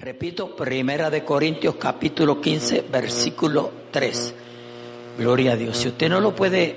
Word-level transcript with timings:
Repito, 0.00 0.56
Primera 0.56 1.10
de 1.10 1.24
Corintios 1.24 1.74
capítulo 1.74 2.40
15, 2.40 2.86
versículo 2.90 3.70
3. 3.90 4.34
Gloria 5.18 5.52
a 5.52 5.56
Dios. 5.56 5.76
Si 5.76 5.88
usted 5.88 6.08
no 6.08 6.20
lo 6.20 6.34
puede 6.34 6.76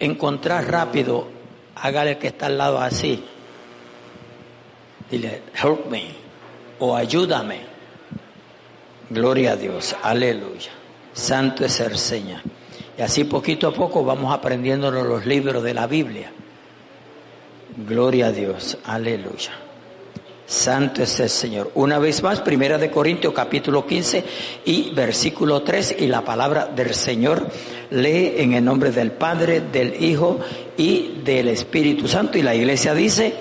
encontrar 0.00 0.70
rápido, 0.70 1.28
hágale 1.74 2.16
que 2.16 2.28
está 2.28 2.46
al 2.46 2.56
lado 2.56 2.80
así. 2.80 3.22
Dile, 5.10 5.42
help 5.62 5.86
me 5.90 6.06
o 6.78 6.96
ayúdame. 6.96 7.60
Gloria 9.10 9.52
a 9.52 9.56
Dios. 9.56 9.94
Aleluya. 10.02 10.70
Santo 11.12 11.66
es 11.66 11.78
el 11.80 11.98
Señor. 11.98 12.40
Y 12.96 13.02
así 13.02 13.24
poquito 13.24 13.68
a 13.68 13.74
poco 13.74 14.02
vamos 14.02 14.32
aprendiéndonos 14.32 15.06
los 15.06 15.26
libros 15.26 15.62
de 15.62 15.74
la 15.74 15.86
Biblia. 15.86 16.32
Gloria 17.86 18.28
a 18.28 18.32
Dios. 18.32 18.78
Aleluya. 18.84 19.63
Santo 20.46 21.02
es 21.02 21.18
el 21.20 21.30
Señor. 21.30 21.70
Una 21.74 21.98
vez 21.98 22.22
más, 22.22 22.40
Primera 22.40 22.76
de 22.76 22.90
Corintios 22.90 23.32
capítulo 23.32 23.86
15 23.86 24.24
y 24.66 24.90
versículo 24.90 25.62
3 25.62 25.96
y 26.00 26.06
la 26.06 26.22
palabra 26.22 26.66
del 26.66 26.94
Señor 26.94 27.46
lee 27.90 28.34
en 28.36 28.52
el 28.52 28.64
nombre 28.64 28.90
del 28.90 29.12
Padre, 29.12 29.62
del 29.72 30.02
Hijo 30.02 30.40
y 30.76 31.20
del 31.24 31.48
Espíritu 31.48 32.06
Santo. 32.08 32.36
Y 32.36 32.42
la 32.42 32.54
iglesia 32.54 32.94
dice, 32.94 33.34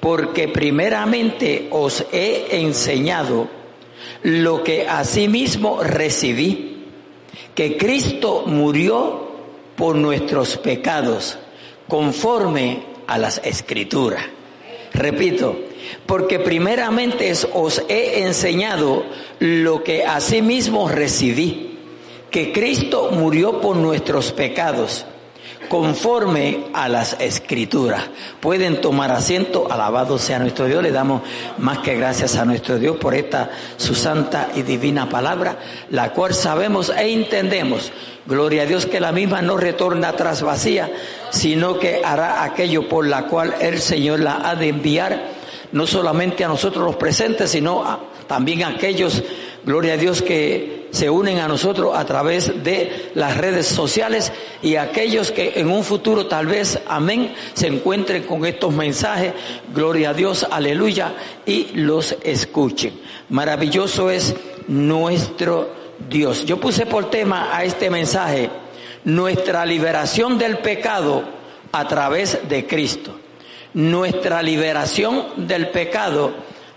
porque 0.00 0.48
primeramente 0.48 1.68
os 1.70 2.04
he 2.12 2.60
enseñado 2.60 3.48
lo 4.24 4.64
que 4.64 4.88
asimismo 4.88 5.82
recibí, 5.84 6.84
que 7.54 7.76
Cristo 7.76 8.42
murió 8.46 9.30
por 9.76 9.94
nuestros 9.94 10.56
pecados, 10.56 11.38
conforme 11.86 12.82
a 13.06 13.18
las 13.18 13.40
escrituras 13.44 14.24
Repito, 14.92 15.56
porque 16.06 16.38
primeramente 16.38 17.32
os 17.54 17.82
he 17.88 18.22
enseñado 18.22 19.04
lo 19.38 19.82
que 19.84 20.04
asimismo 20.04 20.88
recibí, 20.88 21.78
que 22.30 22.52
Cristo 22.52 23.10
murió 23.12 23.60
por 23.60 23.76
nuestros 23.76 24.32
pecados, 24.32 25.06
conforme 25.70 26.64
a 26.72 26.88
las 26.88 27.16
escrituras. 27.20 28.02
Pueden 28.40 28.80
tomar 28.80 29.12
asiento, 29.12 29.70
alabado 29.70 30.18
sea 30.18 30.40
nuestro 30.40 30.66
Dios, 30.66 30.82
le 30.82 30.90
damos 30.90 31.22
más 31.58 31.78
que 31.78 31.94
gracias 31.94 32.34
a 32.34 32.44
nuestro 32.44 32.76
Dios 32.76 32.96
por 32.96 33.14
esta 33.14 33.50
su 33.76 33.94
santa 33.94 34.48
y 34.56 34.62
divina 34.62 35.08
palabra, 35.08 35.60
la 35.90 36.12
cual 36.12 36.34
sabemos 36.34 36.90
e 36.90 37.12
entendemos. 37.12 37.92
Gloria 38.26 38.62
a 38.62 38.66
Dios 38.66 38.84
que 38.84 38.98
la 38.98 39.12
misma 39.12 39.42
no 39.42 39.56
retorna 39.56 40.12
tras 40.14 40.42
vacía, 40.42 40.90
sino 41.30 41.78
que 41.78 42.02
hará 42.04 42.42
aquello 42.42 42.88
por 42.88 43.06
la 43.06 43.26
cual 43.26 43.54
el 43.60 43.78
Señor 43.78 44.18
la 44.18 44.50
ha 44.50 44.56
de 44.56 44.70
enviar, 44.70 45.22
no 45.70 45.86
solamente 45.86 46.44
a 46.44 46.48
nosotros 46.48 46.84
los 46.84 46.96
presentes, 46.96 47.48
sino 47.48 48.00
también 48.26 48.64
a 48.64 48.68
aquellos, 48.70 49.22
gloria 49.64 49.94
a 49.94 49.96
Dios, 49.96 50.22
que 50.22 50.88
se 50.90 51.08
unen 51.08 51.38
a 51.38 51.48
nosotros 51.48 51.96
a 51.96 52.04
través 52.04 52.64
de 52.64 53.10
las 53.14 53.36
redes 53.36 53.66
sociales 53.66 54.32
y 54.62 54.76
aquellos 54.76 55.30
que 55.30 55.52
en 55.56 55.70
un 55.70 55.84
futuro 55.84 56.26
tal 56.26 56.46
vez, 56.46 56.80
amén, 56.88 57.34
se 57.54 57.68
encuentren 57.68 58.24
con 58.24 58.44
estos 58.44 58.72
mensajes, 58.72 59.32
gloria 59.74 60.10
a 60.10 60.14
Dios, 60.14 60.46
aleluya, 60.50 61.14
y 61.46 61.68
los 61.74 62.16
escuchen. 62.22 62.98
Maravilloso 63.28 64.10
es 64.10 64.34
nuestro 64.66 65.70
Dios. 66.08 66.44
Yo 66.44 66.58
puse 66.58 66.86
por 66.86 67.10
tema 67.10 67.56
a 67.56 67.64
este 67.64 67.90
mensaje 67.90 68.50
nuestra 69.04 69.64
liberación 69.64 70.38
del 70.38 70.58
pecado 70.58 71.24
a 71.72 71.86
través 71.86 72.48
de 72.48 72.66
Cristo. 72.66 73.16
Nuestra 73.74 74.42
liberación 74.42 75.46
del 75.46 75.68
pecado 75.68 76.32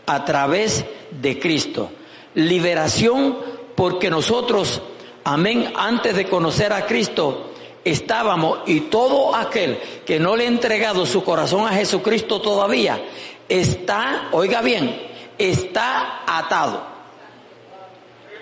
a 0.06 0.23
través 0.23 0.86
de 1.09 1.39
Cristo. 1.39 1.89
Liberación 2.36 3.38
porque 3.76 4.09
nosotros, 4.09 4.81
amén, 5.23 5.73
antes 5.76 6.16
de 6.16 6.26
conocer 6.26 6.73
a 6.73 6.86
Cristo, 6.86 7.52
estábamos 7.84 8.60
y 8.66 8.82
todo 8.82 9.36
aquel 9.36 9.80
que 10.05 10.20
no 10.20 10.36
le 10.36 10.45
ha 10.45 10.48
entregado 10.48 11.05
su 11.05 11.23
corazón 11.23 11.67
a 11.67 11.73
Jesucristo 11.73 12.42
todavía, 12.42 13.04
está, 13.49 14.30
oiga 14.32 14.61
bien, 14.61 15.02
está 15.38 16.23
atado. 16.26 16.94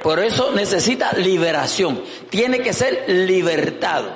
Por 0.04 0.20
eso 0.20 0.52
necesita 0.52 1.14
liberación, 1.14 2.02
tiene 2.30 2.60
que 2.60 2.74
ser 2.74 3.06
libertado. 3.08 4.10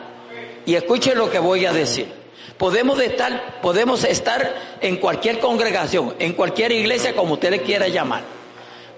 Y 0.65 0.73
escuche 0.73 1.13
lo 1.13 1.29
que 1.29 1.37
voy 1.37 1.65
a 1.65 1.73
decir. 1.73 2.11
Podemos 2.57 2.99
estar, 2.99 3.61
podemos 3.61 4.03
estar 4.03 4.77
en 4.81 4.97
cualquier 4.97 5.39
congregación, 5.39 6.15
en 6.17 6.33
cualquier 6.33 6.71
iglesia, 6.71 7.15
como 7.15 7.33
usted 7.33 7.51
le 7.51 7.61
quiera 7.61 7.87
llamar 7.87 8.23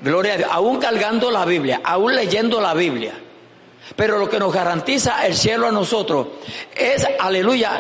Gloria 0.02 0.34
a 0.34 0.38
Dios. 0.38 0.50
Aún 0.52 0.80
cargando 0.80 1.32
la 1.32 1.46
Biblia, 1.46 1.82
aún 1.84 2.16
leyendo 2.16 2.62
la 2.62 2.74
Biblia. 2.74 3.14
Pero 3.96 4.18
lo 4.18 4.30
que 4.30 4.40
nos 4.40 4.54
garantiza 4.54 5.26
el 5.26 5.36
cielo 5.36 5.68
a 5.68 5.72
nosotros 5.72 6.28
es, 6.76 7.08
aleluya, 7.20 7.80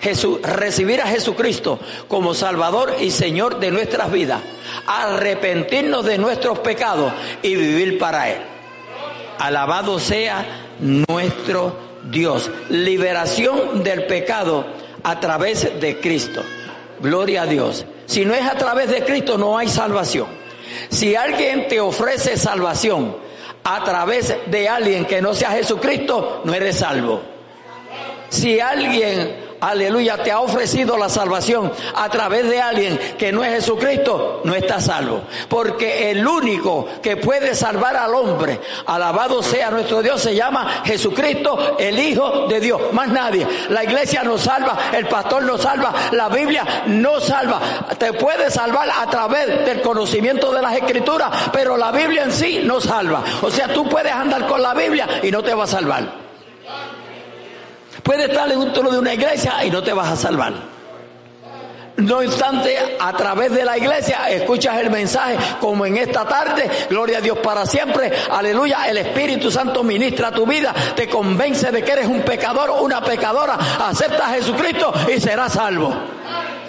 Jesús, 0.00 0.40
recibir 0.42 1.00
a 1.00 1.06
Jesucristo 1.06 1.78
como 2.08 2.34
Salvador 2.34 2.96
y 3.00 3.10
Señor 3.10 3.58
de 3.60 3.70
nuestras 3.70 4.10
vidas, 4.10 4.40
arrepentirnos 4.86 6.04
de 6.04 6.18
nuestros 6.18 6.58
pecados 6.58 7.12
y 7.42 7.54
vivir 7.54 7.98
para 7.98 8.30
Él. 8.30 8.38
Alabado 9.38 9.98
sea 9.98 10.44
nuestro 10.80 11.76
Dios. 12.10 12.50
Liberación 12.68 13.82
del 13.82 14.06
pecado 14.06 14.66
a 15.02 15.20
través 15.20 15.80
de 15.80 16.00
Cristo. 16.00 16.42
Gloria 17.00 17.42
a 17.42 17.46
Dios. 17.46 17.84
Si 18.06 18.24
no 18.24 18.34
es 18.34 18.42
a 18.42 18.56
través 18.56 18.90
de 18.90 19.04
Cristo, 19.04 19.38
no 19.38 19.58
hay 19.58 19.68
salvación. 19.68 20.26
Si 20.88 21.14
alguien 21.14 21.68
te 21.68 21.80
ofrece 21.80 22.36
salvación 22.36 23.16
a 23.64 23.84
través 23.84 24.34
de 24.46 24.68
alguien 24.68 25.04
que 25.04 25.20
no 25.20 25.34
sea 25.34 25.50
Jesucristo, 25.50 26.42
no 26.44 26.54
eres 26.54 26.78
salvo. 26.78 27.20
Si 28.28 28.60
alguien 28.60 29.45
aleluya, 29.60 30.22
te 30.22 30.32
ha 30.32 30.40
ofrecido 30.40 30.96
la 30.96 31.08
salvación 31.08 31.72
a 31.94 32.08
través 32.08 32.48
de 32.48 32.60
alguien 32.60 32.98
que 33.18 33.32
no 33.32 33.44
es 33.44 33.52
Jesucristo, 33.54 34.40
no 34.44 34.54
está 34.54 34.80
salvo. 34.80 35.22
Porque 35.48 36.10
el 36.10 36.26
único 36.26 36.86
que 37.02 37.16
puede 37.16 37.54
salvar 37.54 37.96
al 37.96 38.14
hombre, 38.14 38.60
alabado 38.86 39.42
sea 39.42 39.70
nuestro 39.70 40.02
Dios, 40.02 40.20
se 40.20 40.34
llama 40.34 40.82
Jesucristo, 40.84 41.76
el 41.78 41.98
Hijo 41.98 42.46
de 42.48 42.60
Dios. 42.60 42.80
Más 42.92 43.08
nadie. 43.08 43.46
La 43.70 43.84
iglesia 43.84 44.22
no 44.22 44.38
salva, 44.38 44.90
el 44.92 45.06
pastor 45.06 45.42
no 45.42 45.58
salva, 45.58 45.92
la 46.12 46.28
Biblia 46.28 46.84
no 46.86 47.20
salva. 47.20 47.60
Te 47.98 48.12
puede 48.12 48.50
salvar 48.50 48.88
a 48.90 49.06
través 49.08 49.64
del 49.64 49.80
conocimiento 49.80 50.52
de 50.52 50.62
las 50.62 50.76
escrituras, 50.76 51.30
pero 51.52 51.76
la 51.76 51.90
Biblia 51.92 52.24
en 52.24 52.32
sí 52.32 52.60
no 52.64 52.80
salva. 52.80 53.22
O 53.42 53.50
sea, 53.50 53.68
tú 53.68 53.88
puedes 53.88 54.12
andar 54.12 54.46
con 54.46 54.62
la 54.62 54.74
Biblia 54.74 55.08
y 55.22 55.30
no 55.30 55.42
te 55.42 55.54
va 55.54 55.64
a 55.64 55.68
salvar. 55.68 56.25
Puedes 58.06 58.28
estar 58.28 58.50
en 58.52 58.58
un 58.60 58.72
trono 58.72 58.92
de 58.92 59.00
una 59.00 59.14
iglesia 59.14 59.64
y 59.64 59.70
no 59.70 59.82
te 59.82 59.92
vas 59.92 60.12
a 60.12 60.16
salvar. 60.16 60.54
No 61.96 62.18
obstante, 62.18 62.96
a 63.00 63.12
través 63.14 63.50
de 63.50 63.64
la 63.64 63.76
iglesia 63.76 64.30
escuchas 64.30 64.78
el 64.78 64.90
mensaje 64.90 65.36
como 65.60 65.84
en 65.86 65.96
esta 65.96 66.24
tarde, 66.24 66.70
gloria 66.88 67.18
a 67.18 67.20
Dios 67.20 67.38
para 67.38 67.66
siempre, 67.66 68.12
aleluya, 68.30 68.86
el 68.88 68.98
Espíritu 68.98 69.50
Santo 69.50 69.82
ministra 69.82 70.30
tu 70.30 70.46
vida, 70.46 70.72
te 70.94 71.08
convence 71.08 71.72
de 71.72 71.82
que 71.82 71.92
eres 71.92 72.06
un 72.06 72.20
pecador 72.20 72.70
o 72.70 72.82
una 72.82 73.02
pecadora, 73.02 73.58
acepta 73.88 74.28
a 74.28 74.34
Jesucristo 74.34 74.92
y 75.12 75.18
serás 75.20 75.54
salvo. 75.54 75.92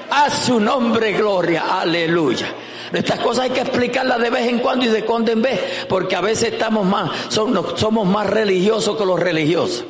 A 0.09 0.31
su 0.31 0.59
nombre, 0.59 1.11
gloria, 1.11 1.81
aleluya. 1.81 2.47
Estas 2.91 3.19
cosas 3.19 3.43
hay 3.43 3.49
que 3.51 3.61
explicarlas 3.61 4.19
de 4.19 4.31
vez 4.31 4.47
en 4.47 4.57
cuando 4.57 4.85
y 4.85 4.87
de 4.87 5.05
cuando 5.05 5.31
en 5.31 5.43
vez, 5.43 5.85
porque 5.87 6.15
a 6.15 6.21
veces 6.21 6.53
estamos 6.53 6.83
más, 6.83 7.11
somos 7.29 8.07
más 8.07 8.25
religiosos 8.25 8.97
que 8.97 9.05
los 9.05 9.19
religiosos. 9.19 9.85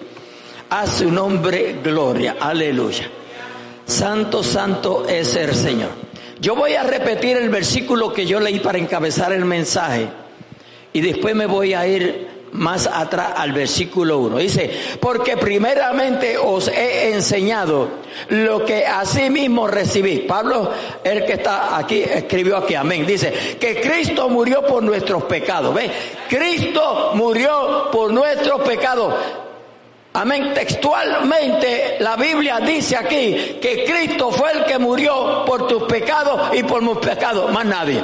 A 0.69 0.85
su 0.85 1.09
nombre, 1.09 1.79
gloria. 1.81 2.35
Aleluya. 2.39 3.09
Santo, 3.85 4.43
santo 4.43 5.05
es 5.07 5.35
el 5.35 5.55
Señor. 5.55 5.89
Yo 6.39 6.55
voy 6.55 6.73
a 6.73 6.83
repetir 6.83 7.37
el 7.37 7.49
versículo 7.49 8.11
que 8.11 8.25
yo 8.25 8.39
leí 8.39 8.59
para 8.59 8.77
encabezar 8.77 9.31
el 9.31 9.45
mensaje 9.45 10.09
y 10.93 11.01
después 11.01 11.35
me 11.35 11.45
voy 11.45 11.73
a 11.73 11.87
ir 11.87 12.27
más 12.51 12.87
atrás 12.87 13.33
al 13.37 13.53
versículo 13.53 14.19
1. 14.19 14.37
Dice, 14.37 14.69
porque 14.99 15.37
primeramente 15.37 16.37
os 16.37 16.67
he 16.67 17.13
enseñado 17.13 17.89
lo 18.29 18.65
que 18.65 18.85
así 18.85 19.29
mismo 19.29 19.67
recibí. 19.67 20.19
Pablo, 20.19 20.71
el 21.03 21.25
que 21.25 21.33
está 21.33 21.77
aquí, 21.77 22.01
escribió 22.01 22.57
aquí, 22.57 22.75
amén. 22.75 23.05
Dice, 23.05 23.57
que 23.59 23.79
Cristo 23.79 24.27
murió 24.29 24.65
por 24.65 24.83
nuestros 24.83 25.23
pecados. 25.23 25.73
¿Ve? 25.73 25.89
Cristo 26.27 27.11
murió 27.13 27.89
por 27.91 28.11
nuestros 28.11 28.61
pecados. 28.61 29.13
Amén. 30.17 30.51
Textualmente 30.51 31.97
la 31.99 32.15
Biblia 32.15 32.59
dice 32.59 32.97
aquí 32.97 33.59
que 33.61 33.85
Cristo 33.85 34.31
fue 34.31 34.51
el 34.51 34.65
que 34.65 34.79
murió 34.79 35.45
por 35.45 35.67
tus 35.67 35.83
pecados 35.83 36.55
y 36.55 36.63
por 36.63 36.81
mis 36.81 36.97
pecados, 36.97 37.51
más 37.51 37.63
nadie. 37.63 38.03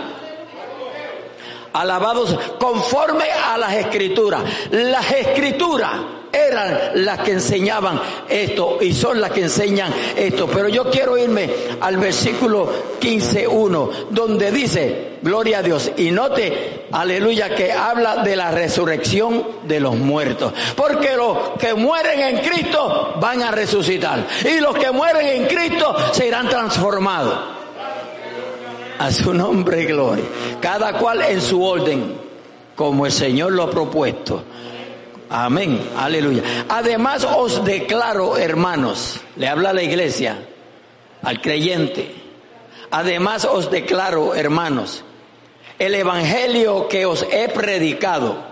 Alabados 1.74 2.38
conforme 2.60 3.25
a 3.31 3.57
las 3.57 3.74
escrituras. 3.74 4.44
Las 4.69 5.12
escrituras 5.12 5.92
eran 6.34 7.06
las 7.06 7.20
que 7.20 7.34
enseñaban 7.34 8.02
esto 8.28 8.80
y 8.82 8.92
son 8.92 9.22
las 9.22 9.30
que 9.32 9.42
enseñan 9.42 9.94
esto. 10.18 10.48
Pero 10.48 10.68
yo 10.68 10.90
quiero 10.90 11.16
irme 11.16 11.48
al 11.80 11.98
versículo 11.98 12.98
15.1, 13.00 14.08
donde 14.10 14.52
dice, 14.52 15.20
gloria 15.22 15.60
a 15.60 15.62
Dios, 15.62 15.92
y 15.96 16.10
note, 16.10 16.88
aleluya, 16.92 17.54
que 17.54 17.72
habla 17.72 18.24
de 18.24 18.36
la 18.36 18.50
resurrección 18.50 19.46
de 19.68 19.80
los 19.80 19.96
muertos. 19.96 20.54
Porque 20.76 21.16
los 21.16 21.52
que 21.60 21.76
mueren 21.76 22.20
en 22.20 22.38
Cristo 22.40 23.14
van 23.20 23.44
a 23.44 23.52
resucitar. 23.52 24.26
Y 24.44 24.60
los 24.60 24.76
que 24.76 24.92
mueren 24.92 25.28
en 25.28 25.46
Cristo 25.46 25.96
serán 26.14 26.50
transformados. 26.50 27.38
A 28.98 29.12
su 29.12 29.34
nombre 29.34 29.86
gloria. 29.86 30.26
Cada 30.60 30.94
cual 30.94 31.22
en 31.24 31.42
su 31.42 31.64
orden, 31.64 32.16
como 32.76 33.06
el 33.06 33.12
Señor 33.12 33.52
lo 33.52 33.64
ha 33.64 33.70
propuesto. 33.70 34.44
Amén, 35.36 35.82
aleluya. 35.98 36.44
Además 36.70 37.24
os 37.24 37.66
declaro, 37.66 38.38
hermanos, 38.38 39.20
le 39.36 39.48
habla 39.48 39.74
la 39.74 39.82
iglesia, 39.82 40.38
al 41.24 41.42
creyente. 41.42 42.14
Además 42.92 43.44
os 43.46 43.72
declaro, 43.72 44.36
hermanos, 44.36 45.04
el 45.80 45.96
evangelio 45.96 46.88
que 46.88 47.08
os 47.08 47.26
he 47.32 47.50
predicado, 47.50 48.46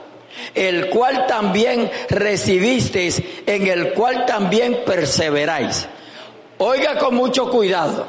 el 0.56 0.90
cual 0.90 1.28
también 1.28 1.92
recibisteis, 2.10 3.22
en 3.46 3.68
el 3.68 3.94
cual 3.94 4.26
también 4.26 4.80
perseveráis. 4.84 5.88
Oiga 6.58 6.98
con 6.98 7.14
mucho 7.14 7.52
cuidado. 7.52 8.08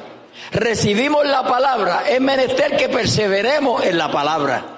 Recibimos 0.51 1.27
la 1.27 1.43
palabra, 1.43 2.05
es 2.09 2.23
menester 2.23 2.75
que 2.79 2.89
perseveremos 2.89 3.85
en 3.85 3.99
la 3.99 4.11
palabra. 4.11 4.72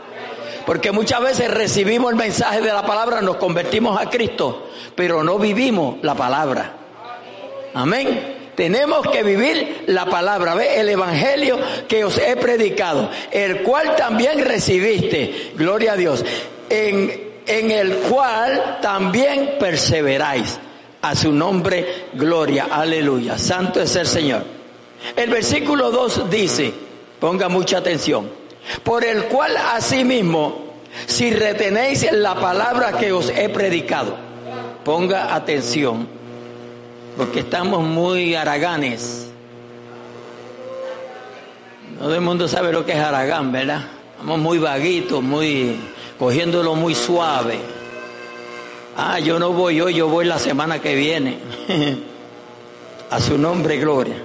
Porque 0.67 0.93
muchas 0.93 1.21
veces 1.21 1.51
recibimos 1.51 2.11
el 2.11 2.17
mensaje 2.17 2.61
de 2.61 2.73
la 2.73 2.87
palabra, 2.87 3.21
nos 3.21 3.37
convertimos 3.37 4.01
a 4.01 4.09
Cristo, 4.09 4.71
pero 4.95 5.23
no 5.23 5.39
vivimos 5.39 5.97
la 6.03 6.15
palabra. 6.15 6.73
Amén. 7.75 8.35
Tenemos 8.55 9.07
que 9.09 9.23
vivir 9.23 9.85
la 9.89 10.07
palabra, 10.07 10.55
¿ve? 10.55 10.81
El 10.81 10.89
evangelio 10.89 11.59
que 11.89 12.05
os 12.05 12.19
he 12.19 12.37
predicado, 12.37 13.11
el 13.33 13.63
cual 13.63 13.97
también 13.97 14.45
recibiste, 14.45 15.53
gloria 15.57 15.95
a 15.95 15.97
Dios, 15.97 16.25
en, 16.71 17.33
en 17.47 17.71
el 17.71 17.97
cual 17.97 18.79
también 18.81 19.57
perseveráis. 19.59 20.61
A 21.03 21.15
su 21.15 21.33
nombre, 21.33 22.07
gloria, 22.15 22.69
aleluya. 22.71 23.37
Santo 23.37 23.83
es 23.83 23.95
el 23.95 24.07
Señor. 24.07 24.43
El 25.15 25.29
versículo 25.29 25.91
2 25.91 26.31
dice, 26.31 26.73
ponga 27.21 27.51
mucha 27.51 27.77
atención, 27.77 28.31
por 28.83 29.05
el 29.05 29.25
cual 29.25 29.57
asimismo, 29.57 30.65
si 31.07 31.31
retenéis 31.31 32.11
la 32.13 32.35
palabra 32.35 32.93
que 32.93 33.13
os 33.13 33.31
he 33.31 33.49
predicado, 33.49 34.17
ponga 34.85 35.35
atención, 35.35 36.07
porque 37.17 37.41
estamos 37.41 37.83
muy 37.83 38.35
araganes. 38.35 39.29
No 41.95 42.01
todo 42.01 42.15
el 42.15 42.21
mundo 42.21 42.49
sabe 42.49 42.73
lo 42.73 42.85
que 42.85 42.93
es 42.93 42.99
aragán, 42.99 43.53
¿verdad? 43.53 43.85
Estamos 44.13 44.39
muy 44.39 44.59
vaguitos, 44.59 45.23
muy 45.23 45.77
cogiéndolo 46.19 46.75
muy 46.75 46.95
suave. 46.95 47.59
Ah, 48.97 49.19
yo 49.19 49.39
no 49.39 49.53
voy 49.53 49.81
hoy, 49.81 49.95
yo 49.95 50.09
voy 50.09 50.25
la 50.25 50.39
semana 50.39 50.81
que 50.81 50.95
viene. 50.95 51.39
A 53.11 53.21
su 53.21 53.37
nombre, 53.39 53.79
gloria. 53.79 54.17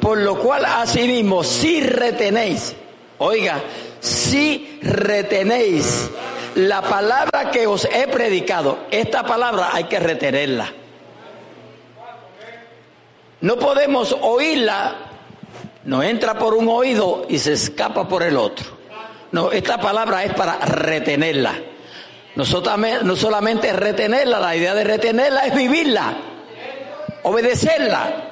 Por 0.00 0.18
lo 0.18 0.38
cual, 0.38 0.64
asimismo, 0.64 1.44
si 1.44 1.80
retenéis 1.80 2.74
Oiga, 3.22 3.62
si 4.00 4.80
retenéis 4.82 6.10
la 6.56 6.82
palabra 6.82 7.52
que 7.52 7.68
os 7.68 7.84
he 7.84 8.08
predicado, 8.08 8.86
esta 8.90 9.22
palabra 9.24 9.70
hay 9.72 9.84
que 9.84 10.00
retenerla. 10.00 10.72
No 13.42 13.56
podemos 13.56 14.16
oírla, 14.22 14.96
no 15.84 16.02
entra 16.02 16.36
por 16.36 16.54
un 16.54 16.68
oído 16.68 17.24
y 17.28 17.38
se 17.38 17.52
escapa 17.52 18.08
por 18.08 18.24
el 18.24 18.36
otro. 18.36 18.66
No, 19.30 19.52
esta 19.52 19.80
palabra 19.80 20.24
es 20.24 20.34
para 20.34 20.58
retenerla. 20.58 21.54
No 22.34 22.44
solamente 22.44 23.72
retenerla, 23.72 24.40
la 24.40 24.56
idea 24.56 24.74
de 24.74 24.82
retenerla 24.82 25.46
es 25.46 25.54
vivirla, 25.54 26.14
obedecerla. 27.22 28.31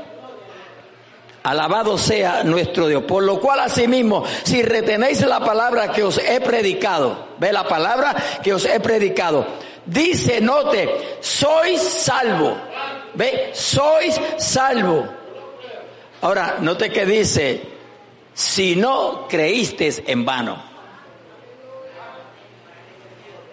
Alabado 1.43 1.97
sea 1.97 2.45
nuestro 2.45 2.87
Dios. 2.87 3.05
Por 3.05 3.23
lo 3.23 3.41
cual 3.41 3.61
asimismo, 3.61 4.25
si 4.43 4.63
retenéis 4.63 5.23
la 5.23 5.41
palabra 5.41 5.91
que 5.91 6.03
os 6.03 6.19
he 6.19 6.41
predicado, 6.41 7.29
ve 7.39 7.53
la 7.53 7.67
palabra 7.67 8.15
que 8.43 8.53
os 8.53 8.65
he 8.67 8.79
predicado, 8.81 9.47
dice, 9.87 10.41
note, 10.41 11.17
sois 11.21 11.81
salvo. 11.81 12.57
Ve, 13.15 13.51
sois 13.55 14.21
salvo. 14.37 15.09
Ahora, 16.21 16.59
note 16.61 16.91
que 16.91 17.07
dice, 17.07 17.63
si 18.35 18.77
no 18.77 19.27
creísteis 19.27 20.03
en 20.07 20.25
vano. 20.25 20.63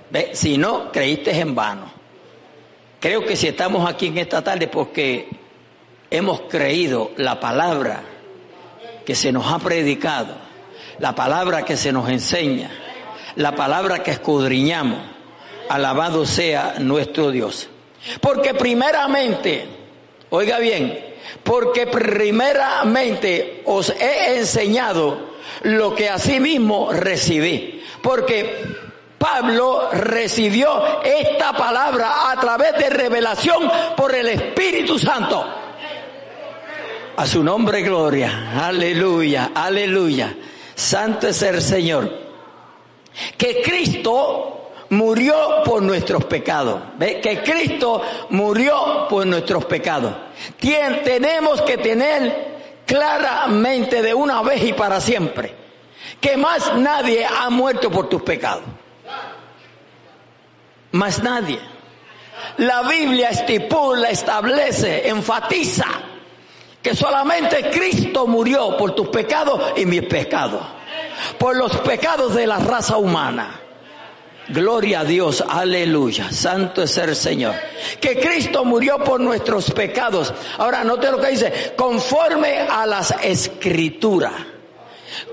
Ve, 0.10 0.31
si 0.34 0.57
no 0.57 0.92
creíste 0.92 1.39
en 1.39 1.56
vano. 1.56 1.92
Creo 3.00 3.25
que 3.25 3.36
si 3.36 3.48
estamos 3.48 3.89
aquí 3.89 4.07
en 4.07 4.18
esta 4.18 4.44
tarde 4.44 4.68
porque 4.68 5.30
hemos 6.09 6.42
creído 6.42 7.12
la 7.18 7.39
palabra 7.39 8.04
que 9.06 9.15
se 9.15 9.31
nos 9.31 9.51
ha 9.51 9.59
predicado, 9.59 10.36
la 11.00 11.15
palabra 11.15 11.63
que 11.63 11.77
se 11.77 11.92
nos 11.92 12.09
enseña, 12.09 12.71
la 13.36 13.56
palabra 13.56 14.04
que 14.04 14.12
escudriñamos, 14.12 15.00
alabado 15.69 16.25
sea 16.25 16.75
nuestro 16.80 17.31
Dios. 17.31 17.69
Porque 18.21 18.54
primeramente, 18.54 19.65
oiga 20.30 20.59
bien, 20.59 21.07
porque 21.44 21.88
primeramente 21.88 23.63
os 23.65 23.89
he 23.89 24.38
enseñado 24.38 25.36
lo 25.63 25.94
que 25.95 26.10
asimismo 26.10 26.92
recibí. 26.92 27.83
Porque 28.01 28.65
Pablo 29.18 29.89
recibió 29.92 31.01
esta 31.03 31.53
palabra 31.53 32.31
a 32.31 32.39
través 32.39 32.77
de 32.77 32.89
revelación 32.89 33.69
por 33.95 34.13
el 34.13 34.27
Espíritu 34.30 35.00
Santo. 35.00 35.66
A 37.17 37.25
su 37.25 37.43
nombre 37.43 37.81
gloria. 37.81 38.67
Aleluya, 38.67 39.49
aleluya. 39.55 40.35
Santo 40.75 41.27
es 41.27 41.41
el 41.41 41.63
Señor. 41.63 42.11
Que 43.35 43.59
Cristo 43.63 44.69
murió 44.91 45.63
por 45.65 45.81
nuestros 45.81 46.25
pecados. 46.25 46.79
¿Ve? 46.99 47.19
Que 47.19 47.41
Cristo 47.41 48.03
murió 48.29 49.07
por 49.09 49.25
nuestros 49.25 49.65
pecados. 49.65 50.13
tenemos 51.03 51.63
que 51.63 51.79
tener 51.79 52.57
claramente 52.85 54.03
de 54.03 54.13
una 54.13 54.43
vez 54.43 54.63
y 54.63 54.73
para 54.73 55.01
siempre 55.01 55.55
que 56.21 56.37
más 56.37 56.75
nadie 56.75 57.25
ha 57.25 57.49
muerto 57.49 57.89
por 57.89 58.09
tus 58.09 58.21
pecados. 58.21 58.63
Más 60.91 61.24
nadie. 61.24 61.59
La 62.57 62.83
Biblia 62.83 63.29
estipula, 63.29 64.12
establece, 64.12 65.09
enfatiza 65.09 65.88
que 66.81 66.96
solamente 66.96 67.69
Cristo 67.69 68.27
murió 68.27 68.77
por 68.77 68.96
tus 68.96 69.07
pecados 69.07 69.74
y 69.75 69.86
mis 69.86 70.03
pecados, 70.03 70.62
por 71.38 71.55
los 71.55 71.75
pecados 71.77 72.36
de 72.36 72.48
la 72.48 72.60
raza 72.60 72.98
humana. 72.98 73.62
Gloria 74.50 75.01
a 75.01 75.03
Dios, 75.03 75.43
aleluya, 75.46 76.31
santo 76.31 76.81
es 76.81 76.98
el 76.98 77.15
Señor. 77.17 77.55
Que 78.00 78.17
Cristo 78.17 78.63
murió 78.63 79.03
por 79.03 79.19
nuestros 79.19 79.72
pecados. 79.72 80.34
Ahora, 80.57 80.86
note 80.86 81.12
lo 81.12 81.19
que 81.19 81.31
dice, 81.31 81.74
conforme 81.75 82.60
a 82.60 82.86
las 82.86 83.13
escrituras. 83.22 84.31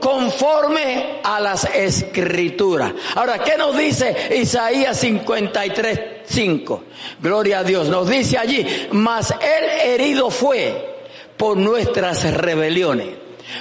Conforme 0.01 1.21
a 1.23 1.39
las 1.39 1.65
escrituras. 1.65 2.93
Ahora, 3.15 3.39
¿qué 3.39 3.57
nos 3.57 3.77
dice 3.77 4.37
Isaías 4.37 4.99
53, 4.99 6.01
5? 6.25 6.85
Gloria 7.21 7.61
a 7.61 7.65
Dios. 7.65 7.89
Nos 7.89 8.09
dice 8.09 8.37
allí, 8.37 8.89
mas 8.91 9.31
él 9.31 9.65
herido 9.91 10.31
fue 10.31 10.94
por 11.37 11.57
nuestras 11.57 12.33
rebeliones, 12.33 13.09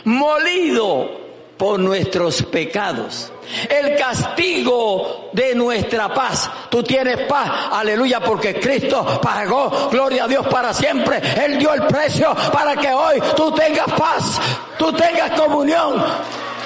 molido 0.06 1.24
por 1.58 1.80
nuestros 1.80 2.44
pecados. 2.44 3.32
El 3.70 3.96
castigo 3.96 5.30
de 5.34 5.54
nuestra 5.56 6.14
paz. 6.14 6.50
Tú 6.70 6.84
tienes 6.84 7.20
paz, 7.28 7.50
aleluya, 7.72 8.20
porque 8.20 8.60
Cristo 8.60 9.20
pagó, 9.22 9.90
gloria 9.92 10.26
a 10.26 10.28
Dios 10.28 10.46
para 10.48 10.74
siempre. 10.74 11.22
Él 11.44 11.58
dio 11.60 11.74
el 11.74 11.84
precio 11.84 12.36
para 12.52 12.76
que 12.76 12.92
hoy 12.92 13.22
tú 13.36 13.52
tengas 13.52 13.92
paz, 13.94 14.40
tú 14.78 14.92
tengas 14.94 15.40
comunión, 15.40 16.04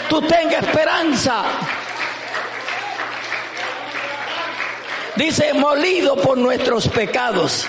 tú 0.10 0.22
tengas 0.22 0.64
esperanza. 0.64 1.44
Dice, 5.16 5.54
molido 5.54 6.16
por 6.16 6.38
nuestros 6.38 6.88
pecados 6.88 7.68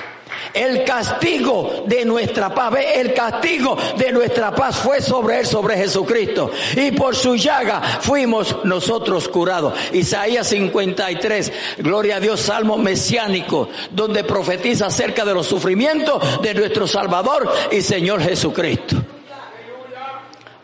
El 0.54 0.84
castigo 0.84 1.84
de 1.86 2.04
nuestra 2.04 2.54
paz, 2.54 2.74
el 2.94 3.12
castigo 3.14 3.76
de 3.96 4.12
nuestra 4.12 4.54
paz 4.54 4.76
fue 4.78 5.00
sobre 5.00 5.40
él, 5.40 5.46
sobre 5.46 5.76
Jesucristo. 5.76 6.50
Y 6.76 6.92
por 6.92 7.14
su 7.14 7.36
llaga 7.36 7.80
fuimos 8.00 8.56
nosotros 8.64 9.28
curados. 9.28 9.74
Isaías 9.92 10.46
53, 10.48 11.52
gloria 11.78 12.16
a 12.16 12.20
Dios, 12.20 12.40
salmo 12.40 12.76
mesiánico, 12.76 13.68
donde 13.90 14.24
profetiza 14.24 14.86
acerca 14.86 15.24
de 15.24 15.34
los 15.34 15.46
sufrimientos 15.46 16.42
de 16.42 16.54
nuestro 16.54 16.86
Salvador 16.86 17.50
y 17.70 17.80
Señor 17.80 18.22
Jesucristo. 18.22 18.96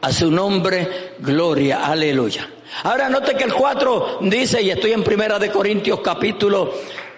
A 0.01 0.13
su 0.13 0.31
nombre, 0.31 1.15
gloria, 1.19 1.87
aleluya. 1.87 2.49
Ahora 2.83 3.09
note 3.09 3.35
que 3.35 3.45
el 3.45 3.55
4 3.55 4.19
dice, 4.23 4.61
y 4.61 4.71
estoy 4.71 4.93
en 4.93 5.03
primera 5.03 5.39
de 5.39 5.51
Corintios 5.51 6.01
capítulo 6.01 6.75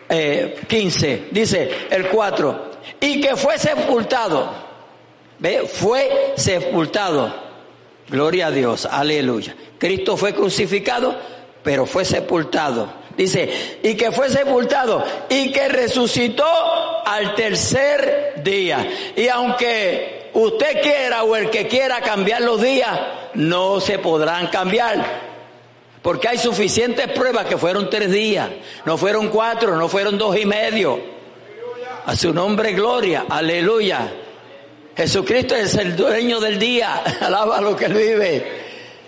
15, 0.09 1.13
eh, 1.13 1.29
dice 1.31 1.71
el 1.91 2.09
4, 2.09 2.71
y 3.01 3.21
que 3.21 3.37
fue 3.37 3.59
sepultado, 3.59 4.53
¿ve? 5.39 5.67
Fue 5.67 6.35
sepultado. 6.37 7.47
Gloria 8.09 8.49
a 8.49 8.51
Dios, 8.51 8.87
aleluya. 8.87 9.57
Cristo 9.79 10.17
fue 10.17 10.33
crucificado, 10.33 11.17
pero 11.63 11.87
fue 11.87 12.05
sepultado. 12.05 13.07
Dice, 13.17 13.79
y 13.83 13.95
que 13.95 14.13
fue 14.13 14.29
sepultado 14.29 15.03
y 15.29 15.51
que 15.51 15.69
resucitó 15.69 16.45
al 17.05 17.35
tercer 17.35 18.35
día. 18.45 18.87
Y 19.17 19.27
aunque 19.29 20.31
usted 20.35 20.83
quiera 20.83 21.25
o 21.25 21.35
el 21.35 21.51
que 21.51 21.67
quiera 21.67 22.01
cambiar 22.03 22.43
los 22.43 22.61
días, 22.61 22.99
no 23.35 23.81
se 23.81 23.99
podrán 23.99 24.49
cambiar. 24.49 25.26
Porque 26.07 26.29
hay 26.29 26.39
suficientes 26.39 27.09
pruebas 27.09 27.47
que 27.47 27.59
fueron 27.59 27.91
tres 27.91 28.13
días, 28.13 28.49
no 28.85 28.97
fueron 28.97 29.27
cuatro, 29.27 29.75
no 29.75 29.89
fueron 29.89 30.17
dos 30.17 30.39
y 30.39 30.47
medio. 30.47 31.01
A 32.05 32.15
su 32.15 32.33
nombre 32.33 32.75
gloria, 32.75 33.25
aleluya. 33.29 34.09
Jesucristo 34.97 35.57
es 35.57 35.75
el 35.75 35.97
dueño 35.97 36.39
del 36.39 36.61
día, 36.61 37.03
alaba 37.21 37.61
lo 37.61 37.75
que 37.75 37.87
él 37.87 37.95
vive. 37.95 38.63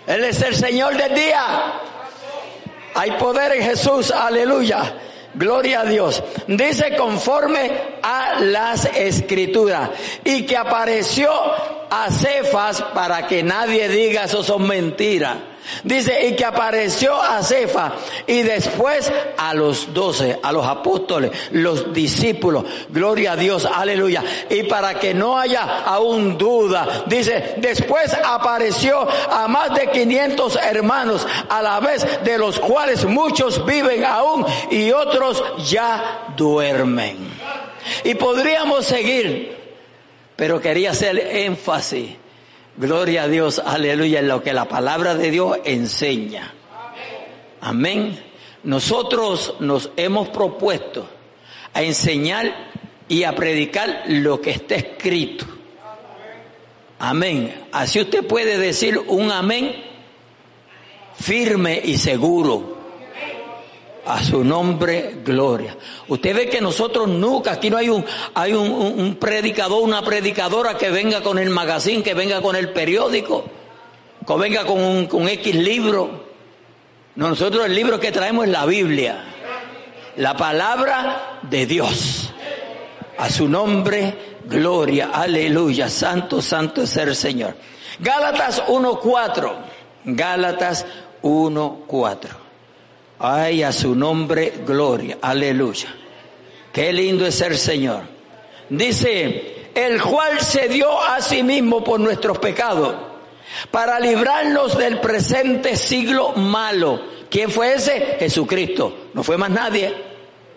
Él 0.05 0.25
es 0.25 0.41
el 0.41 0.53
Señor 0.53 0.97
del 0.97 1.15
día. 1.15 1.79
Hay 2.95 3.11
poder 3.11 3.53
en 3.53 3.63
Jesús, 3.63 4.11
aleluya. 4.11 4.93
Gloria 5.35 5.79
a 5.79 5.85
Dios. 5.85 6.21
Dice 6.47 6.97
conforme 6.97 7.71
a 8.03 8.41
las 8.41 8.83
escrituras. 8.93 9.91
Y 10.25 10.45
que 10.45 10.57
apareció 10.57 11.31
a 11.89 12.09
Cefas 12.11 12.81
para 12.93 13.25
que 13.25 13.41
nadie 13.41 13.87
diga 13.87 14.25
eso 14.25 14.43
son 14.43 14.67
mentiras. 14.67 15.37
Dice, 15.83 16.27
y 16.27 16.35
que 16.35 16.45
apareció 16.45 17.21
a 17.21 17.41
Cefa 17.43 17.93
y 18.25 18.41
después 18.41 19.11
a 19.37 19.53
los 19.53 19.93
doce, 19.93 20.39
a 20.41 20.51
los 20.51 20.65
apóstoles, 20.65 21.31
los 21.51 21.93
discípulos. 21.93 22.65
Gloria 22.89 23.33
a 23.33 23.35
Dios, 23.35 23.65
aleluya. 23.65 24.23
Y 24.49 24.63
para 24.63 24.99
que 24.99 25.13
no 25.13 25.37
haya 25.37 25.83
aún 25.85 26.37
duda, 26.37 27.03
dice, 27.05 27.55
después 27.57 28.13
apareció 28.13 29.07
a 29.31 29.47
más 29.47 29.73
de 29.75 29.89
500 29.91 30.55
hermanos, 30.57 31.27
a 31.49 31.61
la 31.61 31.79
vez 31.79 32.23
de 32.23 32.37
los 32.37 32.59
cuales 32.59 33.05
muchos 33.05 33.65
viven 33.65 34.03
aún 34.03 34.45
y 34.71 34.91
otros 34.91 35.43
ya 35.69 36.33
duermen. 36.35 37.29
Y 38.03 38.15
podríamos 38.15 38.85
seguir, 38.85 39.57
pero 40.35 40.59
quería 40.59 40.91
hacer 40.91 41.17
énfasis 41.19 42.17
Gloria 42.79 43.23
a 43.23 43.27
Dios, 43.27 43.59
aleluya, 43.59 44.19
en 44.19 44.29
lo 44.29 44.41
que 44.41 44.53
la 44.53 44.65
palabra 44.65 45.13
de 45.13 45.31
Dios 45.31 45.57
enseña. 45.65 46.53
Amén. 47.59 48.17
Nosotros 48.63 49.55
nos 49.59 49.91
hemos 49.97 50.29
propuesto 50.29 51.05
a 51.73 51.83
enseñar 51.83 52.71
y 53.09 53.25
a 53.25 53.35
predicar 53.35 54.05
lo 54.07 54.39
que 54.39 54.51
está 54.51 54.75
escrito. 54.75 55.45
Amén. 56.99 57.65
Así 57.73 57.99
usted 57.99 58.25
puede 58.25 58.57
decir 58.57 58.97
un 58.97 59.29
amén 59.29 59.75
firme 61.15 61.81
y 61.83 61.97
seguro. 61.97 62.78
A 64.09 64.23
su 64.23 64.43
nombre, 64.43 65.17
gloria. 65.23 65.77
Usted 66.07 66.35
ve 66.35 66.49
que 66.49 66.59
nosotros 66.59 67.07
nunca, 67.07 67.51
aquí 67.51 67.69
no 67.69 67.77
hay 67.77 67.89
un, 67.89 68.03
hay 68.33 68.53
un, 68.53 69.17
predicador, 69.19 69.83
una 69.83 70.01
predicadora 70.01 70.75
que 70.79 70.89
venga 70.89 71.21
con 71.21 71.37
el 71.37 71.51
magazine, 71.51 72.01
que 72.01 72.15
venga 72.15 72.41
con 72.41 72.55
el 72.55 72.69
periódico, 72.69 73.45
que 74.25 74.33
venga 74.33 74.65
con 74.65 74.79
un 74.79 75.29
X 75.29 75.53
libro. 75.53 76.23
Nosotros 77.17 77.67
el 77.67 77.75
libro 77.75 77.99
que 77.99 78.11
traemos 78.11 78.45
es 78.45 78.51
la 78.51 78.65
Biblia, 78.65 79.25
la 80.15 80.35
palabra 80.35 81.41
de 81.43 81.67
Dios. 81.67 82.31
A 83.15 83.29
su 83.29 83.47
nombre, 83.47 84.39
gloria, 84.45 85.11
aleluya, 85.13 85.87
santo, 85.87 86.41
santo 86.41 86.81
es 86.81 86.97
el 86.97 87.15
Señor. 87.15 87.53
Gálatas 87.99 88.63
1.4, 88.65 89.53
Gálatas 90.05 90.87
1.4. 91.21 92.38
Ay, 93.19 93.63
a 93.63 93.73
su 93.73 93.95
nombre, 93.95 94.53
gloria. 94.65 95.17
Aleluya. 95.21 95.93
Qué 96.71 96.93
lindo 96.93 97.25
es 97.25 97.41
el 97.41 97.57
Señor. 97.57 98.03
Dice, 98.69 99.71
el 99.75 100.01
cual 100.01 100.39
se 100.39 100.69
dio 100.69 101.01
a 101.01 101.19
sí 101.21 101.43
mismo 101.43 101.83
por 101.83 101.99
nuestros 101.99 102.37
pecados, 102.39 102.95
para 103.71 103.99
librarnos 103.99 104.77
del 104.77 105.01
presente 105.01 105.75
siglo 105.75 106.31
malo. 106.33 107.01
¿Quién 107.29 107.51
fue 107.51 107.73
ese? 107.73 108.17
Jesucristo. 108.19 109.09
No 109.13 109.21
fue 109.21 109.37
más 109.37 109.49
nadie. 109.49 109.93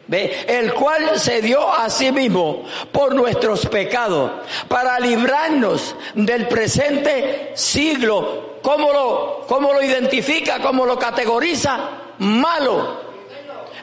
¿Ve? 0.07 0.45
El 0.47 0.73
cual 0.75 1.19
se 1.19 1.43
dio 1.43 1.73
a 1.73 1.89
sí 1.91 2.13
mismo 2.13 2.65
por 2.93 3.15
nuestros 3.15 3.67
pecados, 3.67 4.31
para 4.69 5.01
librarnos 5.01 5.97
del 6.15 6.47
presente 6.47 7.53
siglo. 7.55 8.59
¿Cómo 8.63 8.93
lo, 8.93 9.45
cómo 9.49 9.73
lo 9.73 9.83
identifica? 9.83 10.61
¿Cómo 10.61 10.87
lo 10.87 10.99
categoriza? 10.99 12.02
Malo. 12.23 13.03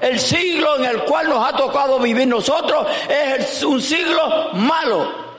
El 0.02 0.20
siglo 0.20 0.78
en 0.78 0.86
el 0.86 1.04
cual 1.04 1.28
nos 1.28 1.48
ha 1.48 1.56
tocado 1.56 2.00
vivir 2.00 2.28
nosotros 2.28 2.88
es 3.10 3.64
un 3.64 3.82
siglo 3.82 4.54
malo. 4.54 5.30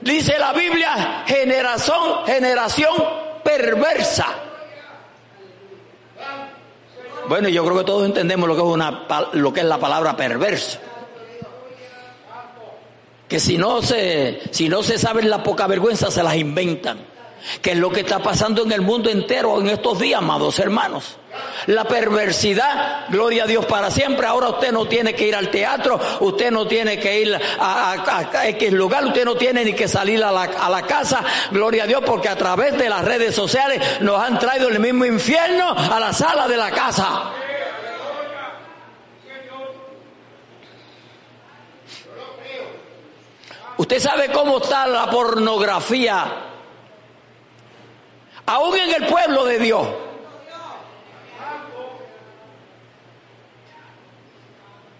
Dice 0.00 0.38
la 0.38 0.52
Biblia, 0.52 1.24
generación, 1.26 2.24
generación 2.26 2.94
perversa. 3.42 4.26
Bueno, 7.28 7.48
yo 7.48 7.64
creo 7.64 7.78
que 7.78 7.84
todos 7.84 8.04
entendemos 8.04 8.48
lo 8.48 8.54
que 8.54 8.60
es 8.60 8.66
una 8.66 9.06
lo 9.32 9.52
que 9.52 9.60
es 9.60 9.66
la 9.66 9.78
palabra 9.78 10.16
perverso. 10.16 10.78
Que 13.28 13.40
si 13.40 13.56
no 13.56 13.82
se 13.82 14.42
si 14.50 14.68
no 14.68 14.82
se 14.82 14.98
saben 14.98 15.30
la 15.30 15.42
poca 15.42 15.66
vergüenza 15.66 16.10
se 16.10 16.22
las 16.22 16.36
inventan 16.36 17.14
que 17.60 17.72
es 17.72 17.78
lo 17.78 17.90
que 17.90 18.00
está 18.00 18.20
pasando 18.20 18.62
en 18.62 18.72
el 18.72 18.80
mundo 18.80 19.10
entero 19.10 19.60
en 19.60 19.68
estos 19.68 19.98
días, 19.98 20.18
amados 20.18 20.58
hermanos. 20.58 21.16
La 21.66 21.84
perversidad, 21.84 23.06
gloria 23.08 23.44
a 23.44 23.46
Dios 23.46 23.64
para 23.66 23.90
siempre. 23.90 24.26
Ahora 24.26 24.50
usted 24.50 24.72
no 24.72 24.86
tiene 24.86 25.14
que 25.14 25.26
ir 25.26 25.34
al 25.34 25.50
teatro, 25.50 25.98
usted 26.20 26.50
no 26.50 26.66
tiene 26.66 26.98
que 26.98 27.20
ir 27.20 27.40
a, 27.58 28.46
X 28.48 28.72
lugar, 28.72 29.04
usted 29.06 29.24
no 29.24 29.34
tiene 29.34 29.64
ni 29.64 29.72
que 29.72 29.88
salir 29.88 30.22
a 30.22 30.30
la, 30.30 30.42
a 30.42 30.68
la 30.68 30.82
casa, 30.82 31.22
gloria 31.50 31.84
a 31.84 31.86
Dios, 31.86 32.02
porque 32.04 32.28
a 32.28 32.36
través 32.36 32.76
de 32.76 32.88
las 32.88 33.04
redes 33.04 33.34
sociales 33.34 34.00
nos 34.00 34.20
han 34.20 34.38
traído 34.38 34.68
el 34.68 34.78
mismo 34.78 35.04
infierno 35.04 35.70
a 35.70 35.98
la 35.98 36.12
sala 36.12 36.46
de 36.48 36.56
la 36.56 36.70
casa. 36.70 37.32
Usted 43.76 43.98
sabe 43.98 44.30
cómo 44.30 44.58
está 44.58 44.86
la 44.86 45.10
pornografía 45.10 46.52
aún 48.46 48.76
en 48.76 49.02
el 49.02 49.06
pueblo 49.06 49.44
de 49.44 49.58
Dios. 49.58 49.88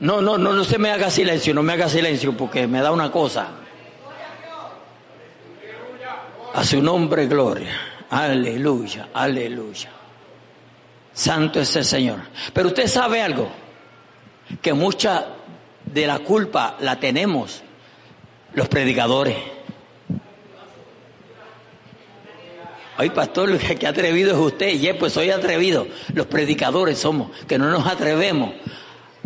No, 0.05 0.21
no, 0.21 0.37
no, 0.37 0.53
no 0.53 0.65
se 0.65 0.79
me 0.79 0.91
haga 0.91 1.11
silencio, 1.11 1.55
no 1.55 1.63
me 1.63 1.73
haga 1.73 1.89
silencio 1.89 2.37
porque 2.37 2.67
me 2.67 2.83
da 2.83 2.93
una 2.93 3.11
cosa. 3.11 3.49
A 6.53 6.63
su 6.63 6.83
nombre, 6.83 7.27
gloria. 7.27 7.75
Aleluya, 8.11 9.09
aleluya. 9.15 9.91
Santo 11.11 11.59
es 11.59 11.75
el 11.77 11.87
Señor. 11.87 12.19
Pero 12.53 12.69
usted 12.69 12.87
sabe 12.87 13.23
algo, 13.23 13.51
que 14.61 14.75
mucha 14.75 15.25
de 15.87 16.07
la 16.07 16.19
culpa 16.19 16.77
la 16.81 17.01
tenemos 17.01 17.63
los 18.53 18.69
predicadores. 18.69 19.39
Ay, 22.99 23.09
pastor, 23.09 23.57
que 23.57 23.87
atrevido 23.87 24.33
es 24.33 24.39
usted. 24.39 24.69
Y 24.69 24.93
pues 24.93 25.15
soy 25.15 25.31
atrevido. 25.31 25.87
Los 26.13 26.27
predicadores 26.27 26.99
somos, 26.99 27.31
que 27.47 27.57
no 27.57 27.71
nos 27.71 27.87
atrevemos 27.87 28.51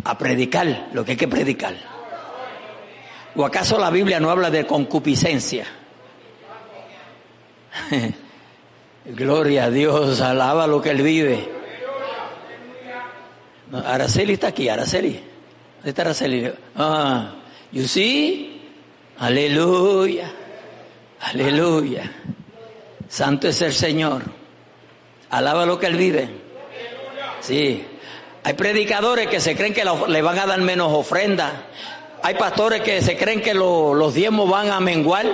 a 0.03 0.17
predicar 0.17 0.89
lo 0.93 1.03
que 1.03 1.11
hay 1.11 1.17
que 1.17 1.27
predicar. 1.27 1.75
¿O 3.35 3.45
acaso 3.45 3.77
la 3.77 3.89
Biblia 3.89 4.19
no 4.19 4.29
habla 4.29 4.49
de 4.49 4.65
concupiscencia? 4.65 5.65
Gloria 9.05 9.65
a 9.65 9.69
Dios, 9.69 10.21
alaba 10.21 10.67
lo 10.67 10.81
que 10.81 10.89
Él 10.91 11.01
vive. 11.01 11.49
Araceli 13.71 14.33
está 14.33 14.47
aquí, 14.47 14.67
Araceli. 14.67 15.23
¿Dónde 15.77 15.89
está 15.89 16.01
Araceli? 16.01 16.51
Ah, 16.75 17.35
You 17.71 17.87
see? 17.87 18.61
Aleluya. 19.19 20.31
Aleluya. 21.21 22.11
Santo 23.07 23.47
es 23.47 23.61
el 23.61 23.73
Señor. 23.73 24.23
Alaba 25.29 25.65
lo 25.65 25.77
que 25.77 25.87
Él 25.87 25.97
vive. 25.97 26.29
Sí. 27.41 27.85
Hay 28.43 28.53
predicadores 28.53 29.27
que 29.27 29.39
se 29.39 29.55
creen 29.55 29.73
que 29.73 29.83
le 29.83 30.21
van 30.21 30.39
a 30.39 30.45
dar 30.45 30.61
menos 30.61 30.91
ofrenda. 30.93 31.65
Hay 32.21 32.35
pastores 32.35 32.81
que 32.81 33.01
se 33.01 33.17
creen 33.17 33.41
que 33.41 33.53
los 33.53 34.13
diezmos 34.13 34.49
van 34.49 34.71
a 34.71 34.79
menguar. 34.79 35.25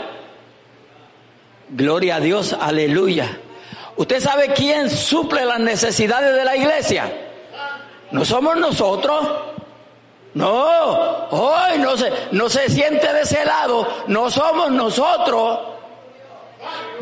Gloria 1.69 2.17
a 2.17 2.19
Dios, 2.19 2.53
aleluya. 2.59 3.39
¿Usted 3.97 4.19
sabe 4.19 4.53
quién 4.53 4.89
suple 4.89 5.45
las 5.45 5.59
necesidades 5.59 6.35
de 6.35 6.45
la 6.45 6.55
iglesia? 6.55 7.11
No 8.11 8.25
somos 8.25 8.57
nosotros. 8.57 9.27
No, 10.33 11.27
hoy 11.29 11.79
no 11.79 11.95
se, 11.95 12.11
no 12.31 12.49
se 12.49 12.69
siente 12.69 13.11
de 13.13 13.21
ese 13.21 13.45
lado, 13.45 13.87
no 14.07 14.29
somos 14.29 14.69
nosotros. 14.69 15.59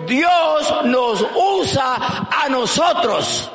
Dios 0.06 0.86
nos 0.86 1.26
usa 1.36 1.96
a 2.30 2.48
nosotros. 2.50 3.50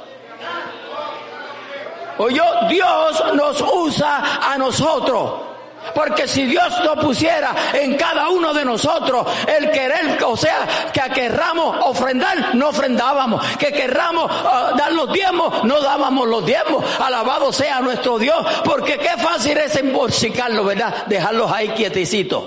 Oye, 2.19 2.41
Dios 2.69 3.35
nos 3.35 3.61
usa 3.61 4.41
a 4.53 4.59
nosotros. 4.59 5.49
Porque 5.95 6.29
si 6.29 6.45
Dios 6.47 6.73
no 6.85 6.97
pusiera 6.97 7.55
en 7.73 7.97
cada 7.97 8.29
uno 8.29 8.53
de 8.53 8.65
nosotros 8.65 9.27
el 9.47 9.71
querer, 9.71 10.23
o 10.25 10.37
sea, 10.37 10.67
que 10.93 11.01
querramos 11.13 11.77
ofrendar, 11.87 12.55
no 12.55 12.69
ofrendábamos. 12.69 13.45
Que 13.57 13.73
querramos 13.73 14.31
uh, 14.31 14.77
dar 14.77 14.93
los 14.93 15.13
diezmos, 15.13 15.65
no 15.65 15.81
dábamos 15.81 16.29
los 16.29 16.45
diezmos. 16.45 16.85
Alabado 17.01 17.53
sea 17.53 17.81
nuestro 17.81 18.19
Dios. 18.19 18.45
Porque 18.65 18.99
qué 18.99 19.17
fácil 19.23 19.57
es 19.59 19.77
embolsicarlo, 19.77 20.65
¿verdad? 20.65 21.07
Dejarlos 21.07 21.51
ahí 21.51 21.69
quietecitos. 21.71 22.45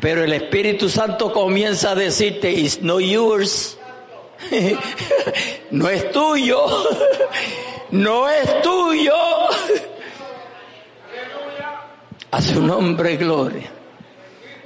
Pero 0.00 0.22
el 0.22 0.32
Espíritu 0.32 0.88
Santo 0.88 1.32
comienza 1.32 1.90
a 1.90 1.94
decirte, 1.96 2.52
it's 2.52 2.80
no 2.80 3.00
yours. 3.00 3.77
no 5.70 5.88
es 5.88 6.10
tuyo. 6.12 6.66
no 7.90 8.28
es 8.28 8.62
tuyo. 8.62 9.14
A 12.30 12.42
su 12.42 12.62
nombre, 12.62 13.16
gloria. 13.16 13.70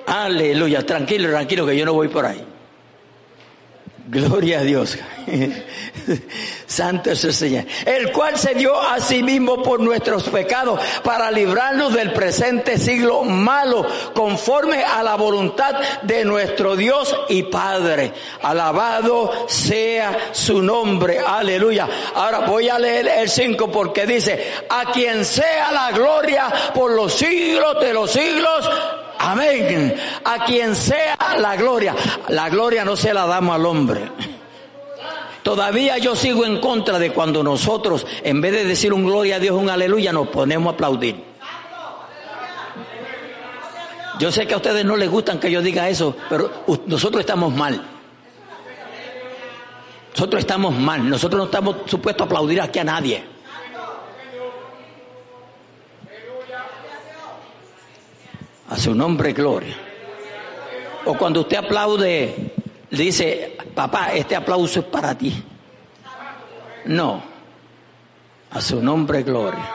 Aleluya. 0.06 0.84
Tranquilo, 0.84 1.30
tranquilo, 1.30 1.66
que 1.66 1.76
yo 1.76 1.86
no 1.86 1.94
voy 1.94 2.08
por 2.08 2.26
ahí. 2.26 2.51
Gloria 4.08 4.58
a 4.58 4.62
Dios. 4.62 4.98
Santo 6.66 7.12
es 7.12 7.24
el 7.24 7.32
Señor. 7.34 7.64
El 7.86 8.10
cual 8.10 8.36
se 8.36 8.54
dio 8.54 8.80
a 8.80 8.98
sí 8.98 9.22
mismo 9.22 9.62
por 9.62 9.78
nuestros 9.80 10.24
pecados 10.24 10.80
para 11.04 11.30
librarnos 11.30 11.92
del 11.94 12.12
presente 12.12 12.78
siglo 12.78 13.22
malo, 13.22 13.86
conforme 14.12 14.82
a 14.82 15.02
la 15.02 15.14
voluntad 15.14 15.76
de 16.02 16.24
nuestro 16.24 16.74
Dios 16.74 17.16
y 17.28 17.44
Padre. 17.44 18.12
Alabado 18.42 19.46
sea 19.48 20.30
su 20.32 20.60
nombre. 20.60 21.20
Aleluya. 21.20 21.88
Ahora 22.16 22.40
voy 22.40 22.68
a 22.68 22.78
leer 22.80 23.06
el 23.06 23.28
5 23.28 23.70
porque 23.70 24.04
dice, 24.04 24.52
a 24.68 24.90
quien 24.90 25.24
sea 25.24 25.70
la 25.70 25.92
gloria 25.92 26.52
por 26.74 26.90
los 26.90 27.12
siglos 27.12 27.80
de 27.80 27.92
los 27.92 28.10
siglos. 28.10 28.68
Amén. 29.22 29.94
A 30.24 30.44
quien 30.44 30.74
sea 30.74 31.16
la 31.38 31.56
gloria. 31.56 31.94
La 32.28 32.48
gloria 32.48 32.84
no 32.84 32.96
se 32.96 33.14
la 33.14 33.26
damos 33.26 33.54
al 33.54 33.64
hombre. 33.66 34.10
Todavía 35.42 35.98
yo 35.98 36.14
sigo 36.14 36.44
en 36.44 36.60
contra 36.60 36.98
de 36.98 37.12
cuando 37.12 37.42
nosotros, 37.42 38.06
en 38.22 38.40
vez 38.40 38.52
de 38.52 38.64
decir 38.64 38.92
un 38.92 39.04
gloria 39.04 39.36
a 39.36 39.38
Dios, 39.38 39.56
un 39.56 39.70
aleluya, 39.70 40.12
nos 40.12 40.28
ponemos 40.28 40.72
a 40.72 40.74
aplaudir. 40.74 41.32
Yo 44.18 44.30
sé 44.30 44.46
que 44.46 44.54
a 44.54 44.58
ustedes 44.58 44.84
no 44.84 44.96
les 44.96 45.10
gustan 45.10 45.40
que 45.40 45.50
yo 45.50 45.62
diga 45.62 45.88
eso, 45.88 46.16
pero 46.28 46.64
nosotros 46.86 47.20
estamos 47.20 47.52
mal. 47.52 47.80
Nosotros 50.14 50.40
estamos 50.40 50.74
mal. 50.74 51.08
Nosotros 51.08 51.38
no 51.38 51.44
estamos 51.46 51.76
supuestos 51.86 52.24
a 52.24 52.26
aplaudir 52.26 52.60
aquí 52.60 52.78
a 52.78 52.84
nadie. 52.84 53.24
Su 58.82 58.94
nombre, 58.96 59.32
gloria. 59.32 59.76
O 61.04 61.14
cuando 61.14 61.42
usted 61.42 61.56
aplaude, 61.58 62.52
le 62.90 63.02
dice, 63.02 63.56
papá, 63.74 64.12
este 64.12 64.34
aplauso 64.34 64.80
es 64.80 64.86
para 64.86 65.16
ti. 65.16 65.32
No. 66.86 67.22
A 68.50 68.60
su 68.60 68.82
nombre, 68.82 69.22
gloria. 69.22 69.68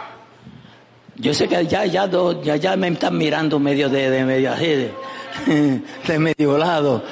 Yo 1.15 1.33
sé 1.33 1.47
que 1.47 1.65
ya, 1.65 1.85
ya, 1.85 2.09
ya, 2.43 2.55
ya 2.57 2.75
me 2.75 2.89
están 2.89 3.17
mirando 3.17 3.59
medio 3.59 3.87
de, 3.87 4.09
de 4.09 4.25
medio 4.25 4.51
así, 4.51 4.67
de, 4.67 4.91
de 6.07 6.19
medio 6.19 6.57
lado. 6.57 7.03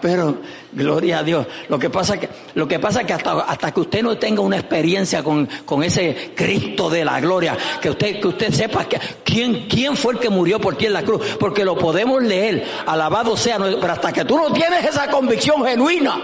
Pero 0.00 0.38
gloria 0.72 1.18
a 1.18 1.22
Dios. 1.22 1.46
Lo 1.68 1.78
que 1.78 1.90
pasa 1.90 2.18
que, 2.18 2.28
lo 2.54 2.66
que 2.66 2.78
pasa 2.78 3.04
que 3.04 3.12
hasta, 3.12 3.40
hasta 3.40 3.72
que 3.72 3.80
usted 3.80 4.02
no 4.02 4.16
tenga 4.16 4.40
una 4.40 4.56
experiencia 4.56 5.22
con, 5.22 5.46
con 5.64 5.82
ese 5.82 6.32
Cristo 6.34 6.88
de 6.88 7.04
la 7.04 7.20
gloria, 7.20 7.56
que 7.80 7.90
usted, 7.90 8.20
que 8.20 8.28
usted 8.28 8.52
sepa 8.52 8.84
que, 8.86 8.98
quién, 9.24 9.66
quién 9.68 9.96
fue 9.96 10.14
el 10.14 10.18
que 10.18 10.30
murió 10.30 10.60
por 10.60 10.76
ti 10.76 10.86
en 10.86 10.94
la 10.94 11.02
cruz, 11.02 11.36
porque 11.38 11.64
lo 11.64 11.76
podemos 11.76 12.22
leer, 12.22 12.64
alabado 12.86 13.36
sea, 13.36 13.58
pero 13.58 13.92
hasta 13.92 14.12
que 14.12 14.24
tú 14.24 14.36
no 14.36 14.52
tienes 14.52 14.84
esa 14.84 15.08
convicción 15.08 15.64
genuina. 15.64 16.20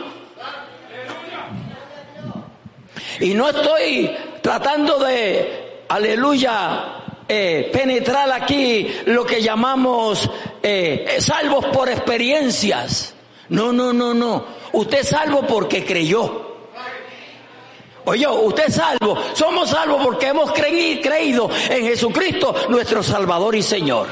Y 3.21 3.35
no 3.35 3.49
estoy 3.49 4.11
tratando 4.43 4.99
de, 4.99 5.83
aleluya, 5.89 6.99
eh, 7.29 7.69
penetrar 7.73 8.31
aquí 8.33 8.89
lo 9.07 9.27
que 9.27 9.43
llamamos 9.43 10.31
eh, 10.62 11.16
salvos 11.21 11.66
por 11.66 11.88
experiencias. 11.88 13.14
No, 13.49 13.73
no, 13.73 13.92
no, 13.92 14.12
no. 14.12 14.44
Usted 14.73 14.99
es 14.99 15.09
salvo 15.09 15.47
porque 15.47 15.85
creyó. 15.85 16.47
Oye, 18.05 18.27
usted 18.27 18.68
es 18.68 18.75
salvo. 18.75 19.18
Somos 19.35 19.71
salvos 19.71 20.03
porque 20.03 20.29
hemos 20.29 20.53
creído 20.53 21.51
en 21.68 21.87
Jesucristo, 21.87 22.55
nuestro 22.68 23.03
Salvador 23.03 23.55
y 23.55 23.62
Señor. 23.62 24.09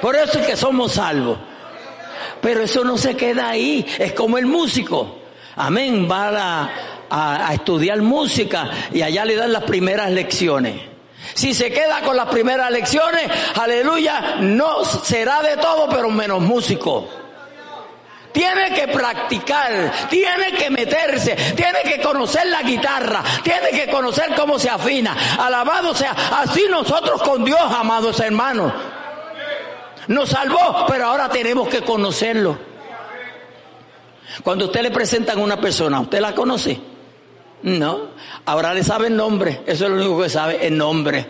Por 0.00 0.16
eso 0.16 0.38
es 0.38 0.46
que 0.46 0.56
somos 0.56 0.92
salvos. 0.92 1.38
Pero 2.40 2.62
eso 2.62 2.84
no 2.84 2.96
se 2.98 3.16
queda 3.16 3.48
ahí. 3.48 3.86
Es 3.98 4.12
como 4.12 4.38
el 4.38 4.46
músico. 4.46 5.18
Amén. 5.56 6.08
Va 6.10 6.70
a, 7.08 7.48
a 7.48 7.54
estudiar 7.54 8.02
música 8.02 8.70
y 8.92 9.02
allá 9.02 9.24
le 9.24 9.36
dan 9.36 9.52
las 9.52 9.64
primeras 9.64 10.10
lecciones. 10.10 10.93
Si 11.34 11.52
se 11.52 11.70
queda 11.70 12.00
con 12.02 12.16
las 12.16 12.28
primeras 12.28 12.70
lecciones, 12.70 13.28
aleluya, 13.60 14.36
no 14.40 14.84
será 14.84 15.42
de 15.42 15.56
todo, 15.56 15.88
pero 15.88 16.08
menos 16.10 16.40
músico. 16.40 17.08
Tiene 18.32 18.74
que 18.74 18.88
practicar, 18.88 19.92
tiene 20.10 20.52
que 20.52 20.68
meterse, 20.70 21.36
tiene 21.54 21.82
que 21.84 22.00
conocer 22.00 22.46
la 22.46 22.62
guitarra, 22.62 23.22
tiene 23.44 23.70
que 23.70 23.88
conocer 23.90 24.34
cómo 24.34 24.58
se 24.58 24.68
afina. 24.68 25.16
Alabado 25.38 25.94
sea, 25.94 26.10
así 26.10 26.64
nosotros 26.68 27.22
con 27.22 27.44
Dios, 27.44 27.60
amados 27.60 28.18
hermanos. 28.20 28.72
Nos 30.08 30.28
salvó, 30.30 30.84
pero 30.88 31.06
ahora 31.06 31.28
tenemos 31.28 31.68
que 31.68 31.82
conocerlo. 31.82 32.58
Cuando 34.42 34.66
usted 34.66 34.82
le 34.82 34.90
presentan 34.90 35.38
a 35.38 35.42
una 35.42 35.60
persona, 35.60 36.00
¿usted 36.00 36.20
la 36.20 36.34
conoce? 36.34 36.93
No. 37.64 38.10
Ahora 38.44 38.74
le 38.74 38.84
sabe 38.84 39.06
el 39.06 39.16
nombre. 39.16 39.62
Eso 39.66 39.86
es 39.86 39.90
lo 39.90 39.96
único 39.96 40.22
que 40.22 40.28
sabe, 40.28 40.66
el 40.66 40.76
nombre. 40.76 41.26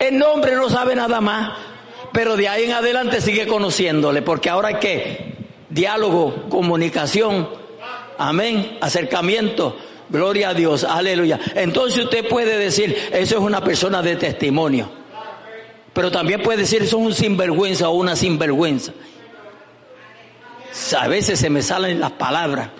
El 0.00 0.18
nombre 0.18 0.56
no 0.56 0.68
sabe 0.68 0.96
nada 0.96 1.20
más. 1.20 1.52
Pero 2.12 2.36
de 2.36 2.48
ahí 2.48 2.64
en 2.64 2.72
adelante 2.72 3.20
sigue 3.20 3.46
conociéndole. 3.46 4.20
Porque 4.22 4.50
ahora 4.50 4.68
hay 4.68 4.74
que 4.76 5.36
diálogo, 5.70 6.48
comunicación. 6.48 7.48
Amén. 8.18 8.78
Acercamiento. 8.80 9.76
Gloria 10.08 10.48
a 10.48 10.54
Dios. 10.54 10.82
Aleluya. 10.82 11.38
Entonces 11.54 12.04
usted 12.04 12.28
puede 12.28 12.58
decir, 12.58 13.10
eso 13.12 13.36
es 13.36 13.40
una 13.40 13.62
persona 13.62 14.02
de 14.02 14.16
testimonio. 14.16 14.90
Pero 15.92 16.10
también 16.10 16.42
puede 16.42 16.58
decir, 16.58 16.82
eso 16.82 16.98
es 16.98 17.06
un 17.06 17.14
sinvergüenza 17.14 17.88
o 17.88 17.92
una 17.92 18.16
sinvergüenza. 18.16 18.92
A 20.98 21.06
veces 21.06 21.38
se 21.38 21.48
me 21.48 21.62
salen 21.62 22.00
las 22.00 22.10
palabras. 22.10 22.70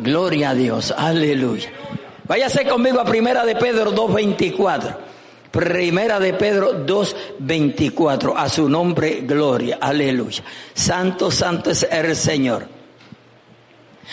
Gloria 0.00 0.50
a 0.50 0.54
Dios, 0.54 0.94
aleluya. 0.96 1.70
Váyase 2.24 2.66
conmigo 2.66 3.00
a 3.00 3.04
Primera 3.04 3.44
de 3.44 3.56
Pedro 3.56 3.92
2.24. 3.92 4.96
Primera 5.50 6.20
de 6.20 6.34
Pedro 6.34 6.86
2.24. 6.86 8.34
A 8.36 8.48
su 8.48 8.68
nombre, 8.68 9.22
gloria, 9.22 9.78
aleluya. 9.80 10.44
Santo, 10.74 11.30
santo 11.30 11.70
es 11.70 11.88
el 11.90 12.14
Señor. 12.14 12.68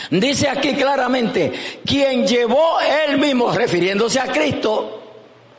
Dice 0.10 0.50
aquí 0.50 0.74
claramente, 0.74 1.52
quien 1.86 2.26
llevó 2.26 2.80
él 2.80 3.18
mismo, 3.18 3.52
refiriéndose 3.52 4.20
a 4.20 4.28
Cristo, 4.28 5.04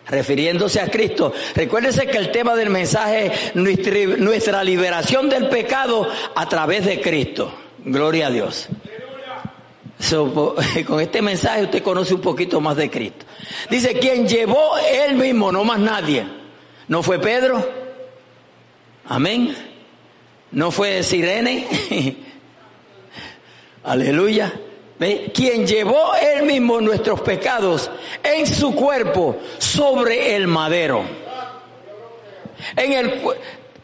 refiriéndose 0.09 0.81
a 0.81 0.89
Cristo. 0.89 1.33
Recuérdese 1.55 2.07
que 2.07 2.19
el 2.19 2.31
tema 2.33 2.55
del 2.55 2.71
mensaje 2.71 3.27
es 3.27 3.55
nuestra 3.55 4.65
liberación 4.65 5.29
del 5.29 5.49
pecado 5.49 6.09
a 6.35 6.49
través 6.49 6.85
de 6.85 7.01
Cristo. 7.01 7.55
Gloria 7.79 8.27
a 8.27 8.31
Dios. 8.31 8.69
con 10.87 11.01
este 11.01 11.23
mensaje 11.23 11.65
usted 11.65 11.83
conoce 11.83 12.15
un 12.15 12.21
poquito 12.21 12.61
más 12.61 12.77
de 12.77 12.91
Cristo. 12.91 13.25
Dice, 13.71 13.99
quien 13.99 14.29
llevó 14.29 14.77
él 14.79 15.17
mismo, 15.17 15.51
no 15.51 15.65
más 15.65 15.79
nadie. 15.79 16.27
¿No 16.89 17.03
fue 17.03 17.19
Pedro? 17.19 17.67
Amén. 19.07 19.57
¿No 20.53 20.71
fue 20.71 21.03
Sirene? 21.03 21.67
Aleluya. 23.85 24.53
¿Ve? 24.99 25.31
Quien 25.35 25.67
llevó 25.67 26.15
él 26.15 26.45
mismo 26.45 26.81
nuestros 26.81 27.21
pecados 27.21 27.91
en 28.23 28.47
su 28.47 28.75
cuerpo 28.75 29.37
sobre 29.59 30.35
el 30.35 30.47
madero. 30.47 31.03
En 32.75 32.93
el, 32.93 33.23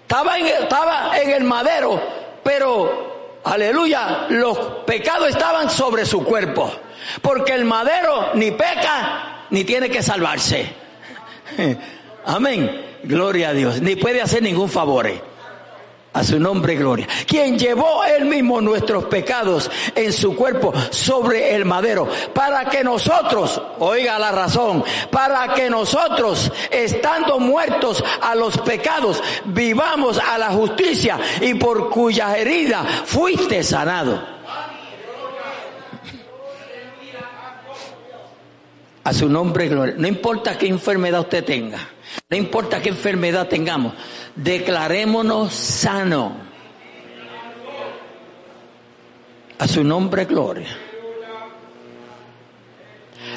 estaba, 0.01 0.39
en, 0.39 0.47
estaba 0.47 1.19
en 1.21 1.31
el 1.31 1.45
madero, 1.45 2.01
pero, 2.43 3.12
aleluya, 3.45 4.27
los 4.31 4.59
pecados 4.87 5.29
estaban 5.29 5.71
sobre 5.71 6.05
su 6.05 6.23
cuerpo. 6.25 6.73
Porque 7.21 7.53
el 7.53 7.65
madero 7.65 8.31
ni 8.35 8.53
peca 8.53 9.47
ni 9.51 9.65
tiene 9.65 9.91
que 9.91 10.03
salvarse. 10.03 10.73
Amén. 12.25 12.99
Gloria 13.05 13.49
a 13.49 13.53
Dios. 13.53 13.81
Ni 13.81 13.97
puede 13.97 14.23
hacer 14.23 14.43
ningún 14.43 14.69
favor. 14.69 15.11
A 16.15 16.23
su 16.23 16.39
nombre, 16.39 16.75
gloria. 16.77 17.09
Quien 17.27 17.59
llevó 17.59 18.05
él 18.05 18.27
mismo 18.27 18.61
nuestros 18.61 19.05
pecados 19.05 19.71
en 19.95 20.13
su 20.13 20.37
cuerpo 20.37 20.73
sobre 20.91 21.55
el 21.55 21.65
madero, 21.65 22.07
para 22.35 22.67
que 22.67 22.85
nosotros, 22.85 23.61
oiga 23.79 24.19
la 24.19 24.31
razón, 24.31 24.85
para 25.11 25.55
que 25.55 25.71
nosotros, 25.71 26.53
estando 26.71 27.39
muertos 27.39 28.05
a 28.21 28.35
los 28.35 28.59
pecados, 28.59 29.23
vivamos 29.47 30.19
a 30.19 30.37
la 30.37 30.51
justicia 30.51 31.19
y 31.41 31.55
por 31.55 31.89
cuya 31.89 32.37
herida 32.37 32.85
fuiste 33.07 33.63
sanado. 33.63 34.33
A 39.05 39.13
su 39.13 39.29
nombre, 39.29 39.69
gloria. 39.69 39.95
No 39.97 40.07
importa 40.07 40.57
qué 40.59 40.69
enfermedad 40.69 41.23
usted 41.23 41.45
tenga. 41.45 41.89
No 42.29 42.37
importa 42.37 42.81
qué 42.81 42.91
enfermedad 42.91 43.49
tengamos, 43.49 43.95
declarémonos 44.35 45.53
sano. 45.53 46.33
A 49.59 49.69
su 49.69 49.85
nombre, 49.85 50.25
gloria. 50.25 50.77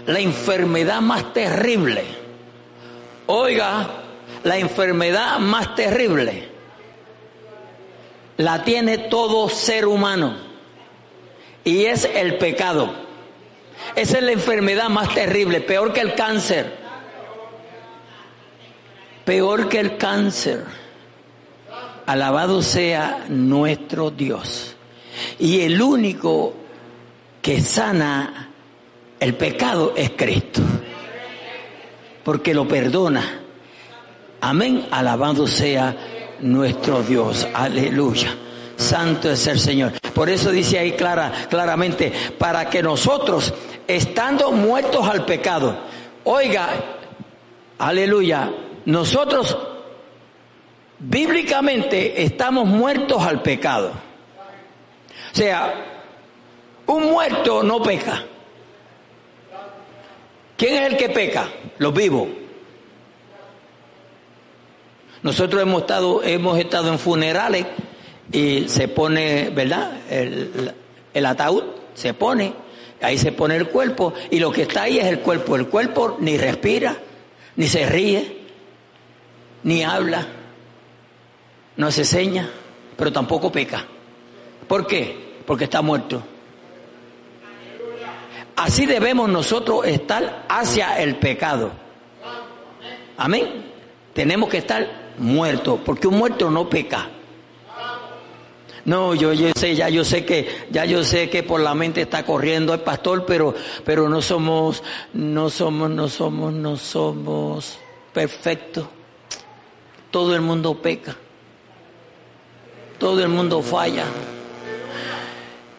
La 0.07 0.19
enfermedad 0.19 1.01
más 1.01 1.33
terrible, 1.33 2.03
oiga, 3.27 3.87
la 4.43 4.57
enfermedad 4.57 5.39
más 5.39 5.75
terrible 5.75 6.49
la 8.37 8.63
tiene 8.63 8.97
todo 8.97 9.49
ser 9.49 9.85
humano 9.85 10.35
y 11.63 11.85
es 11.85 12.05
el 12.05 12.37
pecado. 12.37 12.93
Esa 13.95 14.17
es 14.17 14.23
la 14.23 14.31
enfermedad 14.31 14.89
más 14.89 15.13
terrible, 15.13 15.61
peor 15.61 15.93
que 15.93 16.01
el 16.01 16.15
cáncer 16.15 16.84
peor 19.25 19.67
que 19.67 19.79
el 19.79 19.97
cáncer. 19.97 20.63
Alabado 22.05 22.61
sea 22.61 23.25
nuestro 23.27 24.11
Dios. 24.11 24.75
Y 25.39 25.61
el 25.61 25.81
único 25.81 26.53
que 27.41 27.61
sana 27.61 28.49
el 29.19 29.33
pecado 29.35 29.93
es 29.95 30.11
Cristo. 30.15 30.61
Porque 32.23 32.53
lo 32.53 32.67
perdona. 32.67 33.39
Amén. 34.41 34.87
Alabado 34.91 35.47
sea 35.47 35.95
nuestro 36.41 37.01
Dios. 37.01 37.47
Aleluya. 37.53 38.35
Santo 38.75 39.31
es 39.31 39.47
el 39.47 39.59
Señor. 39.59 39.93
Por 40.13 40.29
eso 40.29 40.51
dice 40.51 40.77
ahí 40.77 40.91
clara, 40.93 41.31
claramente, 41.49 42.11
para 42.37 42.69
que 42.69 42.83
nosotros, 42.83 43.53
estando 43.87 44.51
muertos 44.51 45.07
al 45.07 45.25
pecado, 45.25 45.77
oiga, 46.23 46.69
aleluya, 47.79 48.51
nosotros 48.85 49.57
bíblicamente 50.99 52.23
estamos 52.23 52.67
muertos 52.67 53.21
al 53.23 53.41
pecado. 53.41 53.91
O 55.31 55.35
sea, 55.35 55.73
un 56.87 57.11
muerto 57.11 57.63
no 57.63 57.81
peca. 57.81 58.23
¿Quién 60.57 60.75
es 60.75 60.91
el 60.91 60.97
que 60.97 61.09
peca? 61.09 61.49
Los 61.79 61.93
vivos. 61.93 62.27
Nosotros 65.23 65.61
hemos 65.61 65.81
estado, 65.81 66.23
hemos 66.23 66.57
estado 66.59 66.91
en 66.91 66.99
funerales 66.99 67.65
y 68.31 68.69
se 68.69 68.87
pone, 68.87 69.49
¿verdad? 69.49 69.99
El, 70.09 70.73
el 71.13 71.25
ataúd 71.25 71.63
se 71.95 72.13
pone, 72.13 72.53
ahí 73.01 73.17
se 73.17 73.31
pone 73.31 73.55
el 73.55 73.67
cuerpo 73.69 74.13
y 74.29 74.39
lo 74.39 74.51
que 74.51 74.63
está 74.63 74.83
ahí 74.83 74.99
es 74.99 75.05
el 75.05 75.19
cuerpo. 75.19 75.55
El 75.55 75.67
cuerpo 75.67 76.17
ni 76.19 76.37
respira, 76.37 76.95
ni 77.55 77.67
se 77.67 77.85
ríe, 77.87 78.44
ni 79.65 79.83
habla, 79.83 80.27
no 81.75 81.91
se 81.91 82.05
seña, 82.05 82.47
pero 82.95 83.11
tampoco 83.11 83.51
peca. 83.51 83.83
¿Por 84.67 84.85
qué? 84.85 85.39
Porque 85.45 85.63
está 85.63 85.81
muerto. 85.81 86.21
Así 88.55 88.85
debemos 88.85 89.27
nosotros 89.27 89.85
estar 89.85 90.45
hacia 90.47 91.01
el 91.01 91.15
pecado. 91.15 91.71
Amén. 93.17 93.65
Tenemos 94.13 94.49
que 94.49 94.59
estar 94.59 95.15
muertos, 95.17 95.79
porque 95.83 96.07
un 96.07 96.19
muerto 96.19 96.51
no 96.51 96.69
peca. 96.69 97.09
No, 98.85 99.15
yo, 99.15 99.33
yo 99.33 99.49
sé, 99.55 99.75
ya 99.75 99.89
yo 99.89 100.03
sé 100.03 100.25
que, 100.25 100.67
ya 100.69 100.85
yo 100.85 101.03
sé 101.03 101.27
que 101.27 101.41
por 101.41 101.59
la 101.59 101.73
mente 101.73 102.01
está 102.01 102.23
corriendo 102.23 102.71
el 102.71 102.81
pastor, 102.81 103.25
pero, 103.25 103.55
pero 103.83 104.07
no 104.09 104.21
somos, 104.21 104.83
no 105.13 105.49
somos, 105.49 105.89
no 105.89 106.07
somos, 106.07 106.53
no 106.53 106.77
somos 106.77 107.79
perfectos. 108.13 108.85
Todo 110.15 110.33
el 110.33 110.39
mundo 110.39 110.81
peca. 110.81 111.13
Todo 112.97 113.21
el 113.21 113.27
mundo 113.27 113.61
falla. 113.61 114.05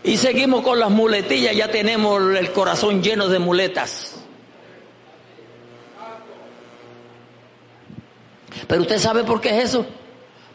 Y 0.05 0.19
seguimos 0.19 0.61
con 0.61 0.79
las 0.79 0.91
muletillas, 0.91 1.57
ya 1.57 1.71
tenemos 1.71 2.21
el 2.37 2.53
corazón 2.53 3.03
lleno 3.03 3.29
de 3.29 3.39
muletas. 3.39 4.23
Pero 8.69 8.83
usted 8.83 8.99
sabe 8.99 9.25
por 9.25 9.41
qué 9.41 9.57
es 9.57 9.71
eso? 9.71 9.87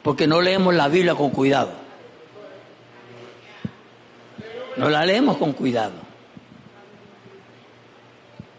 Porque 0.03 0.27
no 0.27 0.41
leemos 0.41 0.75
la 0.75 0.87
Biblia 0.87 1.15
con 1.15 1.31
cuidado. 1.31 1.71
No 4.77 4.91
la 4.91 5.03
leemos 5.07 5.37
con 5.37 5.53
cuidado. 5.53 5.93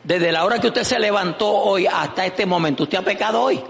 Desde 0.02 0.32
la 0.32 0.44
hora 0.44 0.58
que 0.58 0.66
usted 0.66 0.82
se 0.82 0.98
levantó 0.98 1.46
hoy 1.48 1.86
hasta 1.86 2.26
este 2.26 2.44
momento, 2.44 2.82
¿usted 2.82 2.98
ha 2.98 3.02
pecado 3.02 3.40
hoy? 3.40 3.62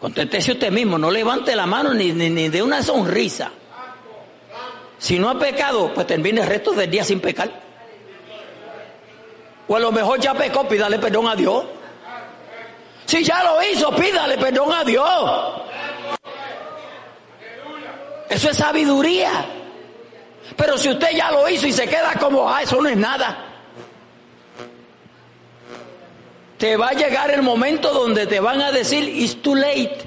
Contéstese 0.00 0.52
usted 0.52 0.70
mismo, 0.70 0.96
no 0.96 1.10
levante 1.10 1.56
la 1.56 1.66
mano 1.66 1.92
ni, 1.92 2.12
ni, 2.12 2.48
de 2.48 2.62
una 2.62 2.82
sonrisa. 2.82 3.50
Si 4.98 5.18
no 5.18 5.28
ha 5.28 5.38
pecado, 5.38 5.92
pues 5.92 6.06
termine 6.06 6.40
el 6.40 6.46
resto 6.46 6.72
del 6.72 6.90
día 6.90 7.04
sin 7.04 7.20
pecar. 7.20 7.50
O 9.66 9.76
a 9.76 9.80
lo 9.80 9.92
mejor 9.92 10.20
ya 10.20 10.34
pecó, 10.34 10.66
pídale 10.66 10.98
perdón 10.98 11.28
a 11.28 11.34
Dios. 11.34 11.64
Si 13.06 13.24
ya 13.24 13.42
lo 13.42 13.62
hizo, 13.62 13.94
pídale 13.94 14.38
perdón 14.38 14.72
a 14.72 14.84
Dios. 14.84 15.30
Eso 18.28 18.50
es 18.50 18.56
sabiduría. 18.56 19.46
Pero 20.56 20.78
si 20.78 20.90
usted 20.90 21.10
ya 21.16 21.30
lo 21.30 21.48
hizo 21.48 21.66
y 21.66 21.72
se 21.72 21.88
queda 21.88 22.14
como, 22.14 22.48
ah, 22.48 22.62
eso 22.62 22.80
no 22.80 22.88
es 22.88 22.96
nada. 22.96 23.47
Te 26.58 26.76
va 26.76 26.88
a 26.88 26.92
llegar 26.92 27.30
el 27.30 27.42
momento 27.42 27.92
donde 27.92 28.26
te 28.26 28.40
van 28.40 28.60
a 28.60 28.72
decir, 28.72 29.04
it's 29.08 29.40
too 29.40 29.54
late. 29.54 29.98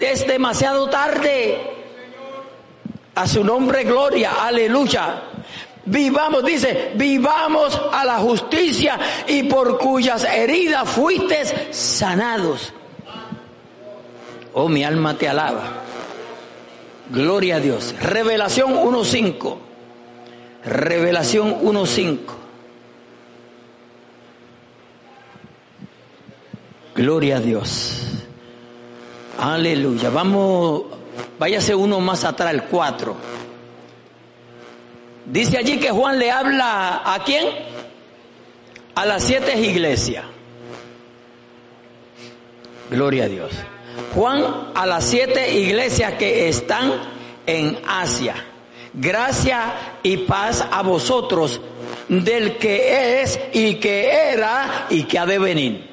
Es 0.00 0.26
demasiado 0.26 0.88
tarde. 0.88 1.58
A 3.14 3.26
su 3.26 3.44
nombre, 3.44 3.84
gloria, 3.84 4.44
aleluya. 4.44 5.22
Vivamos, 5.84 6.44
dice, 6.44 6.92
vivamos 6.96 7.80
a 7.92 8.04
la 8.04 8.18
justicia 8.18 8.98
y 9.26 9.44
por 9.44 9.78
cuyas 9.78 10.24
heridas 10.24 10.88
fuiste 10.88 11.72
sanados. 11.72 12.72
Oh, 14.52 14.68
mi 14.68 14.82
alma 14.82 15.16
te 15.16 15.28
alaba. 15.28 15.62
Gloria 17.10 17.56
a 17.56 17.60
Dios. 17.60 17.94
Revelación 18.00 18.74
1.5. 18.74 19.56
Revelación 20.64 21.60
1.5. 21.62 22.39
Gloria 26.94 27.36
a 27.36 27.40
Dios. 27.40 28.02
Aleluya. 29.38 30.10
Vamos, 30.10 30.82
váyase 31.38 31.74
uno 31.74 32.00
más 32.00 32.24
atrás, 32.24 32.52
el 32.52 32.64
4. 32.64 33.16
Dice 35.26 35.58
allí 35.58 35.78
que 35.78 35.90
Juan 35.90 36.18
le 36.18 36.30
habla 36.30 37.02
a 37.04 37.22
quién? 37.24 37.46
A 38.96 39.06
las 39.06 39.22
siete 39.22 39.58
iglesias. 39.58 40.24
Gloria 42.90 43.24
a 43.24 43.28
Dios. 43.28 43.52
Juan 44.14 44.72
a 44.74 44.86
las 44.86 45.04
siete 45.04 45.54
iglesias 45.54 46.14
que 46.14 46.48
están 46.48 46.92
en 47.46 47.78
Asia. 47.86 48.34
Gracia 48.92 49.72
y 50.02 50.16
paz 50.18 50.66
a 50.68 50.82
vosotros 50.82 51.60
del 52.08 52.58
que 52.58 53.22
es 53.22 53.38
y 53.52 53.76
que 53.76 54.10
era 54.32 54.86
y 54.90 55.04
que 55.04 55.18
ha 55.18 55.26
de 55.26 55.38
venir 55.38 55.89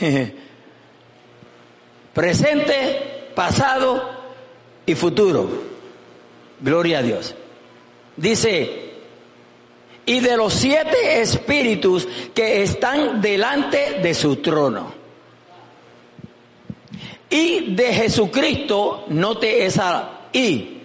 Presente, 2.14 3.30
pasado 3.34 4.10
y 4.86 4.94
futuro. 4.94 5.48
Gloria 6.60 7.00
a 7.00 7.02
Dios. 7.02 7.34
Dice, 8.16 8.84
y 10.06 10.20
de 10.20 10.36
los 10.36 10.54
siete 10.54 11.20
espíritus 11.20 12.06
que 12.32 12.62
están 12.62 13.20
delante 13.20 14.00
de 14.00 14.14
su 14.14 14.36
trono. 14.36 14.94
Y 17.28 17.74
de 17.74 17.92
Jesucristo, 17.92 19.06
note 19.08 19.66
esa 19.66 20.28
y, 20.32 20.78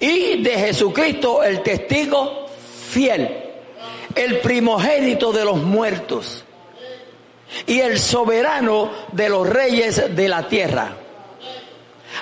y 0.00 0.42
de 0.42 0.50
Jesucristo 0.58 1.44
el 1.44 1.62
testigo 1.62 2.48
fiel, 2.90 3.28
el 4.16 4.38
primogénito 4.40 5.32
de 5.32 5.44
los 5.44 5.62
muertos 5.62 6.44
y 7.66 7.80
el 7.80 7.98
soberano 7.98 8.90
de 9.12 9.28
los 9.28 9.48
reyes 9.48 10.14
de 10.14 10.28
la 10.28 10.46
tierra. 10.48 10.88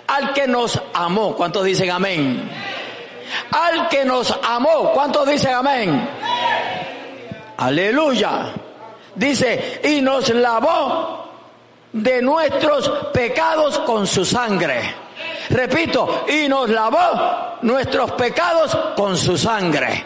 Al 0.06 0.32
que 0.32 0.46
nos 0.46 0.80
amó, 0.94 1.34
¿cuántos 1.34 1.64
dicen 1.64 1.90
amén? 1.90 2.50
Al 3.50 3.88
que 3.88 4.04
nos 4.04 4.34
amó, 4.42 4.92
¿cuántos 4.92 5.28
dicen 5.28 5.54
amén? 5.54 6.08
Aleluya. 7.56 8.52
Dice, 9.14 9.80
y 9.84 10.00
nos 10.00 10.28
lavó 10.30 11.28
de 11.92 12.22
nuestros 12.22 12.88
pecados 13.12 13.78
con 13.80 14.06
su 14.06 14.24
sangre. 14.24 14.94
Repito, 15.50 16.24
y 16.28 16.48
nos 16.48 16.68
lavó 16.68 17.58
nuestros 17.62 18.12
pecados 18.12 18.76
con 18.96 19.16
su 19.16 19.36
sangre. 19.36 20.04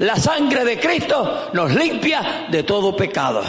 La 0.00 0.16
sangre 0.16 0.64
de 0.64 0.80
Cristo 0.80 1.50
nos 1.52 1.74
limpia 1.74 2.46
de 2.50 2.62
todo 2.62 2.96
pecado. 2.96 3.42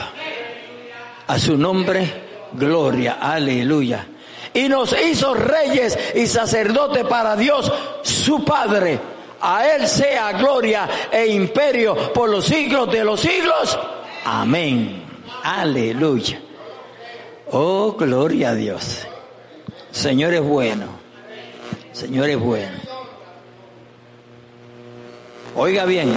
A 1.27 1.39
su 1.39 1.57
nombre, 1.57 2.49
gloria, 2.51 3.19
aleluya. 3.21 4.05
Y 4.53 4.67
nos 4.67 4.93
hizo 5.01 5.33
reyes 5.33 5.97
y 6.13 6.27
sacerdotes 6.27 7.05
para 7.05 7.37
Dios, 7.37 7.71
su 8.01 8.43
Padre. 8.43 8.99
A 9.39 9.65
Él 9.65 9.87
sea 9.87 10.33
gloria 10.33 10.89
e 11.09 11.27
imperio 11.27 12.11
por 12.11 12.29
los 12.29 12.43
siglos 12.43 12.91
de 12.91 13.05
los 13.05 13.21
siglos. 13.21 13.79
Amén. 14.25 15.05
Aleluya. 15.43 16.41
Oh, 17.51 17.93
gloria 17.93 18.49
a 18.49 18.55
Dios. 18.55 19.07
Señor 19.91 20.33
es 20.33 20.41
bueno. 20.41 20.87
Señor 21.93 22.29
es 22.29 22.39
bueno. 22.39 22.90
Oiga 25.55 25.83
bien, 25.83 26.13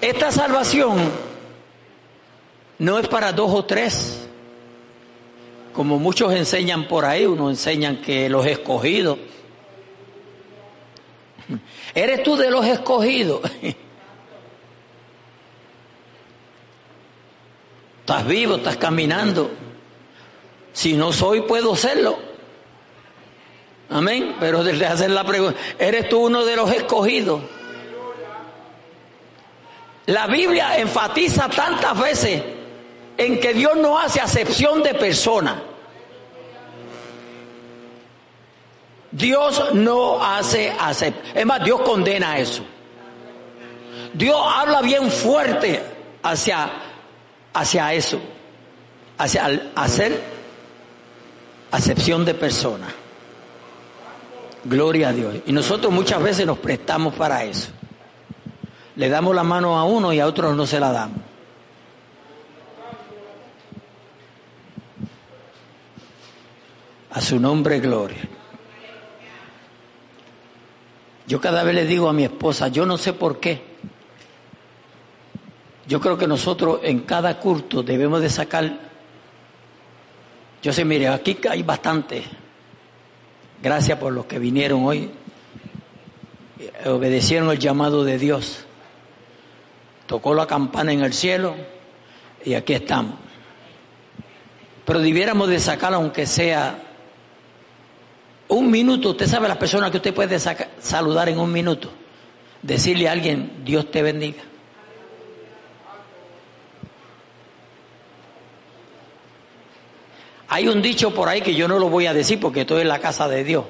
esta 0.00 0.30
salvación 0.30 0.96
no 2.78 2.98
es 3.00 3.08
para 3.08 3.32
dos 3.32 3.52
o 3.52 3.64
tres, 3.64 4.28
como 5.72 5.98
muchos 5.98 6.32
enseñan 6.32 6.86
por 6.86 7.04
ahí, 7.04 7.26
uno 7.26 7.50
enseñan 7.50 7.96
que 8.00 8.28
los 8.28 8.46
escogidos. 8.46 9.18
¿Eres 11.94 12.22
tú 12.22 12.36
de 12.36 12.50
los 12.50 12.64
escogidos? 12.64 13.40
Estás 18.00 18.26
vivo, 18.26 18.56
estás 18.56 18.78
caminando. 18.78 19.50
Si 20.72 20.94
no 20.94 21.12
soy, 21.12 21.42
puedo 21.42 21.76
serlo. 21.76 22.18
Amén. 23.90 24.34
Pero 24.40 24.64
desde 24.64 24.86
hacer 24.86 25.10
la 25.10 25.24
pregunta, 25.24 25.60
¿eres 25.78 26.08
tú 26.08 26.20
uno 26.20 26.46
de 26.46 26.56
los 26.56 26.72
escogidos? 26.72 27.42
La 30.08 30.26
Biblia 30.26 30.78
enfatiza 30.78 31.50
tantas 31.50 31.98
veces 32.00 32.42
en 33.18 33.38
que 33.38 33.52
Dios 33.52 33.76
no 33.76 33.98
hace 33.98 34.22
acepción 34.22 34.82
de 34.82 34.94
persona. 34.94 35.62
Dios 39.10 39.74
no 39.74 40.24
hace 40.24 40.70
acepción. 40.70 41.36
Es 41.36 41.44
más, 41.44 41.62
Dios 41.62 41.82
condena 41.82 42.38
eso. 42.38 42.64
Dios 44.14 44.34
habla 44.42 44.80
bien 44.80 45.10
fuerte 45.10 45.82
hacia, 46.22 46.70
hacia 47.52 47.92
eso, 47.92 48.18
hacia 49.18 49.60
hacer 49.74 50.22
acepción 51.70 52.24
de 52.24 52.32
persona. 52.32 52.88
Gloria 54.64 55.10
a 55.10 55.12
Dios. 55.12 55.34
Y 55.44 55.52
nosotros 55.52 55.92
muchas 55.92 56.22
veces 56.22 56.46
nos 56.46 56.56
prestamos 56.56 57.14
para 57.14 57.44
eso. 57.44 57.72
Le 58.98 59.08
damos 59.08 59.32
la 59.32 59.44
mano 59.44 59.78
a 59.78 59.84
uno 59.84 60.12
y 60.12 60.18
a 60.18 60.26
otros 60.26 60.56
no 60.56 60.66
se 60.66 60.80
la 60.80 60.90
damos. 60.90 61.20
A 67.12 67.20
su 67.20 67.38
nombre, 67.38 67.78
gloria. 67.78 68.18
Yo 71.28 71.40
cada 71.40 71.62
vez 71.62 71.76
le 71.76 71.84
digo 71.84 72.08
a 72.08 72.12
mi 72.12 72.24
esposa, 72.24 72.66
yo 72.68 72.86
no 72.86 72.98
sé 72.98 73.12
por 73.12 73.38
qué. 73.38 73.62
Yo 75.86 76.00
creo 76.00 76.18
que 76.18 76.26
nosotros 76.26 76.80
en 76.82 77.02
cada 77.02 77.38
culto 77.38 77.84
debemos 77.84 78.20
de 78.20 78.30
sacar, 78.30 78.80
yo 80.60 80.72
sé, 80.72 80.84
mire, 80.84 81.06
aquí 81.06 81.38
hay 81.48 81.62
bastante. 81.62 82.24
Gracias 83.62 83.96
por 83.96 84.12
los 84.12 84.26
que 84.26 84.40
vinieron 84.40 84.84
hoy, 84.84 85.08
obedecieron 86.84 87.48
el 87.52 87.60
llamado 87.60 88.02
de 88.02 88.18
Dios 88.18 88.64
tocó 90.08 90.34
la 90.34 90.46
campana 90.46 90.90
en 90.90 91.02
el 91.02 91.12
cielo 91.12 91.54
y 92.42 92.54
aquí 92.54 92.72
estamos. 92.72 93.14
Pero 94.84 95.00
debiéramos 95.00 95.48
de 95.48 95.60
sacar 95.60 95.92
aunque 95.92 96.26
sea 96.26 96.78
un 98.48 98.70
minuto. 98.70 99.10
Usted 99.10 99.26
sabe 99.26 99.46
las 99.48 99.58
personas 99.58 99.90
que 99.90 99.98
usted 99.98 100.14
puede 100.14 100.38
saludar 100.38 101.28
en 101.28 101.38
un 101.38 101.52
minuto. 101.52 101.90
Decirle 102.62 103.06
a 103.06 103.12
alguien, 103.12 103.62
Dios 103.64 103.90
te 103.90 104.02
bendiga. 104.02 104.42
Hay 110.48 110.66
un 110.68 110.80
dicho 110.80 111.12
por 111.12 111.28
ahí 111.28 111.42
que 111.42 111.54
yo 111.54 111.68
no 111.68 111.78
lo 111.78 111.90
voy 111.90 112.06
a 112.06 112.14
decir 112.14 112.40
porque 112.40 112.62
estoy 112.62 112.80
en 112.80 112.88
la 112.88 112.98
casa 112.98 113.28
de 113.28 113.44
Dios. 113.44 113.66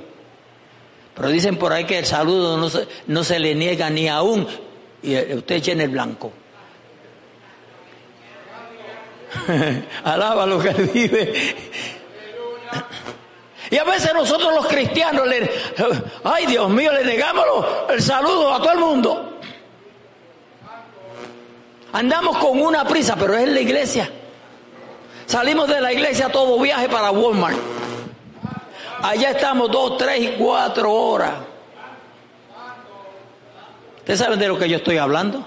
Pero 1.17 1.31
dicen 1.31 1.57
por 1.57 1.73
ahí 1.73 1.85
que 1.85 1.99
el 1.99 2.07
saludo 2.07 2.57
no 2.57 2.71
se, 2.71 2.87
no 3.09 3.25
se 3.25 3.41
le 3.41 3.57
niega 3.57 3.91
ni 3.91 4.07
aún 4.07 4.47
y 5.03 5.15
eh, 5.15 5.35
usted 5.37 5.63
llena 5.63 5.85
el 5.85 5.91
blanco. 5.91 6.33
Alaba 10.05 10.47
lo 10.47 10.59
que 10.59 10.71
vive. 10.71 11.57
Y 13.71 13.77
a 13.77 13.85
veces 13.85 14.15
nosotros 14.15 14.55
los 14.55 14.67
cristianos, 14.67 15.27
le, 15.27 15.51
ay 16.25 16.47
Dios 16.47 16.71
mío, 16.71 16.91
le 16.93 17.05
negamos 17.05 17.45
el 17.91 18.03
saludo 18.03 18.53
a 18.53 18.59
todo 18.59 18.73
el 18.73 18.79
mundo. 18.79 19.39
Andamos 21.93 22.39
con 22.39 22.61
una 22.61 22.85
prisa, 22.85 23.17
pero 23.17 23.35
es 23.35 23.45
en 23.45 23.55
la 23.55 23.61
iglesia. 23.61 24.11
Salimos 25.27 25.69
de 25.69 25.81
la 25.81 25.93
iglesia 25.93 26.31
todo 26.31 26.59
viaje 26.59 26.89
para 26.89 27.11
Walmart. 27.11 27.59
Allá 29.03 29.31
estamos 29.31 29.71
dos, 29.71 29.99
tres 29.99 30.23
y 30.23 30.29
cuatro 30.39 30.93
horas. 30.93 31.35
¿Ustedes 34.09 34.21
saben 34.21 34.39
de 34.39 34.49
lo 34.49 34.59
que 34.59 34.71
yo 34.71 34.79
estoy 34.79 34.97
hablando? 34.97 35.47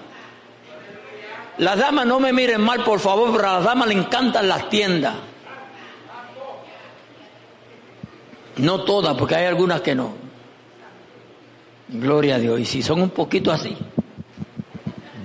Las 1.58 1.76
damas 1.76 2.06
no 2.06 2.20
me 2.20 2.32
miren 2.32 2.60
mal, 2.60 2.84
por 2.84 3.00
favor, 3.00 3.32
pero 3.32 3.48
a 3.48 3.54
las 3.54 3.64
damas 3.64 3.88
le 3.88 3.94
encantan 3.94 4.48
las 4.48 4.68
tiendas. 4.68 5.16
No 8.58 8.84
todas, 8.84 9.16
porque 9.16 9.34
hay 9.34 9.46
algunas 9.46 9.80
que 9.80 9.96
no. 9.96 10.14
Gloria 11.88 12.36
a 12.36 12.38
Dios. 12.38 12.60
Y 12.60 12.64
si 12.64 12.82
son 12.84 13.02
un 13.02 13.10
poquito 13.10 13.50
así, 13.50 13.76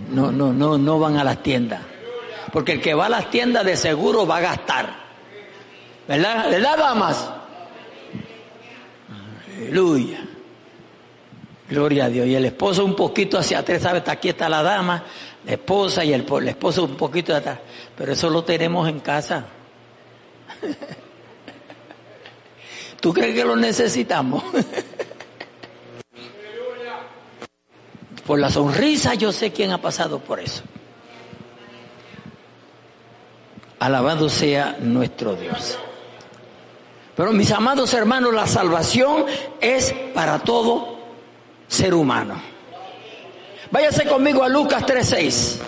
no, 0.09 0.31
no, 0.31 0.51
no, 0.51 0.79
no 0.79 0.97
van 0.97 1.17
a 1.17 1.23
las 1.23 1.43
tiendas. 1.43 1.81
Porque 2.51 2.71
el 2.71 2.81
que 2.81 2.95
va 2.95 3.05
a 3.05 3.09
las 3.09 3.29
tiendas 3.29 3.63
de 3.63 3.77
seguro 3.77 4.25
va 4.25 4.37
a 4.37 4.41
gastar. 4.41 4.89
¿Verdad? 6.07 6.49
¿Verdad, 6.49 6.75
damas? 6.75 7.29
Aleluya. 9.55 10.26
Gloria 11.69 12.05
a 12.05 12.09
Dios. 12.09 12.27
Y 12.27 12.35
el 12.35 12.45
esposo 12.45 12.85
un 12.85 12.95
poquito 12.95 13.37
hacia 13.37 13.59
atrás, 13.59 13.81
¿sabe? 13.81 14.01
Aquí 14.05 14.29
está 14.29 14.47
la 14.47 14.63
dama, 14.63 15.03
la 15.45 15.51
esposa 15.51 16.05
y 16.05 16.13
el, 16.13 16.25
esposo 16.47 16.85
un 16.85 16.95
poquito 16.95 17.35
atrás. 17.35 17.59
Pero 17.95 18.13
eso 18.13 18.29
lo 18.29 18.43
tenemos 18.43 18.87
en 18.87 18.99
casa. 19.01 19.45
¿Tú 23.01 23.13
crees 23.13 23.35
que 23.35 23.43
lo 23.43 23.55
necesitamos? 23.55 24.43
por 28.25 28.39
la 28.39 28.49
sonrisa 28.49 29.13
yo 29.13 29.31
sé 29.31 29.51
quién 29.51 29.71
ha 29.71 29.81
pasado 29.81 30.19
por 30.19 30.39
eso. 30.39 30.63
Alabado 33.79 34.27
sea 34.27 34.75
nuestro 34.81 35.35
Dios. 35.35 35.77
Pero 37.15 37.31
mis 37.31 37.51
amados 37.51 37.93
hermanos, 37.93 38.33
la 38.33 38.45
salvación 38.45 39.25
es 39.61 39.93
para 40.13 40.39
todo 40.39 40.96
ser 41.67 41.93
humano. 41.93 42.41
Váyase 43.71 44.05
conmigo 44.05 44.43
a 44.43 44.49
Lucas 44.49 44.85
3:6. 44.85 45.59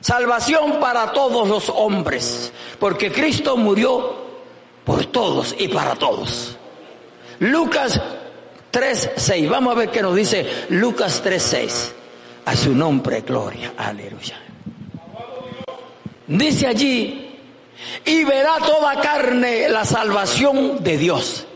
Salvación 0.00 0.78
para 0.78 1.12
todos 1.12 1.48
los 1.48 1.68
hombres, 1.70 2.52
porque 2.78 3.10
Cristo 3.10 3.56
murió 3.56 4.26
por 4.84 5.06
todos 5.06 5.54
y 5.58 5.68
para 5.68 5.96
todos. 5.96 6.56
Lucas 7.40 8.00
3.6, 8.72 9.48
vamos 9.48 9.74
a 9.74 9.78
ver 9.78 9.90
qué 9.90 10.02
nos 10.02 10.14
dice 10.14 10.66
Lucas 10.70 11.22
3.6. 11.24 11.92
A 12.44 12.54
su 12.54 12.74
nombre, 12.74 13.22
gloria, 13.22 13.72
aleluya. 13.76 14.40
Dice 16.28 16.66
allí, 16.66 17.38
y 18.04 18.24
verá 18.24 18.58
toda 18.58 19.00
carne 19.00 19.68
la 19.68 19.84
salvación 19.84 20.82
de 20.84 20.98
Dios. 20.98 21.46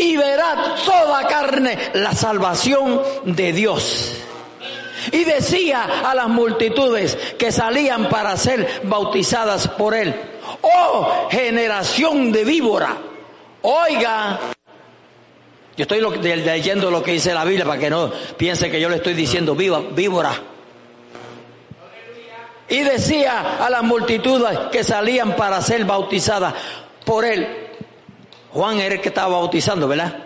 Y 0.00 0.16
verá 0.16 0.76
toda 0.86 1.26
carne 1.26 1.76
la 1.92 2.14
salvación 2.14 3.02
de 3.24 3.52
Dios. 3.52 4.16
Y 5.12 5.24
decía 5.24 6.08
a 6.08 6.14
las 6.14 6.28
multitudes 6.28 7.16
que 7.38 7.52
salían 7.52 8.08
para 8.08 8.34
ser 8.38 8.80
bautizadas 8.84 9.68
por 9.68 9.94
él, 9.94 10.14
oh 10.62 11.28
generación 11.30 12.32
de 12.32 12.44
víbora, 12.44 12.96
oiga, 13.60 14.40
yo 15.76 15.82
estoy 15.82 16.00
leyendo 16.00 16.90
lo 16.90 17.02
que 17.02 17.12
dice 17.12 17.34
la 17.34 17.44
Biblia 17.44 17.66
para 17.66 17.78
que 17.78 17.90
no 17.90 18.10
piense 18.38 18.70
que 18.70 18.80
yo 18.80 18.88
le 18.88 18.96
estoy 18.96 19.12
diciendo 19.12 19.54
víbora. 19.54 20.32
Y 22.70 22.80
decía 22.84 23.58
a 23.62 23.68
las 23.68 23.82
multitudes 23.82 24.58
que 24.72 24.82
salían 24.82 25.36
para 25.36 25.60
ser 25.60 25.84
bautizadas 25.84 26.54
por 27.04 27.26
él. 27.26 27.69
Juan 28.52 28.78
era 28.80 28.96
el 28.96 29.00
que 29.00 29.08
estaba 29.08 29.38
bautizando, 29.38 29.86
¿verdad? 29.88 30.16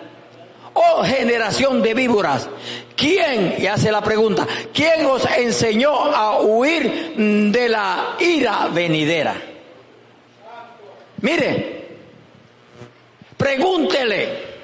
Oh 0.75 1.05
generación 1.05 1.83
de 1.83 1.95
víboras, 1.95 2.49
¿quién, 2.97 3.57
y 3.59 3.67
hace 3.67 3.93
la 3.93 4.03
pregunta, 4.03 4.47
quién 4.73 5.07
os 5.07 5.25
enseñó 5.37 5.93
a 5.93 6.41
huir 6.41 7.15
de 7.17 7.69
la 7.69 8.17
ira 8.19 8.69
venidera? 8.73 9.37
Mire, 11.21 11.87
pregúntele 13.37 14.55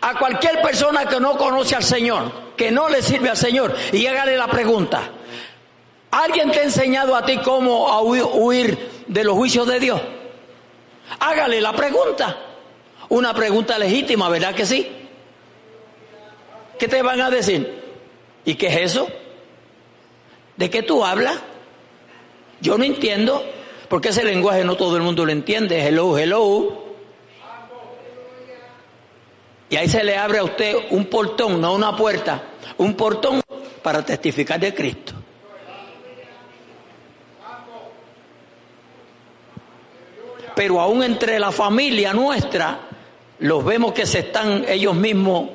a 0.00 0.16
cualquier 0.16 0.62
persona 0.62 1.06
que 1.06 1.18
no 1.18 1.36
conoce 1.36 1.74
al 1.74 1.82
Señor, 1.82 2.54
que 2.56 2.70
no 2.70 2.88
le 2.88 3.02
sirve 3.02 3.30
al 3.30 3.36
Señor, 3.36 3.74
y 3.92 4.06
hágale 4.06 4.36
la 4.36 4.46
pregunta, 4.46 5.10
¿Alguien 6.14 6.52
te 6.52 6.60
ha 6.60 6.62
enseñado 6.62 7.16
a 7.16 7.26
ti 7.26 7.38
cómo 7.38 8.00
huir 8.02 8.78
de 9.08 9.24
los 9.24 9.34
juicios 9.34 9.66
de 9.66 9.80
Dios? 9.80 10.00
Hágale 11.20 11.60
la 11.60 11.72
pregunta. 11.72 12.36
Una 13.08 13.34
pregunta 13.34 13.78
legítima, 13.78 14.28
¿verdad 14.28 14.54
que 14.54 14.66
sí? 14.66 14.90
¿Qué 16.78 16.88
te 16.88 17.02
van 17.02 17.20
a 17.20 17.30
decir? 17.30 17.82
¿Y 18.44 18.54
qué 18.54 18.66
es 18.68 18.92
eso? 18.92 19.08
¿De 20.56 20.70
qué 20.70 20.82
tú 20.82 21.04
hablas? 21.04 21.38
Yo 22.60 22.78
no 22.78 22.84
entiendo, 22.84 23.44
porque 23.88 24.08
ese 24.08 24.24
lenguaje 24.24 24.64
no 24.64 24.76
todo 24.76 24.96
el 24.96 25.02
mundo 25.02 25.24
lo 25.24 25.32
entiende. 25.32 25.86
Hello, 25.86 26.16
hello. 26.18 26.84
Y 29.70 29.76
ahí 29.76 29.88
se 29.88 30.04
le 30.04 30.16
abre 30.16 30.38
a 30.38 30.44
usted 30.44 30.76
un 30.90 31.06
portón, 31.06 31.60
no 31.60 31.74
una 31.74 31.96
puerta, 31.96 32.42
un 32.78 32.94
portón 32.94 33.40
para 33.82 34.04
testificar 34.04 34.60
de 34.60 34.74
Cristo. 34.74 35.13
Pero 40.54 40.80
aún 40.80 41.02
entre 41.02 41.38
la 41.38 41.50
familia 41.50 42.12
nuestra, 42.12 42.78
los 43.40 43.64
vemos 43.64 43.92
que 43.92 44.06
se 44.06 44.20
están 44.20 44.64
ellos 44.68 44.94
mismos, 44.94 45.50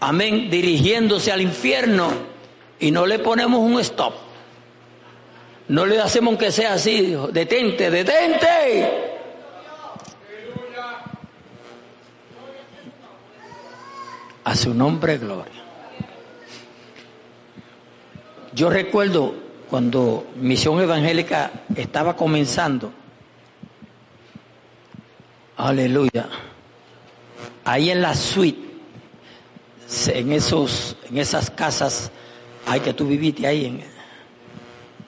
amén, 0.00 0.50
dirigiéndose 0.50 1.32
al 1.32 1.42
infierno 1.42 2.10
y 2.78 2.90
no 2.90 3.06
le 3.06 3.18
ponemos 3.18 3.60
un 3.60 3.80
stop. 3.80 4.14
No 5.68 5.84
le 5.84 6.00
hacemos 6.00 6.38
que 6.38 6.50
sea 6.50 6.74
así, 6.74 7.14
detente, 7.32 7.90
detente. 7.90 9.08
A 14.44 14.54
su 14.54 14.72
nombre, 14.72 15.18
gloria. 15.18 15.52
Yo 18.54 18.70
recuerdo 18.70 19.34
cuando 19.68 20.26
Misión 20.36 20.80
Evangélica 20.80 21.50
estaba 21.76 22.16
comenzando, 22.16 22.92
Aleluya. 25.58 26.28
Ahí 27.64 27.90
en 27.90 28.00
la 28.00 28.14
suite, 28.14 28.60
en 30.06 30.32
esos, 30.32 30.96
en 31.10 31.18
esas 31.18 31.50
casas, 31.50 32.12
hay 32.64 32.78
que 32.78 32.94
tú 32.94 33.08
viviste 33.08 33.44
ahí 33.44 33.66
en 33.66 33.82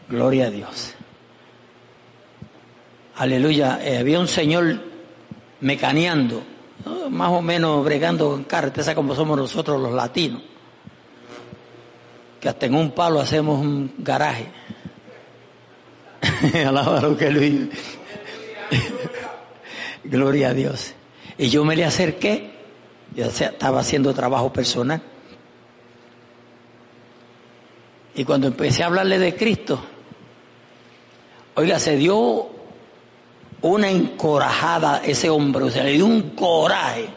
Gloria 0.08 0.48
a 0.48 0.50
Dios. 0.50 0.94
Aleluya. 3.14 3.78
Eh, 3.80 3.98
había 3.98 4.18
un 4.18 4.26
señor 4.26 4.80
mecaneando, 5.60 6.42
más 7.10 7.30
o 7.30 7.40
menos 7.40 7.84
bregando 7.84 8.30
con 8.30 8.42
carretera 8.42 8.92
como 8.96 9.14
somos 9.14 9.38
nosotros 9.38 9.80
los 9.80 9.92
latinos. 9.92 10.42
Que 12.40 12.48
hasta 12.48 12.66
en 12.66 12.74
un 12.74 12.90
palo 12.90 13.20
hacemos 13.20 13.60
un 13.60 13.94
garaje. 13.98 14.48
Alaba 16.66 17.16
que 17.16 17.30
Luis. 17.30 17.68
Gloria 20.04 20.50
a 20.50 20.54
Dios. 20.54 20.94
Y 21.36 21.48
yo 21.48 21.64
me 21.64 21.76
le 21.76 21.84
acerqué, 21.84 22.50
yo 23.14 23.26
estaba 23.26 23.80
haciendo 23.80 24.14
trabajo 24.14 24.52
personal. 24.52 25.00
Y 28.14 28.24
cuando 28.24 28.48
empecé 28.48 28.82
a 28.82 28.86
hablarle 28.86 29.18
de 29.18 29.34
Cristo, 29.34 29.82
oiga, 31.54 31.78
se 31.78 31.96
dio 31.96 32.50
una 33.62 33.90
encorajada 33.90 35.02
ese 35.04 35.30
hombre, 35.30 35.64
o 35.64 35.70
sea, 35.70 35.84
le 35.84 35.92
dio 35.92 36.06
un 36.06 36.30
coraje, 36.30 37.08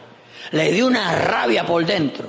le 0.52 0.72
dio 0.72 0.86
una 0.86 1.16
rabia 1.16 1.66
por 1.66 1.84
dentro, 1.84 2.28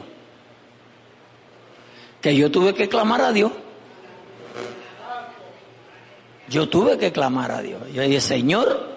que 2.21 2.35
yo 2.35 2.49
tuve 2.49 2.73
que 2.73 2.89
clamar 2.89 3.21
a 3.21 3.31
Dios. 3.31 3.51
Yo 6.47 6.69
tuve 6.69 6.97
que 6.97 7.11
clamar 7.11 7.51
a 7.51 7.61
Dios. 7.61 7.81
Yo 7.91 8.03
dije, 8.03 8.21
Señor, 8.21 8.94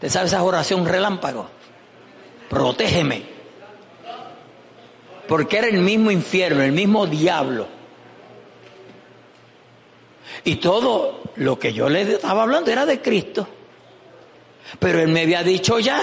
¿Te 0.00 0.08
sabe 0.08 0.26
esa 0.26 0.42
oración 0.42 0.86
relámpago? 0.86 1.48
Protégeme. 2.48 3.22
Porque 5.26 5.58
era 5.58 5.66
el 5.66 5.78
mismo 5.78 6.10
infierno, 6.10 6.62
el 6.62 6.72
mismo 6.72 7.06
diablo. 7.06 7.66
Y 10.44 10.56
todo 10.56 11.22
lo 11.36 11.58
que 11.58 11.72
yo 11.72 11.88
le 11.88 12.02
estaba 12.02 12.42
hablando 12.42 12.70
era 12.70 12.86
de 12.86 13.00
Cristo. 13.02 13.46
Pero 14.78 15.00
él 15.00 15.08
me 15.08 15.22
había 15.22 15.42
dicho 15.42 15.78
ya 15.78 16.02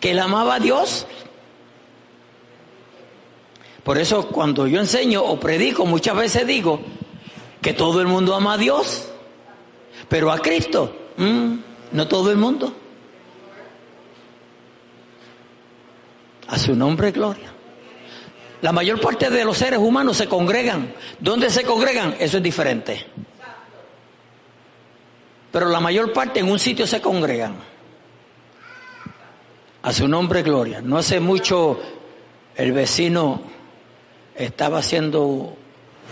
que 0.00 0.12
él 0.12 0.18
amaba 0.18 0.56
a 0.56 0.60
Dios. 0.60 1.06
Por 3.84 3.98
eso 3.98 4.28
cuando 4.28 4.66
yo 4.66 4.80
enseño 4.80 5.22
o 5.22 5.38
predico, 5.38 5.86
muchas 5.86 6.16
veces 6.16 6.46
digo 6.46 6.80
que 7.60 7.72
todo 7.72 8.00
el 8.00 8.06
mundo 8.06 8.34
ama 8.34 8.54
a 8.54 8.58
Dios, 8.58 9.08
pero 10.08 10.32
a 10.32 10.38
Cristo. 10.38 10.96
Mm, 11.16 11.54
no 11.92 12.08
todo 12.08 12.30
el 12.30 12.36
mundo. 12.36 12.72
A 16.48 16.58
su 16.58 16.74
nombre, 16.74 17.12
gloria. 17.12 17.52
La 18.62 18.72
mayor 18.72 19.00
parte 19.00 19.30
de 19.30 19.44
los 19.44 19.56
seres 19.56 19.78
humanos 19.78 20.16
se 20.16 20.26
congregan. 20.26 20.92
¿Dónde 21.18 21.48
se 21.48 21.64
congregan? 21.64 22.16
Eso 22.18 22.38
es 22.38 22.42
diferente. 22.42 23.06
Pero 25.50 25.68
la 25.68 25.80
mayor 25.80 26.12
parte 26.12 26.40
en 26.40 26.50
un 26.50 26.58
sitio 26.58 26.86
se 26.86 27.00
congregan. 27.00 27.54
A 29.82 29.92
su 29.92 30.06
nombre, 30.06 30.42
gloria. 30.42 30.80
No 30.82 30.98
hace 30.98 31.20
mucho 31.20 31.80
el 32.54 32.72
vecino 32.72 33.42
estaba 34.34 34.78
haciendo, 34.78 35.56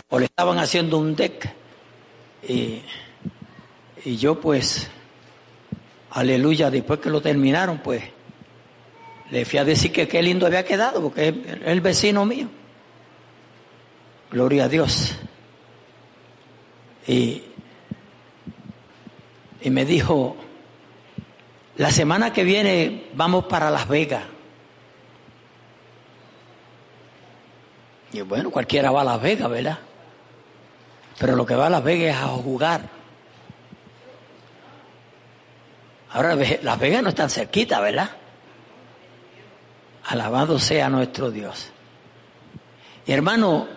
o 0.08 0.18
le 0.18 0.24
estaban 0.24 0.58
haciendo 0.58 0.98
un 0.98 1.14
deck. 1.14 1.52
Y, 2.48 2.80
y 4.04 4.16
yo 4.16 4.40
pues 4.40 4.88
aleluya, 6.18 6.70
después 6.70 7.00
que 7.00 7.10
lo 7.10 7.20
terminaron, 7.20 7.78
pues 7.78 8.02
le 9.30 9.44
fui 9.44 9.58
a 9.58 9.64
decir 9.64 9.92
que 9.92 10.08
qué 10.08 10.22
lindo 10.22 10.46
había 10.46 10.64
quedado, 10.64 11.02
porque 11.02 11.28
es 11.28 11.34
el 11.64 11.80
vecino 11.80 12.24
mío. 12.24 12.48
Gloria 14.30 14.64
a 14.64 14.68
Dios. 14.68 15.14
Y, 17.06 17.42
y 19.60 19.70
me 19.70 19.84
dijo, 19.84 20.36
la 21.76 21.90
semana 21.90 22.32
que 22.32 22.44
viene 22.44 23.06
vamos 23.14 23.44
para 23.44 23.70
Las 23.70 23.88
Vegas. 23.88 24.24
Y 28.12 28.20
bueno, 28.22 28.50
cualquiera 28.50 28.90
va 28.90 29.02
a 29.02 29.04
Las 29.04 29.22
Vegas, 29.22 29.50
¿verdad? 29.50 29.78
Pero 31.18 31.36
lo 31.36 31.44
que 31.44 31.54
va 31.54 31.66
a 31.66 31.70
Las 31.70 31.84
Vegas 31.84 32.16
es 32.16 32.22
a 32.22 32.28
jugar. 32.28 32.97
Ahora 36.10 36.34
Las 36.62 36.78
Vegas 36.78 37.02
no 37.02 37.10
están 37.10 37.30
cerquita, 37.30 37.80
¿verdad? 37.80 38.10
Alabado 40.04 40.58
sea 40.58 40.88
nuestro 40.88 41.30
Dios. 41.30 41.70
Y 43.06 43.12
hermano, 43.12 43.68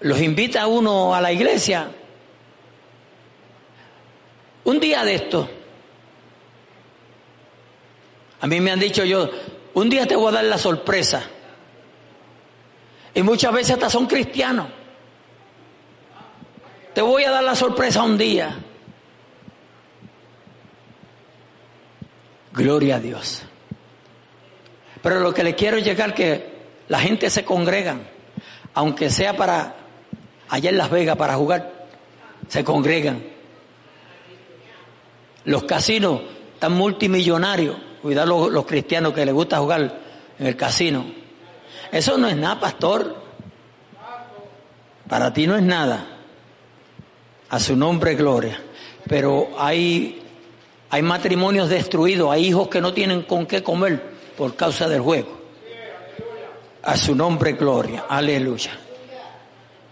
los 0.00 0.20
invita 0.20 0.66
uno 0.66 1.14
a 1.14 1.20
la 1.20 1.32
iglesia. 1.32 1.90
Un 4.64 4.80
día 4.80 5.04
de 5.04 5.14
esto, 5.14 5.48
a 8.40 8.46
mí 8.46 8.60
me 8.60 8.70
han 8.70 8.80
dicho 8.80 9.04
yo, 9.04 9.30
un 9.74 9.88
día 9.88 10.06
te 10.06 10.16
voy 10.16 10.28
a 10.28 10.36
dar 10.36 10.44
la 10.44 10.58
sorpresa. 10.58 11.22
Y 13.14 13.22
muchas 13.22 13.52
veces 13.52 13.74
hasta 13.74 13.90
son 13.90 14.06
cristianos. 14.06 14.66
Te 16.94 17.02
voy 17.02 17.24
a 17.24 17.30
dar 17.30 17.44
la 17.44 17.54
sorpresa 17.54 18.02
un 18.02 18.18
día. 18.18 18.56
Gloria 22.58 22.96
a 22.96 23.00
Dios. 23.00 23.42
Pero 25.00 25.20
lo 25.20 25.32
que 25.32 25.44
le 25.44 25.54
quiero 25.54 25.78
llegar 25.78 26.12
que 26.12 26.58
la 26.88 26.98
gente 26.98 27.30
se 27.30 27.44
congrega, 27.44 27.98
aunque 28.74 29.10
sea 29.10 29.36
para 29.36 29.76
allá 30.48 30.70
en 30.70 30.76
Las 30.76 30.90
Vegas 30.90 31.16
para 31.16 31.36
jugar, 31.36 31.86
se 32.48 32.64
congregan. 32.64 33.22
Los 35.44 35.62
casinos 35.64 36.20
están 36.54 36.72
multimillonarios. 36.72 37.76
Cuidado 38.02 38.50
los 38.50 38.66
cristianos 38.66 39.12
que 39.12 39.24
les 39.24 39.34
gusta 39.34 39.58
jugar 39.58 40.00
en 40.36 40.46
el 40.46 40.56
casino. 40.56 41.06
Eso 41.92 42.18
no 42.18 42.26
es 42.26 42.36
nada, 42.36 42.58
pastor. 42.58 43.22
Para 45.08 45.32
ti 45.32 45.46
no 45.46 45.56
es 45.56 45.62
nada. 45.62 46.06
A 47.50 47.60
su 47.60 47.76
nombre, 47.76 48.16
gloria. 48.16 48.60
Pero 49.08 49.50
hay, 49.56 50.27
hay 50.90 51.02
matrimonios 51.02 51.68
destruidos, 51.68 52.30
hay 52.32 52.46
hijos 52.46 52.68
que 52.68 52.80
no 52.80 52.92
tienen 52.92 53.22
con 53.22 53.46
qué 53.46 53.62
comer 53.62 54.02
por 54.36 54.54
causa 54.54 54.88
del 54.88 55.00
juego. 55.00 55.38
A 56.82 56.96
su 56.96 57.14
nombre, 57.14 57.52
gloria. 57.52 58.06
Aleluya. 58.08 58.70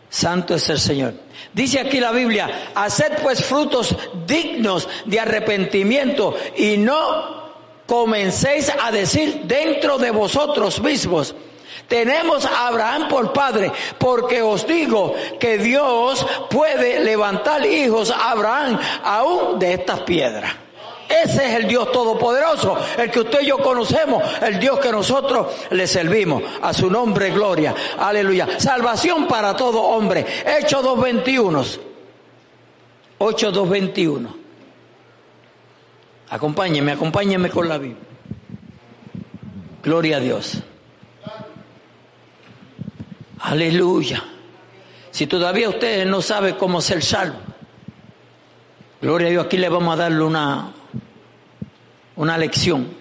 Santo 0.09 0.55
es 0.55 0.68
el 0.70 0.78
Señor. 0.78 1.14
Dice 1.53 1.80
aquí 1.80 2.01
la 2.01 2.12
Biblia, 2.12 2.70
haced 2.74 3.18
pues 3.22 3.44
frutos 3.44 3.94
dignos 4.26 4.88
de 5.05 5.20
arrepentimiento 5.20 6.34
y 6.57 6.78
no 6.78 7.44
comencéis 7.86 8.72
a 8.82 8.90
decir 8.90 9.42
dentro 9.44 9.99
de 9.99 10.11
vosotros 10.11 10.80
mismos, 10.80 11.34
tenemos 11.88 12.44
a 12.44 12.68
Abraham 12.68 13.09
por 13.09 13.32
padre, 13.32 13.70
porque 13.99 14.42
os 14.42 14.66
digo 14.66 15.14
que 15.38 15.59
Dios 15.59 16.26
puede 16.51 17.01
levantar 17.01 17.64
hijos 17.66 18.11
a 18.11 18.30
Abraham 18.30 18.78
aún 19.05 19.59
de 19.59 19.74
estas 19.74 20.01
piedras. 20.01 20.66
Ese 21.09 21.47
es 21.47 21.55
el 21.55 21.69
Dios 21.69 21.91
Todopoderoso, 21.93 22.77
el 22.99 23.11
que 23.11 23.21
usted 23.21 23.41
y 23.43 23.47
yo 23.47 23.59
conocemos, 23.59 24.23
el 24.43 24.59
Dios 24.59 24.79
que 24.81 24.91
nosotros 24.91 25.49
le 25.71 25.87
servimos. 25.87 26.43
A 26.63 26.73
su 26.73 26.91
nombre, 26.91 27.31
gloria. 27.31 27.75
Aleluya. 27.99 28.59
Salvación 28.59 29.27
para 29.27 29.57
todo 29.57 29.83
hombre. 29.83 30.27
Hechos 30.45 30.85
2.21. 30.85 31.79
8.2.21. 33.19 34.35
Acompáñeme, 36.29 36.93
acompáñeme 36.93 37.51
con 37.51 37.69
la 37.69 37.79
Biblia. 37.79 38.03
Gloria 39.83 40.17
a 40.17 40.21
Dios. 40.21 40.63
Aleluya. 43.39 44.25
Si 45.13 45.27
todavía 45.27 45.69
usted 45.69 46.05
no 46.05 46.21
sabe 46.21 46.57
cómo 46.57 46.81
ser 46.81 47.03
salvo, 47.03 47.39
gloria 49.01 49.29
a 49.29 49.31
Dios, 49.31 49.47
aquí 49.47 49.57
le 49.57 49.69
vamos 49.69 49.95
a 49.95 49.97
darle 49.97 50.25
una, 50.25 50.75
una 52.17 52.37
lección. 52.39 52.95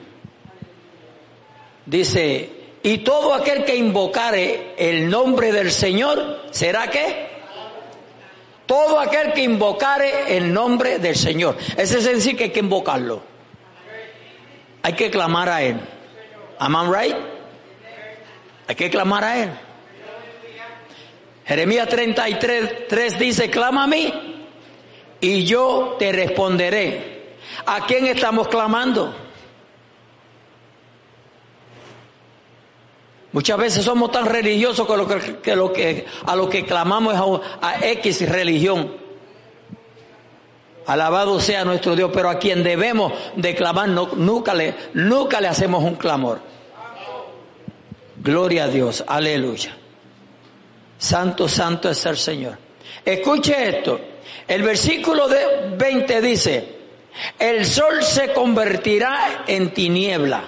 Dice, 1.85 2.49
y 2.83 2.99
todo 2.99 3.33
aquel 3.33 3.63
que 3.63 3.75
invocare 3.75 4.73
el 4.77 5.09
nombre 5.09 5.51
del 5.51 5.71
Señor, 5.71 6.43
¿será 6.51 6.89
qué? 6.89 7.29
Todo 8.65 8.99
aquel 8.99 9.33
que 9.33 9.43
invocare 9.43 10.35
el 10.37 10.51
nombre 10.51 10.99
del 10.99 11.15
Señor. 11.15 11.57
Ese 11.77 11.99
es 11.99 12.05
decir 12.05 12.35
que 12.35 12.45
hay 12.45 12.49
que 12.49 12.59
invocarlo. 12.59 13.21
Hay 14.81 14.93
que 14.93 15.09
clamar 15.09 15.49
a 15.49 15.61
Él. 15.61 15.79
Am 16.57 16.91
right? 16.91 17.15
Hay 18.67 18.75
que 18.75 18.89
clamar 18.89 19.23
a 19.23 19.43
Él. 19.43 19.49
Jeremías 21.45 21.87
33, 21.87 22.87
3 22.87 23.19
dice, 23.19 23.49
clama 23.51 23.83
a 23.83 23.87
mí 23.87 24.11
y 25.21 25.45
yo 25.45 25.95
te 25.99 26.11
responderé 26.11 27.14
¿A 27.65 27.85
quién 27.85 28.07
estamos 28.07 28.47
clamando? 28.47 29.13
Muchas 33.35 33.57
veces 33.57 33.83
somos 33.83 34.11
tan 34.11 34.25
religiosos 34.27 34.87
que, 34.87 34.95
lo 34.95 35.07
que, 35.07 35.55
lo 35.57 35.73
que 35.73 36.05
a 36.25 36.35
lo 36.37 36.47
que 36.47 36.65
clamamos 36.65 37.13
es 37.13 37.19
a, 37.61 37.85
X 37.85 38.29
religión. 38.29 38.93
Alabado 40.85 41.39
sea 41.41 41.65
nuestro 41.65 41.97
Dios, 41.97 42.11
pero 42.13 42.29
a 42.29 42.39
quien 42.39 42.63
debemos 42.63 43.11
de 43.35 43.53
clamar 43.53 43.89
nunca, 43.89 44.53
le, 44.53 44.73
nunca 44.93 45.41
le 45.41 45.49
hacemos 45.49 45.83
un 45.83 45.95
clamor. 45.95 46.39
Gloria 48.17 48.63
a 48.63 48.67
Dios, 48.69 49.03
aleluya. 49.05 49.75
Santo, 50.97 51.49
santo 51.49 51.89
es 51.89 52.05
el 52.05 52.17
Señor. 52.17 52.57
Escuche 53.03 53.67
esto. 53.79 53.99
El 54.47 54.63
versículo 54.63 55.27
de 55.27 55.75
20 55.77 56.21
dice, 56.21 56.74
el 57.39 57.65
sol 57.65 58.03
se 58.03 58.33
convertirá 58.33 59.43
en 59.47 59.73
tiniebla. 59.73 60.43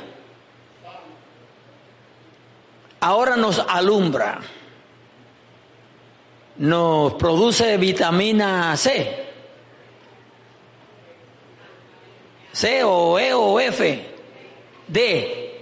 Ahora 2.99 3.35
nos 3.35 3.59
alumbra, 3.59 4.39
nos 6.57 7.13
produce 7.13 7.77
vitamina 7.77 8.75
C, 8.75 9.25
C 12.51 12.83
o 12.83 13.19
E 13.19 13.33
o 13.33 13.59
F, 13.59 14.05
D, 14.87 15.61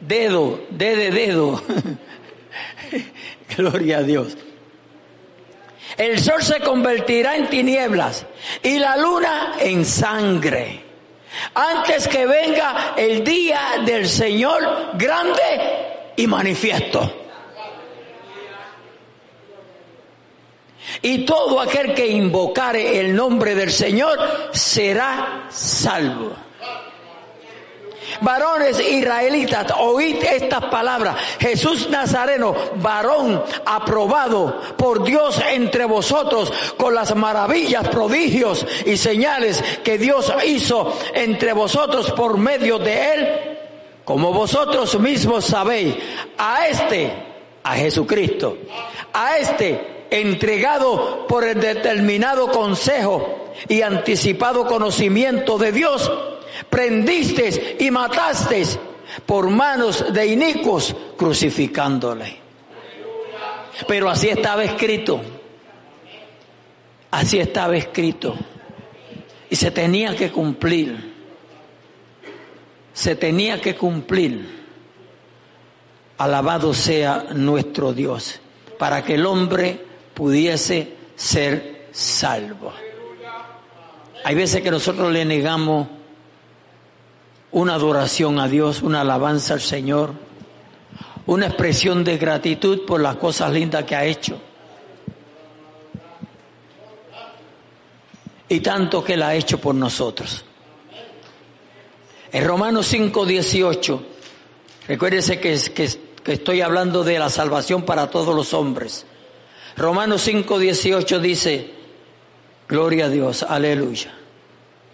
dedo, 0.00 0.60
D 0.70 0.96
de 0.96 1.10
dedo. 1.10 1.62
Gloria 3.56 3.98
a 3.98 4.02
Dios. 4.02 4.36
El 5.96 6.20
sol 6.20 6.42
se 6.42 6.60
convertirá 6.60 7.36
en 7.36 7.48
tinieblas 7.48 8.26
y 8.62 8.78
la 8.78 8.96
luna 8.96 9.54
en 9.58 9.84
sangre. 9.84 10.84
Antes 11.54 12.08
que 12.08 12.26
venga 12.26 12.94
el 12.96 13.22
día 13.22 13.82
del 13.84 14.08
Señor 14.08 14.92
grande 14.94 16.12
y 16.16 16.26
manifiesto. 16.26 17.24
Y 21.02 21.24
todo 21.24 21.60
aquel 21.60 21.94
que 21.94 22.06
invocare 22.06 23.00
el 23.00 23.14
nombre 23.14 23.54
del 23.54 23.70
Señor 23.70 24.18
será 24.52 25.46
salvo 25.50 26.45
varones 28.20 28.80
israelitas, 28.80 29.72
oíd 29.78 30.22
estas 30.22 30.64
palabras. 30.66 31.16
Jesús 31.38 31.88
Nazareno, 31.88 32.54
varón 32.76 33.42
aprobado 33.64 34.60
por 34.76 35.04
Dios 35.04 35.40
entre 35.50 35.84
vosotros 35.84 36.52
con 36.76 36.94
las 36.94 37.14
maravillas, 37.14 37.88
prodigios 37.88 38.66
y 38.84 38.96
señales 38.96 39.62
que 39.82 39.98
Dios 39.98 40.32
hizo 40.46 40.96
entre 41.14 41.52
vosotros 41.52 42.10
por 42.12 42.38
medio 42.38 42.78
de 42.78 43.14
él, 43.14 43.58
como 44.04 44.32
vosotros 44.32 44.98
mismos 45.00 45.44
sabéis, 45.44 45.94
a 46.38 46.68
este, 46.68 47.12
a 47.62 47.74
Jesucristo, 47.74 48.56
a 49.12 49.38
este 49.38 49.96
entregado 50.10 51.26
por 51.26 51.44
el 51.44 51.60
determinado 51.60 52.50
consejo 52.50 53.46
y 53.68 53.82
anticipado 53.82 54.66
conocimiento 54.66 55.58
de 55.58 55.72
Dios, 55.72 56.10
prendiste 56.68 57.76
y 57.80 57.90
mataste 57.90 58.64
por 59.24 59.48
manos 59.48 60.12
de 60.12 60.26
inicuos 60.26 60.94
crucificándole. 61.16 62.38
Pero 63.86 64.08
así 64.08 64.28
estaba 64.28 64.64
escrito. 64.64 65.20
Así 67.10 67.38
estaba 67.38 67.76
escrito. 67.76 68.34
Y 69.50 69.56
se 69.56 69.70
tenía 69.70 70.16
que 70.16 70.30
cumplir. 70.30 71.14
Se 72.92 73.16
tenía 73.16 73.60
que 73.60 73.74
cumplir. 73.74 74.66
Alabado 76.18 76.72
sea 76.72 77.26
nuestro 77.34 77.92
Dios. 77.92 78.40
Para 78.78 79.04
que 79.04 79.14
el 79.14 79.26
hombre 79.26 79.80
pudiese 80.14 80.94
ser 81.14 81.88
salvo. 81.92 82.72
Hay 84.24 84.34
veces 84.34 84.62
que 84.62 84.70
nosotros 84.70 85.12
le 85.12 85.24
negamos 85.24 85.86
una 87.56 87.76
adoración 87.76 88.38
a 88.38 88.48
Dios, 88.48 88.82
una 88.82 89.00
alabanza 89.00 89.54
al 89.54 89.62
Señor, 89.62 90.12
una 91.24 91.46
expresión 91.46 92.04
de 92.04 92.18
gratitud 92.18 92.84
por 92.84 93.00
las 93.00 93.16
cosas 93.16 93.50
lindas 93.50 93.84
que 93.84 93.96
ha 93.96 94.04
hecho. 94.04 94.38
Y 98.50 98.60
tanto 98.60 99.02
que 99.02 99.16
la 99.16 99.28
ha 99.28 99.34
hecho 99.34 99.58
por 99.58 99.74
nosotros. 99.74 100.44
En 102.30 102.44
Romanos 102.44 102.88
5, 102.88 103.24
18, 103.24 104.02
recuérdese 104.86 105.40
que, 105.40 105.58
que, 105.72 106.32
estoy 106.34 106.60
hablando 106.60 107.04
de 107.04 107.18
la 107.18 107.30
salvación 107.30 107.86
para 107.86 108.10
todos 108.10 108.36
los 108.36 108.52
hombres. 108.52 109.06
Romanos 109.78 110.20
5, 110.20 110.58
18 110.58 111.20
dice, 111.20 111.70
gloria 112.68 113.06
a 113.06 113.08
Dios, 113.08 113.42
aleluya, 113.42 114.14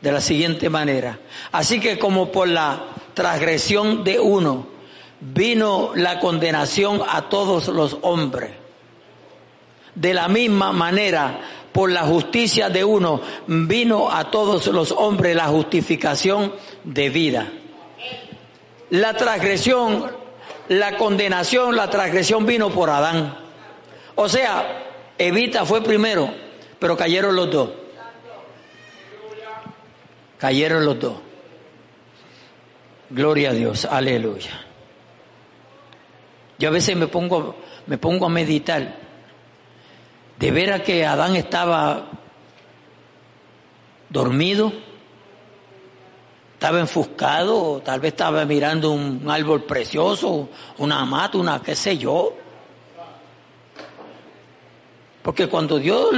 de 0.03 0.13
la 0.13 0.21
siguiente 0.21 0.69
manera. 0.69 1.19
Así 1.53 1.81
que 1.81 1.99
como 1.99 2.31
por 2.31 2.49
la 2.49 2.85
transgresión 3.15 4.05
de 4.05 4.19
uno 4.19 4.67
vino 5.21 5.93
la 5.95 6.19
condenación 6.19 7.01
a 7.09 7.29
todos 7.29 7.69
los 7.69 7.97
hombres, 8.03 8.51
de 9.95 10.15
la 10.15 10.29
misma 10.29 10.73
manera 10.73 11.41
por 11.73 11.91
la 11.91 12.03
justicia 12.03 12.69
de 12.69 12.85
uno 12.85 13.21
vino 13.47 14.11
a 14.11 14.31
todos 14.31 14.67
los 14.67 14.91
hombres 14.93 15.37
la 15.37 15.47
justificación 15.47 16.53
de 16.85 17.09
vida. 17.09 17.53
La 18.91 19.15
transgresión, 19.15 20.11
la 20.69 20.97
condenación, 20.97 21.77
la 21.77 21.89
transgresión 21.89 22.45
vino 22.45 22.71
por 22.71 22.91
Adán. 22.91 23.39
O 24.17 24.29
sea, 24.29 24.83
Evita 25.17 25.65
fue 25.65 25.83
primero, 25.83 26.29
pero 26.79 26.97
cayeron 26.97 27.35
los 27.37 27.51
dos. 27.51 27.71
Cayeron 30.43 30.85
los 30.85 30.99
dos. 30.99 31.15
Gloria 33.11 33.51
a 33.51 33.53
Dios, 33.53 33.85
aleluya. 33.85 34.51
Yo 36.59 36.69
a 36.69 36.73
veces 36.73 36.97
me 36.97 37.07
pongo, 37.07 37.55
me 37.87 37.97
pongo 37.97 38.27
a 38.27 38.29
meditar. 38.29 38.97
De 40.41 40.51
veras 40.51 40.81
que 40.81 41.07
Adán 41.07 41.37
estaba 41.37 42.09
dormido, 44.09 44.73
estaba 46.55 46.81
enfuscado, 46.81 47.81
tal 47.81 48.01
vez 48.01 48.11
estaba 48.11 48.45
mirando 48.45 48.91
un 48.91 49.25
árbol 49.31 49.63
precioso, 49.63 50.49
una 50.79 51.05
mata, 51.05 51.39
una 51.39 51.63
qué 51.63 51.77
sé 51.77 51.97
yo. 51.97 52.35
Porque 55.23 55.49
cuando 55.49 55.79
Dios, 55.79 56.13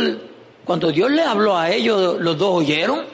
cuando 0.65 0.91
Dios 0.91 1.11
le 1.11 1.21
habló 1.21 1.59
a 1.59 1.71
ellos, 1.71 2.19
los 2.19 2.39
dos 2.39 2.61
oyeron. 2.63 3.14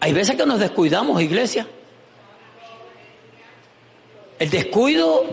Hay 0.00 0.12
veces 0.12 0.36
que 0.36 0.46
nos 0.46 0.60
descuidamos, 0.60 1.20
iglesia. 1.20 1.66
El 4.38 4.50
descuido 4.50 5.24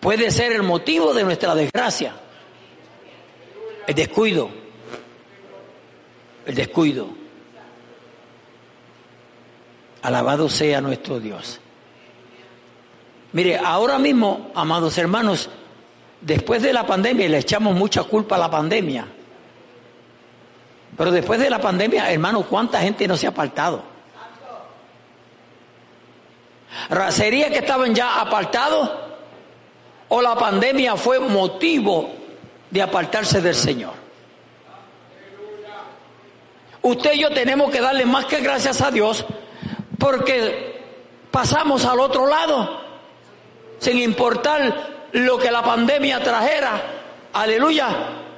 puede 0.00 0.30
ser 0.30 0.52
el 0.52 0.62
motivo 0.62 1.14
de 1.14 1.24
nuestra 1.24 1.54
desgracia. 1.54 2.14
El 3.86 3.94
descuido. 3.94 4.50
El 6.44 6.54
descuido. 6.54 7.08
Alabado 10.02 10.48
sea 10.48 10.80
nuestro 10.80 11.20
Dios. 11.20 11.60
Mire, 13.32 13.58
ahora 13.58 13.98
mismo, 13.98 14.50
amados 14.54 14.98
hermanos, 14.98 15.48
después 16.20 16.62
de 16.62 16.72
la 16.72 16.86
pandemia, 16.86 17.28
le 17.28 17.38
echamos 17.38 17.74
mucha 17.74 18.02
culpa 18.02 18.36
a 18.36 18.38
la 18.38 18.50
pandemia. 18.50 19.06
Pero 21.00 21.12
después 21.12 21.40
de 21.40 21.48
la 21.48 21.58
pandemia, 21.58 22.12
hermanos, 22.12 22.44
¿cuánta 22.44 22.78
gente 22.82 23.08
no 23.08 23.16
se 23.16 23.24
ha 23.26 23.30
apartado? 23.30 23.82
¿Sería 27.08 27.48
que 27.48 27.60
estaban 27.60 27.94
ya 27.94 28.20
apartados? 28.20 28.90
¿O 30.10 30.20
la 30.20 30.34
pandemia 30.34 30.96
fue 30.96 31.18
motivo 31.18 32.10
de 32.70 32.82
apartarse 32.82 33.40
del 33.40 33.54
Señor? 33.54 33.94
Usted 36.82 37.14
y 37.14 37.22
yo 37.22 37.30
tenemos 37.30 37.70
que 37.70 37.80
darle 37.80 38.04
más 38.04 38.26
que 38.26 38.42
gracias 38.42 38.82
a 38.82 38.90
Dios 38.90 39.24
porque 39.98 40.82
pasamos 41.30 41.86
al 41.86 41.98
otro 41.98 42.26
lado 42.26 42.78
sin 43.78 43.96
importar 44.00 45.08
lo 45.12 45.38
que 45.38 45.50
la 45.50 45.62
pandemia 45.62 46.22
trajera. 46.22 46.72
Aleluya. 47.32 47.88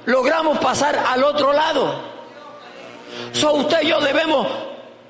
Logramos 0.05 0.59
pasar 0.59 0.97
al 1.09 1.25
otro 1.25 1.51
lado. 1.51 2.12
So 3.31 3.53
usted 3.53 3.81
y 3.83 3.87
yo 3.87 3.99
debemos 3.99 4.47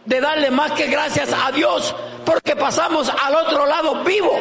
de 0.05 0.19
darle 0.19 0.51
más 0.51 0.71
que 0.71 0.87
gracias 0.87 1.31
a 1.33 1.51
Dios 1.51 1.95
porque 2.25 2.55
pasamos 2.55 3.09
al 3.09 3.35
otro 3.35 3.65
lado 3.65 4.03
vivo. 4.03 4.39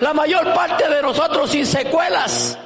La 0.00 0.12
mayor 0.12 0.52
parte 0.54 0.88
de 0.88 1.02
nosotros 1.02 1.50
sin 1.50 1.64
secuelas. 1.64 2.58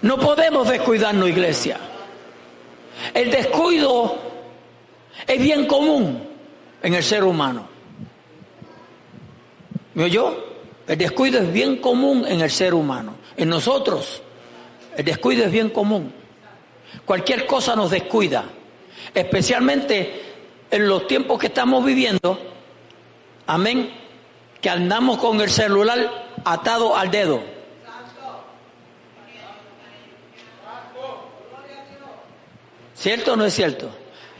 No 0.00 0.18
podemos 0.18 0.68
descuidarnos, 0.68 1.28
iglesia. 1.28 1.78
El 3.14 3.30
descuido 3.30 4.18
es 5.26 5.40
bien 5.40 5.66
común 5.66 6.28
en 6.82 6.94
el 6.94 7.02
ser 7.02 7.24
humano. 7.24 7.68
¿Me 9.94 10.04
oyó? 10.04 10.51
El 10.86 10.98
descuido 10.98 11.40
es 11.40 11.52
bien 11.52 11.76
común 11.76 12.24
en 12.26 12.40
el 12.40 12.50
ser 12.50 12.74
humano. 12.74 13.14
En 13.36 13.48
nosotros, 13.48 14.22
el 14.96 15.04
descuido 15.04 15.44
es 15.44 15.52
bien 15.52 15.70
común. 15.70 16.12
Cualquier 17.04 17.46
cosa 17.46 17.74
nos 17.76 17.90
descuida, 17.90 18.44
especialmente 19.14 20.22
en 20.70 20.88
los 20.88 21.06
tiempos 21.06 21.38
que 21.38 21.46
estamos 21.46 21.84
viviendo. 21.84 22.38
Amén. 23.46 23.90
Que 24.60 24.70
andamos 24.70 25.18
con 25.18 25.40
el 25.40 25.50
celular 25.50 26.26
atado 26.44 26.96
al 26.96 27.10
dedo. 27.10 27.42
¿Cierto 32.94 33.32
o 33.32 33.36
no 33.36 33.44
es 33.44 33.54
cierto? 33.54 33.90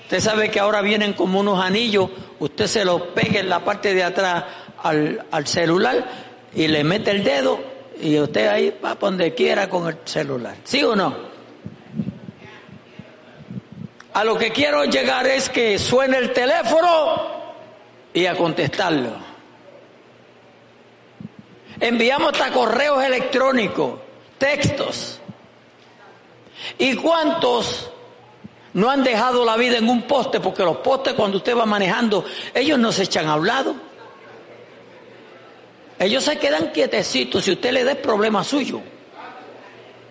Usted 0.02 0.20
sabe 0.20 0.50
que 0.50 0.60
ahora 0.60 0.82
vienen 0.82 1.14
como 1.14 1.40
unos 1.40 1.58
anillos, 1.58 2.10
usted 2.38 2.66
se 2.66 2.84
los 2.84 3.02
pega 3.08 3.40
en 3.40 3.48
la 3.48 3.64
parte 3.64 3.92
de 3.92 4.04
atrás 4.04 4.44
al, 4.82 5.46
celular 5.46 6.31
y 6.54 6.68
le 6.68 6.84
mete 6.84 7.10
el 7.10 7.24
dedo 7.24 7.60
y 8.00 8.18
usted 8.18 8.48
ahí 8.48 8.78
va 8.84 8.94
donde 8.94 9.34
quiera 9.34 9.68
con 9.68 9.88
el 9.88 9.98
celular. 10.04 10.56
¿Sí 10.64 10.82
o 10.82 10.94
no? 10.96 11.14
A 14.14 14.24
lo 14.24 14.36
que 14.36 14.50
quiero 14.50 14.84
llegar 14.84 15.26
es 15.26 15.48
que 15.48 15.78
suene 15.78 16.18
el 16.18 16.32
teléfono 16.32 17.42
y 18.12 18.26
a 18.26 18.36
contestarlo. 18.36 19.32
Enviamos 21.80 22.32
hasta 22.32 22.52
correos 22.52 23.02
electrónicos, 23.02 23.98
textos. 24.38 25.20
¿Y 26.78 26.94
cuántos 26.96 27.90
no 28.74 28.90
han 28.90 29.02
dejado 29.02 29.44
la 29.44 29.56
vida 29.56 29.78
en 29.78 29.88
un 29.88 30.02
poste, 30.02 30.40
porque 30.40 30.62
los 30.62 30.78
postes 30.78 31.14
cuando 31.14 31.38
usted 31.38 31.56
va 31.56 31.66
manejando, 31.66 32.24
ellos 32.54 32.78
no 32.78 32.92
se 32.92 33.04
echan 33.04 33.26
a 33.28 33.36
un 33.36 33.46
lado. 33.46 33.74
Ellos 36.02 36.24
se 36.24 36.36
quedan 36.36 36.72
quietecitos 36.72 37.44
si 37.44 37.52
usted 37.52 37.70
le 37.70 37.84
da 37.84 37.92
el 37.92 37.98
problema 37.98 38.42
suyo. 38.42 38.80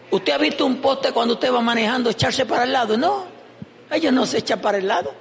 ¿Usted 0.09 0.31
ha 0.31 0.37
visto 0.37 0.65
un 0.65 0.77
poste 0.77 1.11
cuando 1.11 1.33
usted 1.33 1.53
va 1.53 1.59
manejando 1.59 2.09
echarse 2.09 2.45
para 2.45 2.63
el 2.63 2.71
lado? 2.71 2.95
No, 2.97 3.25
ellos 3.91 4.13
no 4.13 4.25
se 4.25 4.37
echan 4.37 4.61
para 4.61 4.77
el 4.77 4.87
lado. 4.87 5.13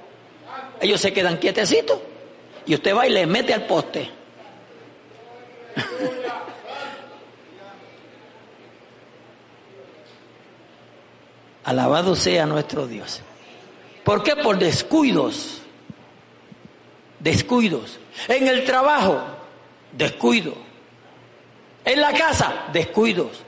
Ellos 0.79 1.01
se 1.01 1.11
quedan 1.11 1.39
quietecitos. 1.39 1.99
Y 2.65 2.73
usted 2.75 2.95
va 2.95 3.05
y 3.05 3.09
le 3.09 3.25
mete 3.25 3.53
al 3.53 3.65
poste. 3.67 4.09
Alabado 11.65 12.15
sea 12.15 12.45
nuestro 12.45 12.87
Dios. 12.87 13.19
¿Por 14.05 14.23
qué? 14.23 14.37
Por 14.37 14.57
descuidos. 14.57 15.63
Descuidos. 17.19 17.99
En 18.29 18.47
el 18.47 18.63
trabajo, 18.63 19.40
descuido. 19.93 20.53
En 21.83 21.99
la 21.99 22.13
casa, 22.13 22.65
descuidos. 22.71 23.43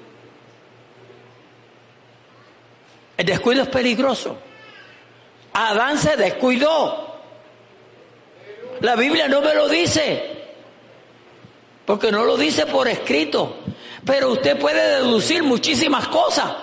El 3.17 3.25
descuido 3.25 3.63
es 3.63 3.69
peligroso. 3.69 4.37
Adán 5.53 5.97
se 5.97 6.17
descuidó. 6.17 7.13
La 8.79 8.95
Biblia 8.95 9.27
no 9.27 9.41
me 9.41 9.53
lo 9.53 9.69
dice, 9.69 10.45
porque 11.85 12.11
no 12.11 12.25
lo 12.25 12.35
dice 12.35 12.65
por 12.65 12.87
escrito, 12.87 13.59
pero 14.03 14.31
usted 14.31 14.59
puede 14.59 14.97
deducir 14.97 15.43
muchísimas 15.43 16.07
cosas. 16.07 16.53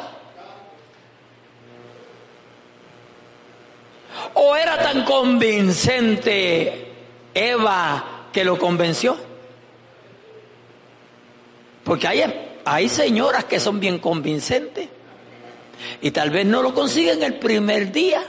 ¿O 4.35 4.55
era 4.57 4.79
tan 4.79 5.05
convincente 5.05 6.93
Eva 7.33 8.29
que 8.33 8.45
lo 8.45 8.59
convenció? 8.59 9.30
Porque 11.85 12.07
hay, 12.07 12.61
hay 12.65 12.89
señoras 12.89 13.45
que 13.45 13.61
son 13.61 13.81
bien 13.81 13.99
convincentes 13.99 14.89
y 16.01 16.11
tal 16.11 16.31
vez 16.31 16.47
no 16.47 16.63
lo 16.63 16.75
consiguen 16.75 17.23
el 17.23 17.39
primer 17.39 17.91
día, 17.91 18.23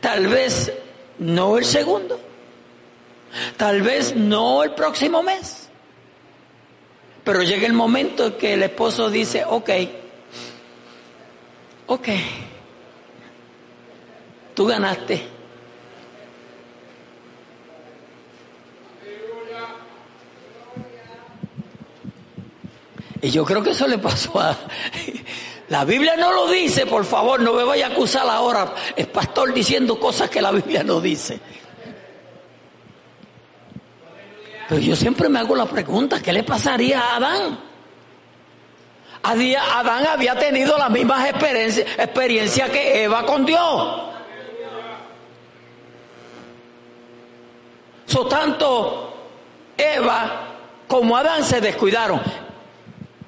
tal 0.00 0.26
vez 0.26 0.72
no 1.18 1.56
el 1.58 1.64
segundo, 1.64 2.20
tal 3.56 3.82
vez 3.82 4.14
no 4.14 4.62
el 4.62 4.74
próximo 4.74 5.22
mes. 5.22 5.68
Pero 7.24 7.42
llega 7.42 7.66
el 7.66 7.72
momento 7.72 8.26
en 8.26 8.32
que 8.34 8.54
el 8.54 8.62
esposo 8.64 9.08
dice, 9.08 9.44
ok, 9.44 9.70
ok 11.86 12.08
Tú 14.54 14.66
ganaste. 14.66 15.31
Y 23.22 23.30
yo 23.30 23.44
creo 23.44 23.62
que 23.62 23.70
eso 23.70 23.86
le 23.86 23.98
pasó 23.98 24.38
a... 24.38 24.56
La 25.68 25.84
Biblia 25.84 26.16
no 26.16 26.32
lo 26.32 26.48
dice, 26.48 26.84
por 26.84 27.04
favor, 27.04 27.40
no 27.40 27.54
me 27.54 27.62
vaya 27.62 27.86
a 27.86 27.90
acusar 27.90 28.28
ahora, 28.28 28.74
el 28.94 29.06
pastor 29.06 29.54
diciendo 29.54 29.98
cosas 29.98 30.28
que 30.28 30.42
la 30.42 30.50
Biblia 30.50 30.82
no 30.82 31.00
dice. 31.00 31.40
Pero 34.68 34.80
yo 34.80 34.96
siempre 34.96 35.28
me 35.28 35.38
hago 35.38 35.54
la 35.54 35.64
pregunta, 35.64 36.20
¿qué 36.20 36.32
le 36.32 36.42
pasaría 36.42 37.00
a 37.00 37.16
Adán? 37.16 37.58
Adán 39.22 40.06
había 40.08 40.36
tenido 40.36 40.76
las 40.76 40.90
mismas 40.90 41.28
experiencias 41.28 41.86
experiencia 41.96 42.68
que 42.68 43.04
Eva 43.04 43.24
con 43.24 43.46
Dios. 43.46 44.02
So, 48.06 48.26
tanto 48.26 49.14
Eva 49.78 50.48
como 50.88 51.16
Adán 51.16 51.44
se 51.44 51.60
descuidaron. 51.60 52.20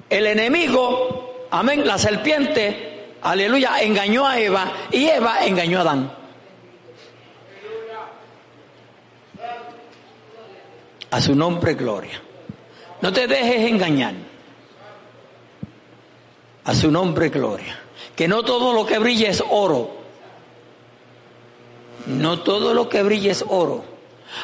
El 0.09 0.27
enemigo, 0.27 1.47
amén, 1.51 1.85
la 1.85 1.97
serpiente, 1.97 3.15
aleluya, 3.21 3.81
engañó 3.81 4.25
a 4.25 4.39
Eva 4.39 4.71
y 4.91 5.07
Eva 5.07 5.45
engañó 5.45 5.79
a 5.79 5.81
Adán. 5.81 6.11
A 11.11 11.21
su 11.21 11.33
nombre, 11.33 11.73
gloria. 11.75 12.21
No 13.01 13.13
te 13.13 13.27
dejes 13.27 13.69
engañar. 13.69 14.13
A 16.65 16.75
su 16.75 16.91
nombre, 16.91 17.29
gloria. 17.29 17.79
Que 18.15 18.27
no 18.27 18.43
todo 18.43 18.73
lo 18.73 18.85
que 18.85 18.99
brilla 18.99 19.29
es 19.29 19.43
oro. 19.49 19.91
No 22.07 22.41
todo 22.41 22.73
lo 22.73 22.89
que 22.89 23.01
brilla 23.01 23.31
es 23.31 23.45
oro. 23.47 23.85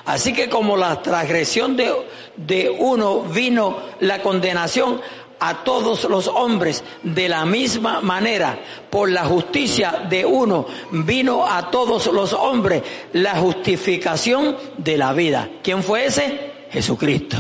Así 0.06 0.34
que 0.34 0.50
como 0.50 0.78
la 0.78 1.02
transgresión 1.02 1.76
de, 1.76 1.94
de 2.38 2.70
uno 2.70 3.22
vino 3.22 3.78
la 4.00 4.22
condenación, 4.22 5.02
a 5.42 5.64
todos 5.64 6.04
los 6.04 6.28
hombres 6.28 6.84
de 7.02 7.28
la 7.28 7.46
misma 7.46 8.00
manera. 8.00 8.58
Por 8.90 9.10
la 9.12 9.26
justicia 9.26 10.06
de 10.08 10.24
uno 10.24 10.68
vino 10.92 11.46
a 11.46 11.72
todos 11.72 12.06
los 12.08 12.32
hombres 12.34 12.84
la 13.14 13.36
justificación 13.36 14.56
de 14.78 14.98
la 14.98 15.14
vida. 15.14 15.50
¿Quién 15.64 15.84
fue 15.84 16.06
ese? 16.06 16.68
Jesucristo. 16.70 17.38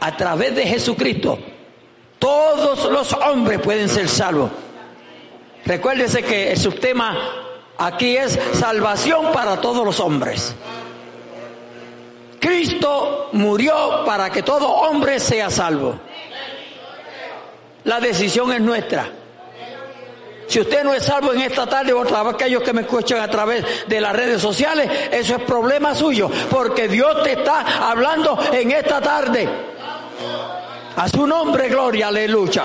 A 0.00 0.16
través 0.16 0.54
de 0.54 0.64
Jesucristo, 0.64 1.38
todos 2.18 2.90
los 2.90 3.12
hombres 3.14 3.60
pueden 3.60 3.88
ser 3.88 4.08
salvos. 4.08 4.50
Recuérdese 5.66 6.22
que 6.22 6.52
el 6.52 6.58
subtema 6.58 7.18
aquí 7.78 8.16
es 8.16 8.38
salvación 8.52 9.32
para 9.32 9.60
todos 9.60 9.84
los 9.84 9.98
hombres. 9.98 10.54
Cristo 12.38 13.28
murió 13.32 14.04
para 14.06 14.30
que 14.30 14.42
todo 14.42 14.66
hombre 14.68 15.18
sea 15.18 15.50
salvo. 15.50 15.98
La 17.84 18.00
decisión 18.00 18.52
es 18.52 18.60
nuestra. 18.60 19.10
Si 20.50 20.58
usted 20.58 20.82
no 20.82 20.92
es 20.92 21.04
salvo 21.04 21.32
en 21.32 21.42
esta 21.42 21.64
tarde 21.64 21.92
o 21.92 22.00
otra 22.00 22.24
vez 22.24 22.34
aquellos 22.34 22.64
que 22.64 22.72
me 22.72 22.80
escuchan 22.80 23.20
a 23.20 23.30
través 23.30 23.64
de 23.86 24.00
las 24.00 24.12
redes 24.12 24.42
sociales, 24.42 24.90
eso 25.12 25.36
es 25.36 25.42
problema 25.42 25.94
suyo, 25.94 26.28
porque 26.50 26.88
Dios 26.88 27.22
te 27.22 27.34
está 27.34 27.88
hablando 27.88 28.36
en 28.52 28.72
esta 28.72 29.00
tarde. 29.00 29.48
A 30.96 31.08
su 31.08 31.24
nombre, 31.24 31.68
gloria, 31.68 32.08
aleluya. 32.08 32.64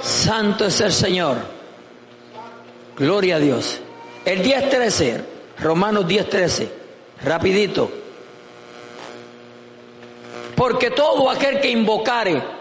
Santo 0.00 0.64
es 0.64 0.80
el 0.80 0.92
Señor. 0.92 1.36
Gloria 2.96 3.36
a 3.36 3.38
Dios. 3.38 3.78
El 4.24 4.42
10.13, 4.42 5.22
Romanos 5.58 6.06
10.13, 6.06 6.68
rapidito. 7.24 7.90
Porque 10.56 10.90
todo 10.92 11.28
aquel 11.28 11.60
que 11.60 11.68
invocare 11.68 12.57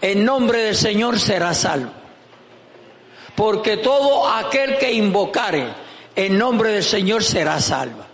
en 0.00 0.24
nombre 0.24 0.62
del 0.62 0.76
Señor 0.76 1.18
será 1.18 1.54
salvo. 1.54 1.90
Porque 3.34 3.76
todo 3.78 4.28
aquel 4.28 4.78
que 4.78 4.92
invocare 4.92 5.68
en 6.14 6.38
nombre 6.38 6.70
del 6.70 6.82
Señor 6.82 7.22
será 7.22 7.60
salvo. 7.60 8.04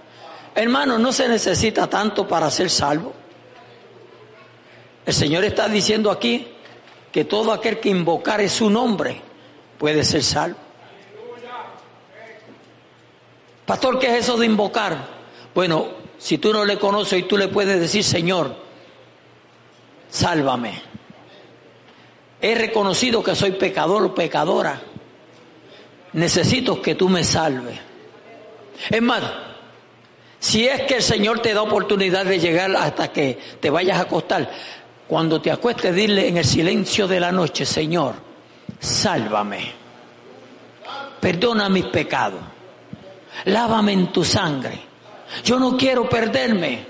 Hermano, 0.55 0.99
no 0.99 1.13
se 1.13 1.29
necesita 1.29 1.89
tanto 1.89 2.29
para 2.29 2.51
ser 2.51 2.71
salvo. 2.71 3.13
El 5.07 5.15
Señor 5.15 5.45
está 5.45 5.69
diciendo 5.69 6.11
aquí 6.11 6.49
que 7.11 7.25
todo 7.25 7.53
aquel 7.53 7.81
que 7.81 7.89
invocare 7.89 8.49
su 8.49 8.71
nombre 8.71 9.21
puede 9.79 10.05
ser 10.05 10.23
salvo. 10.23 10.59
Pastor, 13.67 13.99
¿qué 13.99 14.09
es 14.09 14.25
eso 14.25 14.37
de 14.37 14.47
invocar? 14.47 14.97
Bueno, 15.55 15.89
si 16.19 16.37
tú 16.37 16.53
no 16.53 16.65
le 16.65 16.79
conoces 16.79 17.21
y 17.21 17.23
tú 17.23 17.39
le 17.39 17.49
puedes 17.49 17.81
decir, 17.81 18.05
Señor, 18.05 18.55
sálvame 20.11 20.94
he 22.45 22.55
reconocido 22.55 23.23
que 23.23 23.35
soy 23.35 23.53
pecador 23.53 24.05
o 24.05 24.15
pecadora. 24.15 24.79
Necesito 26.13 26.83
que 26.83 26.95
tú 26.95 27.09
me 27.09 27.25
salves. 27.25 27.79
Es 28.91 29.01
más, 29.01 29.23
si 30.39 30.69
es 30.69 30.83
que 30.83 30.97
el 30.97 31.03
Señor 31.03 31.41
te 31.41 31.55
da 31.55 31.63
oportunidad 31.63 32.27
de 32.27 32.39
llegar 32.39 32.77
hasta 32.77 33.11
que 33.11 33.39
te 33.59 33.71
vayas 33.71 33.97
a 33.97 34.03
acostar, 34.03 34.51
cuando 35.09 35.41
te 35.41 35.51
acuestes, 35.51 35.95
dile 35.95 36.29
en 36.29 36.37
el 36.37 36.45
silencio 36.45 37.09
de 37.09 37.19
la 37.19 37.33
noche, 37.33 37.65
Señor, 37.65 38.17
sálvame. 38.79 39.73
Perdona 41.21 41.71
mis 41.71 41.87
pecados. 41.87 42.41
Lávame 43.47 43.95
en 43.95 44.13
tu 44.13 44.23
sangre. 44.23 44.79
Yo 45.43 45.59
no 45.59 45.79
quiero 45.79 46.11
perderme. 46.11 46.85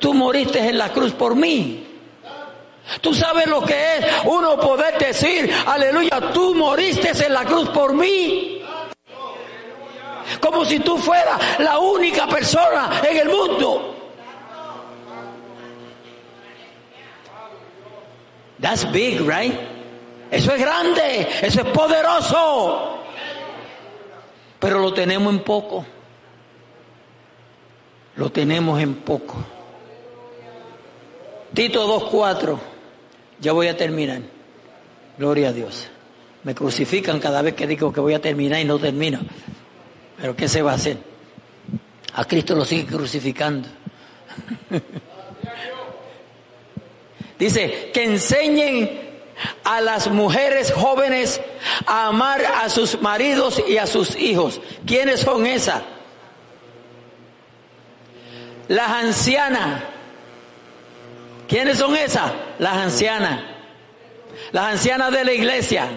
Tú 0.00 0.14
moriste 0.14 0.68
en 0.68 0.78
la 0.78 0.92
cruz 0.92 1.12
por 1.12 1.36
mí. 1.36 1.85
Tú 3.00 3.12
sabes 3.14 3.46
lo 3.46 3.62
que 3.62 3.96
es 3.96 4.06
uno 4.24 4.58
poder 4.58 4.96
decir, 4.98 5.52
aleluya, 5.66 6.32
tú 6.32 6.54
moriste 6.54 7.10
en 7.24 7.32
la 7.32 7.44
cruz 7.44 7.68
por 7.70 7.94
mí. 7.94 8.62
Como 10.40 10.64
si 10.64 10.80
tú 10.80 10.96
fueras 10.96 11.58
la 11.58 11.78
única 11.78 12.26
persona 12.26 13.00
en 13.08 13.16
el 13.16 13.28
mundo. 13.28 13.94
That's 18.60 18.90
big, 18.90 19.20
right? 19.20 19.54
Eso 20.30 20.52
es 20.52 20.60
grande, 20.60 21.28
eso 21.42 21.60
es 21.60 21.66
poderoso. 21.66 23.00
Pero 24.58 24.78
lo 24.78 24.92
tenemos 24.94 25.32
en 25.32 25.40
poco. 25.40 25.84
Lo 28.16 28.30
tenemos 28.30 28.80
en 28.80 28.94
poco. 28.94 29.36
Tito 31.52 32.10
2.4. 32.10 32.75
Ya 33.40 33.52
voy 33.52 33.68
a 33.68 33.76
terminar. 33.76 34.22
Gloria 35.18 35.48
a 35.48 35.52
Dios. 35.52 35.88
Me 36.42 36.54
crucifican 36.54 37.18
cada 37.18 37.42
vez 37.42 37.54
que 37.54 37.66
digo 37.66 37.92
que 37.92 38.00
voy 38.00 38.14
a 38.14 38.20
terminar 38.20 38.60
y 38.60 38.64
no 38.64 38.78
termino. 38.78 39.20
Pero 40.20 40.36
¿qué 40.36 40.48
se 40.48 40.62
va 40.62 40.72
a 40.72 40.76
hacer? 40.76 40.98
A 42.14 42.24
Cristo 42.24 42.54
lo 42.54 42.64
sigue 42.64 42.86
crucificando. 42.86 43.68
Dice, 47.38 47.90
que 47.92 48.04
enseñen 48.04 49.06
a 49.64 49.82
las 49.82 50.08
mujeres 50.08 50.72
jóvenes 50.72 51.40
a 51.86 52.06
amar 52.06 52.42
a 52.42 52.68
sus 52.70 53.02
maridos 53.02 53.62
y 53.68 53.76
a 53.76 53.86
sus 53.86 54.16
hijos. 54.16 54.60
¿Quiénes 54.86 55.20
son 55.20 55.46
esas? 55.46 55.82
Las 58.68 58.90
ancianas 58.90 59.82
¿Quiénes 61.48 61.78
son 61.78 61.96
esas? 61.96 62.32
Las 62.58 62.76
ancianas. 62.76 63.40
Las 64.52 64.72
ancianas 64.72 65.12
de 65.12 65.24
la 65.24 65.32
iglesia. 65.32 65.88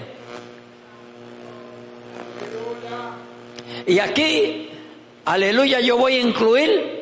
Y 3.85 3.99
aquí, 3.99 4.69
aleluya, 5.25 5.79
yo 5.79 5.97
voy 5.97 6.15
a 6.15 6.21
incluir 6.21 6.99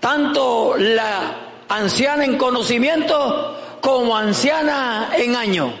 tanto 0.00 0.76
la 0.76 1.36
anciana 1.68 2.24
en 2.24 2.38
conocimiento 2.38 3.78
como 3.80 4.16
anciana 4.16 5.10
en 5.16 5.36
año. 5.36 5.72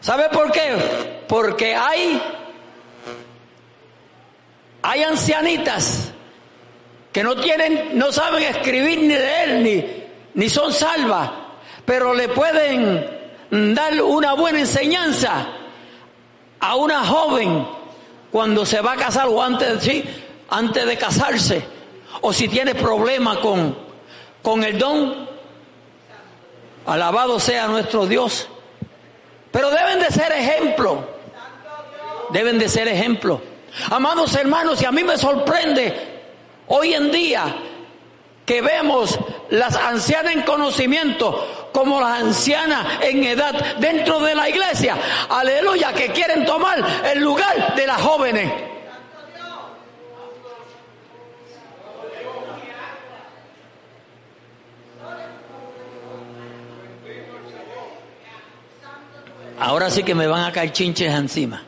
¿Sabe 0.00 0.28
por 0.30 0.50
qué? 0.50 1.24
Porque 1.28 1.74
hay 1.74 2.20
hay 4.82 5.02
ancianitas 5.02 6.12
que 7.12 7.24
no 7.24 7.36
tienen, 7.36 7.98
no 7.98 8.12
saben 8.12 8.42
escribir 8.42 9.00
ni 9.00 9.08
leer, 9.08 9.60
ni, 9.60 9.84
ni 10.34 10.48
son 10.48 10.72
salvas, 10.72 11.30
pero 11.84 12.14
le 12.14 12.28
pueden 12.28 13.74
dar 13.74 14.00
una 14.02 14.34
buena 14.34 14.60
enseñanza 14.60 15.46
a 16.60 16.76
una 16.76 17.04
joven 17.04 17.66
cuando 18.30 18.64
se 18.64 18.80
va 18.80 18.92
a 18.92 18.96
casar 18.96 19.26
o 19.28 19.42
antes, 19.42 19.82
¿sí? 19.82 20.04
antes 20.50 20.86
de 20.86 20.96
casarse, 20.96 21.64
o 22.20 22.32
si 22.32 22.48
tiene 22.48 22.74
problemas 22.74 23.38
con, 23.38 23.76
con 24.42 24.62
el 24.62 24.78
don. 24.78 25.28
Alabado 26.86 27.38
sea 27.38 27.66
nuestro 27.66 28.06
Dios. 28.06 28.48
Pero 29.50 29.70
deben 29.70 30.00
de 30.00 30.10
ser 30.10 30.32
ejemplo. 30.32 31.08
Deben 32.30 32.58
de 32.58 32.68
ser 32.68 32.88
ejemplo. 32.88 33.40
Amados 33.90 34.34
hermanos, 34.34 34.80
y 34.82 34.84
a 34.84 34.92
mí 34.92 35.04
me 35.04 35.18
sorprende 35.18 36.09
hoy 36.70 36.94
en 36.94 37.10
día 37.12 37.54
que 38.46 38.62
vemos 38.62 39.18
las 39.50 39.76
ancianas 39.76 40.34
en 40.34 40.42
conocimiento 40.42 41.68
como 41.72 42.00
las 42.00 42.22
ancianas 42.22 43.00
en 43.02 43.22
edad 43.24 43.76
dentro 43.76 44.20
de 44.20 44.34
la 44.34 44.48
iglesia. 44.48 44.96
Aleluya, 45.28 45.92
que 45.92 46.08
quieren 46.08 46.44
tomar 46.44 46.84
el 47.04 47.20
lugar 47.20 47.74
de 47.76 47.86
las 47.86 48.00
jóvenes. 48.00 48.52
Ahora 59.60 59.90
sí 59.90 60.02
que 60.02 60.14
me 60.14 60.26
van 60.26 60.44
a 60.44 60.52
caer 60.52 60.72
chinches 60.72 61.12
encima. 61.12 61.62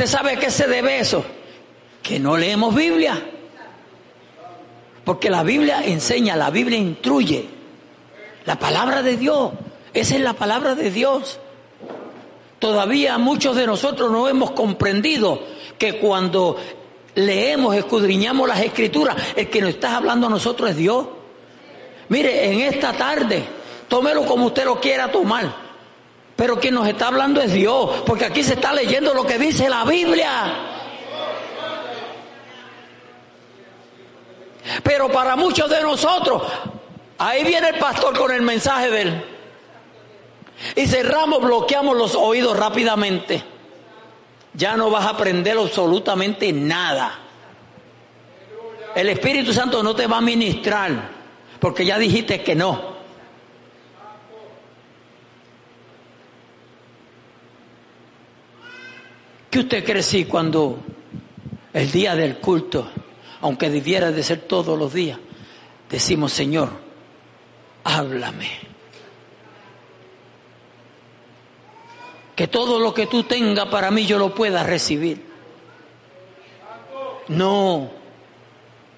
¿Usted 0.00 0.16
sabe 0.16 0.32
a 0.32 0.36
qué 0.36 0.50
se 0.50 0.66
debe 0.66 0.98
eso? 0.98 1.22
Que 2.02 2.18
no 2.18 2.34
leemos 2.34 2.74
Biblia. 2.74 3.22
Porque 5.04 5.28
la 5.28 5.42
Biblia 5.42 5.84
enseña, 5.84 6.36
la 6.36 6.48
Biblia 6.48 6.78
instruye. 6.78 7.44
La 8.46 8.58
palabra 8.58 9.02
de 9.02 9.18
Dios, 9.18 9.50
esa 9.92 10.14
es 10.14 10.22
la 10.22 10.32
palabra 10.32 10.74
de 10.74 10.90
Dios. 10.90 11.38
Todavía 12.58 13.18
muchos 13.18 13.54
de 13.56 13.66
nosotros 13.66 14.10
no 14.10 14.26
hemos 14.26 14.52
comprendido 14.52 15.42
que 15.76 15.98
cuando 15.98 16.56
leemos, 17.16 17.76
escudriñamos 17.76 18.48
las 18.48 18.60
escrituras, 18.60 19.16
el 19.36 19.50
que 19.50 19.60
nos 19.60 19.68
está 19.68 19.98
hablando 19.98 20.28
a 20.28 20.30
nosotros 20.30 20.70
es 20.70 20.76
Dios. 20.76 21.08
Mire, 22.08 22.50
en 22.50 22.60
esta 22.60 22.94
tarde, 22.94 23.44
tómelo 23.86 24.24
como 24.24 24.46
usted 24.46 24.64
lo 24.64 24.80
quiera 24.80 25.12
tomar. 25.12 25.59
Pero 26.40 26.58
quien 26.58 26.72
nos 26.72 26.88
está 26.88 27.08
hablando 27.08 27.42
es 27.42 27.52
Dios, 27.52 28.02
porque 28.06 28.24
aquí 28.24 28.42
se 28.42 28.54
está 28.54 28.72
leyendo 28.72 29.12
lo 29.12 29.26
que 29.26 29.36
dice 29.36 29.68
la 29.68 29.84
Biblia. 29.84 30.54
Pero 34.82 35.12
para 35.12 35.36
muchos 35.36 35.68
de 35.68 35.82
nosotros, 35.82 36.42
ahí 37.18 37.44
viene 37.44 37.68
el 37.68 37.74
pastor 37.74 38.16
con 38.16 38.32
el 38.32 38.40
mensaje 38.40 38.90
de 38.90 39.02
él. 39.02 39.24
Y 40.76 40.86
cerramos, 40.86 41.42
bloqueamos 41.42 41.94
los 41.94 42.14
oídos 42.14 42.56
rápidamente. 42.56 43.44
Ya 44.54 44.78
no 44.78 44.88
vas 44.88 45.04
a 45.04 45.10
aprender 45.10 45.58
absolutamente 45.58 46.54
nada. 46.54 47.18
El 48.94 49.10
Espíritu 49.10 49.52
Santo 49.52 49.82
no 49.82 49.94
te 49.94 50.06
va 50.06 50.16
a 50.16 50.22
ministrar, 50.22 50.90
porque 51.60 51.84
ya 51.84 51.98
dijiste 51.98 52.42
que 52.42 52.54
no. 52.54 52.99
¿Qué 59.50 59.58
usted 59.58 59.84
cree 59.84 60.02
si 60.02 60.26
cuando 60.26 60.78
el 61.72 61.90
día 61.90 62.14
del 62.14 62.38
culto, 62.38 62.88
aunque 63.40 63.68
debiera 63.68 64.12
de 64.12 64.22
ser 64.22 64.42
todos 64.42 64.78
los 64.78 64.94
días, 64.94 65.18
decimos, 65.90 66.32
Señor, 66.32 66.70
háblame? 67.82 68.48
Que 72.36 72.46
todo 72.46 72.78
lo 72.78 72.94
que 72.94 73.06
tú 73.06 73.24
tengas 73.24 73.66
para 73.66 73.90
mí 73.90 74.06
yo 74.06 74.18
lo 74.18 74.32
pueda 74.32 74.62
recibir. 74.62 75.28
No, 77.26 77.90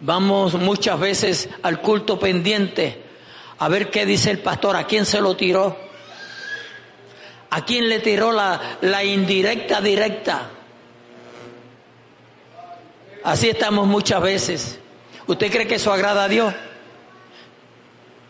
vamos 0.01 0.55
muchas 0.55 1.01
veces 1.01 1.49
al 1.63 1.81
culto 1.81 2.19
pendiente 2.19 3.03
a 3.59 3.69
ver 3.69 3.91
qué 3.91 4.05
dice 4.05 4.31
el 4.31 4.41
pastor, 4.41 4.77
a 4.77 4.87
quién 4.87 5.07
se 5.07 5.21
lo 5.21 5.35
tiró 5.35 5.92
¿A 7.55 7.67
quién 7.67 7.91
le 7.91 7.99
tiró 7.99 8.33
la, 8.33 9.05
indirecta 9.05 9.83
directa? 9.83 10.49
Así 13.25 13.51
estamos 13.51 13.87
muchas 13.87 14.23
veces. 14.23 14.81
¿Usted 15.27 15.53
cree 15.53 15.67
que 15.67 15.75
eso 15.75 15.93
agrada 15.93 16.25
a 16.25 16.29
Dios? 16.29 16.55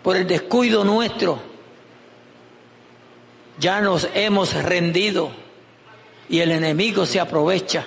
Por 0.03 0.17
el 0.17 0.27
descuido 0.27 0.83
nuestro, 0.83 1.41
ya 3.61 3.81
nos 3.81 4.09
hemos 4.13 4.55
rendido 4.55 5.31
y 6.29 6.41
el 6.41 6.51
enemigo 6.51 7.07
se 7.07 7.21
aprovecha. 7.21 7.87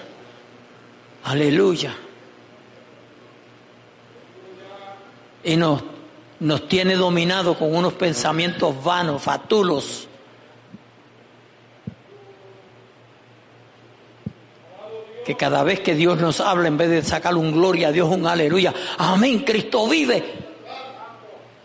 Aleluya. 1.26 1.94
Y 5.44 5.58
nos, 5.58 5.84
nos 6.40 6.66
tiene 6.70 6.96
dominado 6.96 7.58
con 7.58 7.76
unos 7.76 7.92
pensamientos 7.92 8.82
vanos, 8.82 9.22
fatulos 9.22 10.08
que 15.26 15.36
cada 15.36 15.64
vez 15.64 15.80
que 15.80 15.96
Dios 15.96 16.20
nos 16.20 16.40
habla, 16.40 16.68
en 16.68 16.78
vez 16.78 16.90
de 16.90 17.04
sacar 17.04 17.36
un 17.36 17.52
gloria 17.52 17.88
a 17.88 17.92
Dios, 17.92 18.08
un 18.08 18.28
aleluya, 18.28 18.74
amén, 19.00 19.40
Cristo 19.40 19.88
vive, 19.88 20.24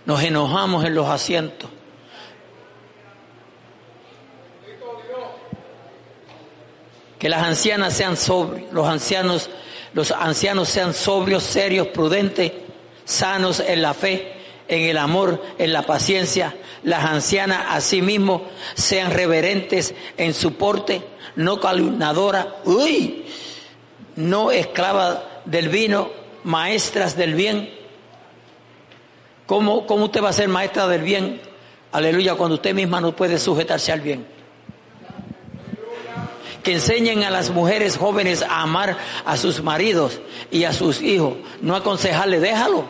nos 0.06 0.22
enojamos 0.22 0.84
en 0.84 0.94
los 0.94 1.06
asientos. 1.06 1.68
Que 7.18 7.28
las 7.28 7.42
ancianas 7.42 7.92
sean 7.92 8.16
sobrios, 8.16 8.72
los 8.72 8.88
ancianos, 8.88 9.50
los 9.92 10.10
ancianos 10.10 10.70
sean 10.70 10.94
sobrios, 10.94 11.42
serios, 11.42 11.88
prudentes, 11.88 12.52
sanos 13.04 13.60
en 13.60 13.82
la 13.82 13.92
fe, 13.92 14.32
en 14.68 14.88
el 14.88 14.96
amor, 14.96 15.42
en 15.58 15.74
la 15.74 15.82
paciencia. 15.82 16.56
Las 16.82 17.04
ancianas 17.04 17.66
asimismo 17.68 18.44
sean 18.74 19.10
reverentes 19.10 19.94
en 20.16 20.32
su 20.32 20.54
porte, 20.54 21.02
no 21.36 21.60
calumnadoras. 21.60 22.46
Uy, 22.64 23.26
no 24.20 24.50
esclava 24.50 25.24
del 25.44 25.68
vino, 25.68 26.10
maestras 26.44 27.16
del 27.16 27.34
bien. 27.34 27.70
¿Cómo, 29.46 29.86
¿Cómo 29.86 30.06
usted 30.06 30.22
va 30.22 30.28
a 30.28 30.32
ser 30.32 30.48
maestra 30.48 30.86
del 30.86 31.02
bien? 31.02 31.40
Aleluya, 31.92 32.34
cuando 32.36 32.54
usted 32.54 32.74
misma 32.74 33.00
no 33.00 33.16
puede 33.16 33.38
sujetarse 33.38 33.90
al 33.90 34.00
bien. 34.00 34.26
Que 36.62 36.74
enseñen 36.74 37.24
a 37.24 37.30
las 37.30 37.50
mujeres 37.50 37.96
jóvenes 37.96 38.42
a 38.42 38.62
amar 38.62 38.96
a 39.24 39.36
sus 39.36 39.62
maridos 39.62 40.20
y 40.50 40.64
a 40.64 40.72
sus 40.72 41.00
hijos. 41.00 41.34
No 41.62 41.74
aconsejarle, 41.74 42.38
déjalo. 42.38 42.84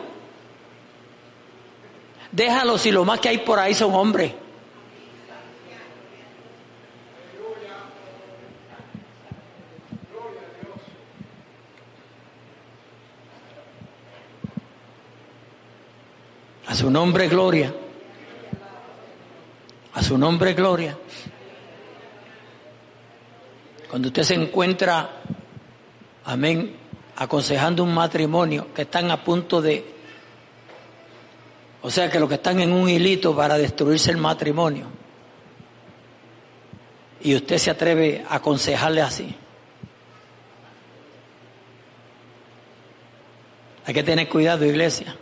Déjalo 2.31 2.77
si 2.77 2.91
lo 2.91 3.05
más 3.05 3.19
que 3.19 3.29
hay 3.29 3.37
por 3.39 3.59
ahí 3.59 3.73
son 3.73 3.95
hombres. 3.95 4.33
A 16.71 16.73
su 16.73 16.89
nombre 16.89 17.27
gloria. 17.27 17.73
A 19.93 20.01
su 20.01 20.17
nombre 20.17 20.53
gloria. 20.53 20.97
Cuando 23.89 24.07
usted 24.07 24.23
se 24.23 24.35
encuentra, 24.35 25.21
amén, 26.23 26.73
aconsejando 27.17 27.83
un 27.83 27.93
matrimonio 27.93 28.73
que 28.73 28.83
están 28.83 29.11
a 29.11 29.21
punto 29.21 29.61
de, 29.61 29.83
o 31.81 31.91
sea 31.91 32.09
que 32.09 32.21
los 32.21 32.29
que 32.29 32.35
están 32.35 32.61
en 32.61 32.71
un 32.71 32.87
hilito 32.87 33.35
para 33.35 33.57
destruirse 33.57 34.09
el 34.09 34.17
matrimonio, 34.17 34.85
y 37.19 37.35
usted 37.35 37.57
se 37.57 37.69
atreve 37.69 38.23
a 38.29 38.35
aconsejarle 38.35 39.01
así. 39.01 39.35
Hay 43.85 43.93
que 43.93 44.03
tener 44.03 44.29
cuidado, 44.29 44.65
iglesia. 44.65 45.17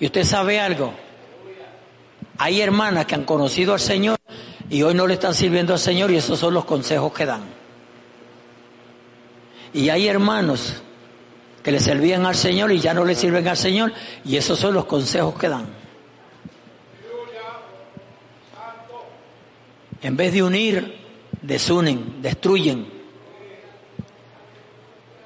Y 0.00 0.06
usted 0.06 0.24
sabe 0.24 0.60
algo. 0.60 0.94
Hay 2.38 2.60
hermanas 2.60 3.06
que 3.06 3.14
han 3.14 3.24
conocido 3.24 3.72
al 3.72 3.80
Señor 3.80 4.18
y 4.70 4.82
hoy 4.82 4.94
no 4.94 5.06
le 5.06 5.14
están 5.14 5.34
sirviendo 5.34 5.72
al 5.72 5.78
Señor 5.78 6.10
y 6.10 6.16
esos 6.16 6.38
son 6.38 6.54
los 6.54 6.64
consejos 6.64 7.12
que 7.12 7.26
dan. 7.26 7.42
Y 9.72 9.88
hay 9.88 10.06
hermanos 10.06 10.82
que 11.62 11.72
le 11.72 11.80
servían 11.80 12.24
al 12.26 12.36
Señor 12.36 12.70
y 12.72 12.78
ya 12.78 12.94
no 12.94 13.04
le 13.04 13.14
sirven 13.14 13.46
al 13.48 13.56
Señor 13.56 13.92
y 14.24 14.36
esos 14.36 14.58
son 14.58 14.74
los 14.74 14.84
consejos 14.84 15.34
que 15.38 15.48
dan. 15.48 15.66
En 20.00 20.16
vez 20.16 20.32
de 20.32 20.42
unir, 20.44 20.96
desunen, 21.42 22.22
destruyen. 22.22 22.86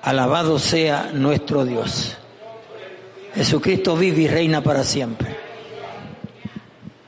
Alabado 0.01 0.59
sea 0.59 1.11
nuestro 1.13 1.65
Dios. 1.65 2.17
Jesucristo 3.35 3.97
vive 3.97 4.23
y 4.23 4.29
reina 4.29 4.63
para 4.63 4.85
siempre. 4.85 5.37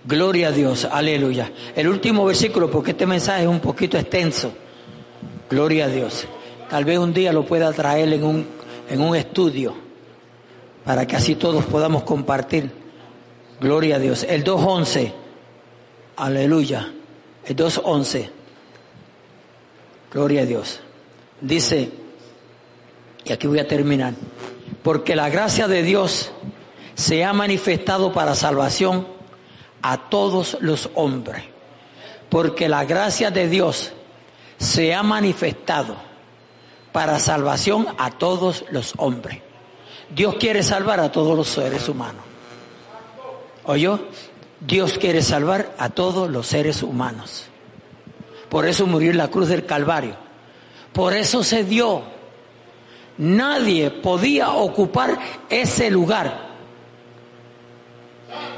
Gloria 0.05 0.49
a 0.49 0.53
Dios, 0.53 0.85
aleluya. 0.85 1.51
El 1.75 1.89
último 1.89 2.25
versículo, 2.25 2.71
porque 2.71 2.93
este 2.93 3.07
mensaje 3.07 3.43
es 3.43 3.49
un 3.49 3.61
poquito 3.61 3.99
extenso. 3.99 4.53
Gloria 5.49 5.87
a 5.87 5.89
Dios. 5.89 6.27
Tal 6.69 6.85
vez 6.85 6.99
un 6.99 7.15
día 7.15 7.33
lo 7.33 7.45
pueda 7.45 7.73
traer 7.73 8.13
en 8.13 8.25
un, 8.25 8.47
en 8.91 9.01
un 9.01 9.17
estudio, 9.17 9.75
para 10.85 11.07
que 11.07 11.17
así 11.17 11.35
todos 11.35 11.65
podamos 11.65 12.03
compartir. 12.03 12.71
Gloria 13.61 13.97
a 13.97 13.99
Dios. 13.99 14.27
El 14.29 14.45
2.11 14.45 15.25
Aleluya. 16.17 16.93
El 17.45 17.57
2.11. 17.57 18.29
Gloria 20.13 20.43
a 20.43 20.47
Dios. 20.47 20.81
Dice, 21.41 21.91
y 23.25 23.33
aquí 23.33 23.47
voy 23.47 23.59
a 23.59 23.67
terminar, 23.67 24.15
porque 24.83 25.17
la 25.17 25.29
gracia 25.29 25.69
de 25.69 25.83
Dios 25.83 26.33
se 26.95 27.25
ha 27.25 27.33
manifestado 27.33 28.13
para 28.13 28.35
salvación 28.35 29.07
a 29.83 30.09
todos 30.09 30.57
los 30.61 30.91
hombres. 30.95 31.45
Porque 32.29 32.69
la 32.69 32.85
gracia 32.85 33.31
de 33.31 33.49
Dios 33.49 33.93
se 34.59 34.95
ha 34.95 35.03
manifestado 35.03 35.97
para 36.93 37.19
salvación 37.19 37.87
a 37.99 38.11
todos 38.13 38.65
los 38.71 38.95
hombres. 38.97 39.41
Dios 40.15 40.37
quiere 40.37 40.63
salvar 40.63 41.01
a 41.01 41.11
todos 41.11 41.37
los 41.37 41.49
seres 41.49 41.89
humanos. 41.89 42.23
¿Oyó? 43.65 44.01
Dios 44.61 44.99
quiere 44.99 45.23
salvar 45.23 45.75
a 45.79 45.91
todos 45.91 46.31
los 46.31 46.47
seres 46.47 46.83
humanos. 46.83 47.47
Por 48.49 48.67
eso 48.67 48.87
murió 48.87 49.11
en 49.11 49.19
la 49.19 49.29
cruz 49.29 49.49
del 49.49 49.67
Calvario. 49.67 50.17
Por 50.93 51.13
eso 51.15 51.43
se 51.43 51.65
dio. 51.65 52.14
Nadie 53.19 53.91
podía 53.91 54.51
ocupar 54.53 55.19
ese 55.49 55.91
lugar. 55.91 56.55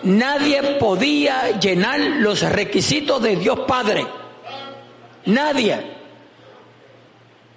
Nadie 0.05 0.63
podía 0.79 1.59
llenar 1.59 2.01
los 2.01 2.43
requisitos 2.43 3.21
de 3.23 3.37
Dios 3.37 3.61
Padre. 3.67 4.07
Nadie. 5.27 5.97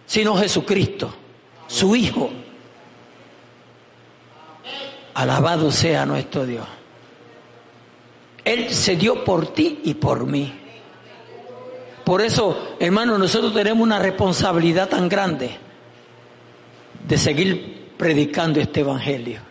Sino 0.06 0.36
Jesucristo, 0.36 1.14
su 1.68 1.96
Hijo. 1.96 2.30
Alabado 5.14 5.72
sea 5.72 6.06
nuestro 6.06 6.46
Dios. 6.46 6.66
Él 8.44 8.74
se 8.74 8.96
dio 8.96 9.24
por 9.24 9.54
ti 9.54 9.82
y 9.84 9.94
por 9.94 10.26
mí. 10.26 10.54
Por 12.04 12.22
eso, 12.22 12.76
hermano, 12.80 13.18
nosotros 13.18 13.54
tenemos 13.54 13.84
una 13.84 14.00
responsabilidad 14.00 14.90
tan 14.90 15.08
grande 15.08 15.69
de 17.10 17.18
seguir 17.18 17.94
predicando 17.98 18.62
este 18.62 18.82
Evangelio. 18.82 19.42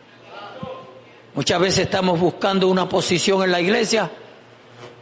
Muchas 1.35 1.61
veces 1.61 1.79
estamos 1.81 2.19
buscando 2.19 2.69
una 2.69 2.89
posición 2.89 3.43
en 3.43 3.51
la 3.51 3.61
iglesia, 3.61 4.11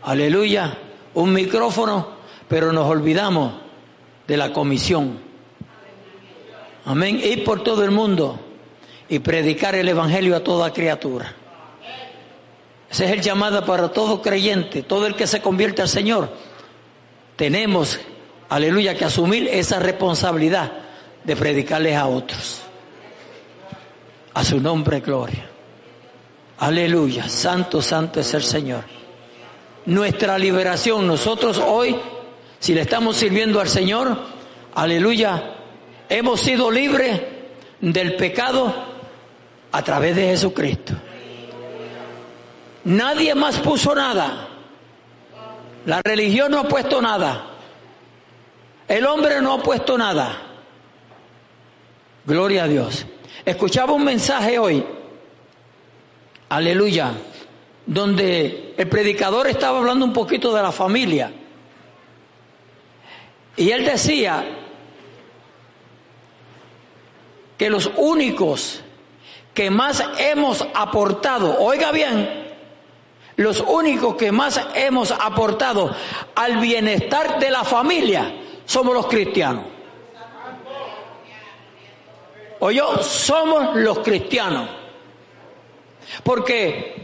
aleluya, 0.02 0.76
un 1.14 1.34
micrófono, 1.34 2.16
pero 2.48 2.72
nos 2.72 2.86
olvidamos 2.86 3.52
de 4.26 4.36
la 4.38 4.52
comisión. 4.54 5.18
Amén. 6.86 7.20
Ir 7.22 7.44
por 7.44 7.62
todo 7.62 7.84
el 7.84 7.90
mundo 7.90 8.40
y 9.08 9.18
predicar 9.18 9.74
el 9.74 9.88
Evangelio 9.88 10.34
a 10.34 10.40
toda 10.40 10.72
criatura. 10.72 11.34
Ese 12.90 13.04
es 13.04 13.10
el 13.10 13.20
llamado 13.20 13.64
para 13.66 13.88
todo 13.88 14.22
creyente, 14.22 14.82
todo 14.82 15.06
el 15.06 15.14
que 15.14 15.26
se 15.26 15.42
convierte 15.42 15.82
al 15.82 15.88
Señor. 15.88 16.30
Tenemos, 17.36 18.00
aleluya, 18.48 18.94
que 18.94 19.04
asumir 19.04 19.46
esa 19.48 19.78
responsabilidad 19.78 20.85
de 21.26 21.36
predicarles 21.36 21.96
a 21.96 22.06
otros. 22.06 22.60
A 24.34 24.44
su 24.44 24.60
nombre, 24.60 25.00
gloria. 25.00 25.50
Aleluya, 26.58 27.28
santo, 27.28 27.82
santo 27.82 28.20
es 28.20 28.32
el 28.32 28.42
Señor. 28.42 28.84
Nuestra 29.86 30.38
liberación, 30.38 31.06
nosotros 31.06 31.58
hoy, 31.58 31.96
si 32.58 32.74
le 32.74 32.82
estamos 32.82 33.16
sirviendo 33.16 33.60
al 33.60 33.68
Señor, 33.68 34.16
aleluya, 34.74 35.54
hemos 36.08 36.40
sido 36.40 36.70
libres 36.70 37.20
del 37.80 38.16
pecado 38.16 38.72
a 39.72 39.82
través 39.82 40.16
de 40.16 40.28
Jesucristo. 40.28 40.94
Nadie 42.84 43.34
más 43.34 43.58
puso 43.58 43.94
nada. 43.94 44.48
La 45.86 46.00
religión 46.02 46.52
no 46.52 46.60
ha 46.60 46.68
puesto 46.68 47.02
nada. 47.02 47.46
El 48.86 49.04
hombre 49.06 49.40
no 49.40 49.54
ha 49.54 49.62
puesto 49.62 49.98
nada. 49.98 50.45
Gloria 52.26 52.64
a 52.64 52.68
Dios. 52.68 53.06
Escuchaba 53.44 53.92
un 53.92 54.04
mensaje 54.04 54.58
hoy, 54.58 54.84
aleluya, 56.48 57.12
donde 57.86 58.74
el 58.76 58.88
predicador 58.88 59.46
estaba 59.46 59.78
hablando 59.78 60.04
un 60.04 60.12
poquito 60.12 60.52
de 60.52 60.60
la 60.60 60.72
familia. 60.72 61.32
Y 63.56 63.70
él 63.70 63.84
decía 63.84 64.44
que 67.56 67.70
los 67.70 67.92
únicos 67.96 68.82
que 69.54 69.70
más 69.70 70.02
hemos 70.18 70.66
aportado, 70.74 71.60
oiga 71.60 71.92
bien, 71.92 72.44
los 73.36 73.60
únicos 73.60 74.16
que 74.16 74.32
más 74.32 74.60
hemos 74.74 75.12
aportado 75.12 75.94
al 76.34 76.58
bienestar 76.58 77.38
de 77.38 77.50
la 77.50 77.62
familia 77.62 78.34
somos 78.64 78.94
los 78.94 79.06
cristianos. 79.06 79.75
O 82.60 82.70
yo, 82.70 83.02
somos 83.02 83.76
los 83.76 83.98
cristianos. 84.00 84.68
Porque 86.22 86.94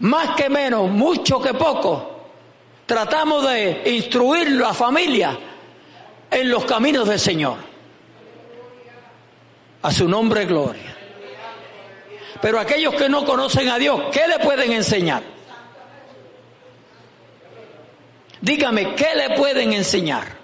más 0.00 0.34
que 0.34 0.48
menos, 0.48 0.90
mucho 0.90 1.40
que 1.40 1.54
poco, 1.54 2.28
tratamos 2.86 3.48
de 3.48 3.82
instruir 3.86 4.50
la 4.52 4.74
familia 4.74 5.38
en 6.30 6.50
los 6.50 6.64
caminos 6.64 7.08
del 7.08 7.20
Señor. 7.20 7.56
A 9.82 9.92
su 9.92 10.08
nombre, 10.08 10.46
gloria. 10.46 10.96
Pero 12.40 12.58
aquellos 12.58 12.94
que 12.94 13.08
no 13.08 13.24
conocen 13.24 13.68
a 13.68 13.78
Dios, 13.78 14.00
¿qué 14.12 14.26
le 14.26 14.38
pueden 14.38 14.72
enseñar? 14.72 15.22
Dígame, 18.40 18.94
¿qué 18.94 19.14
le 19.14 19.36
pueden 19.36 19.72
enseñar? 19.72 20.43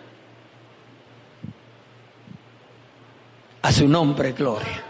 A 3.62 3.72
su 3.72 3.86
nombre, 3.86 4.32
gloria. 4.32 4.82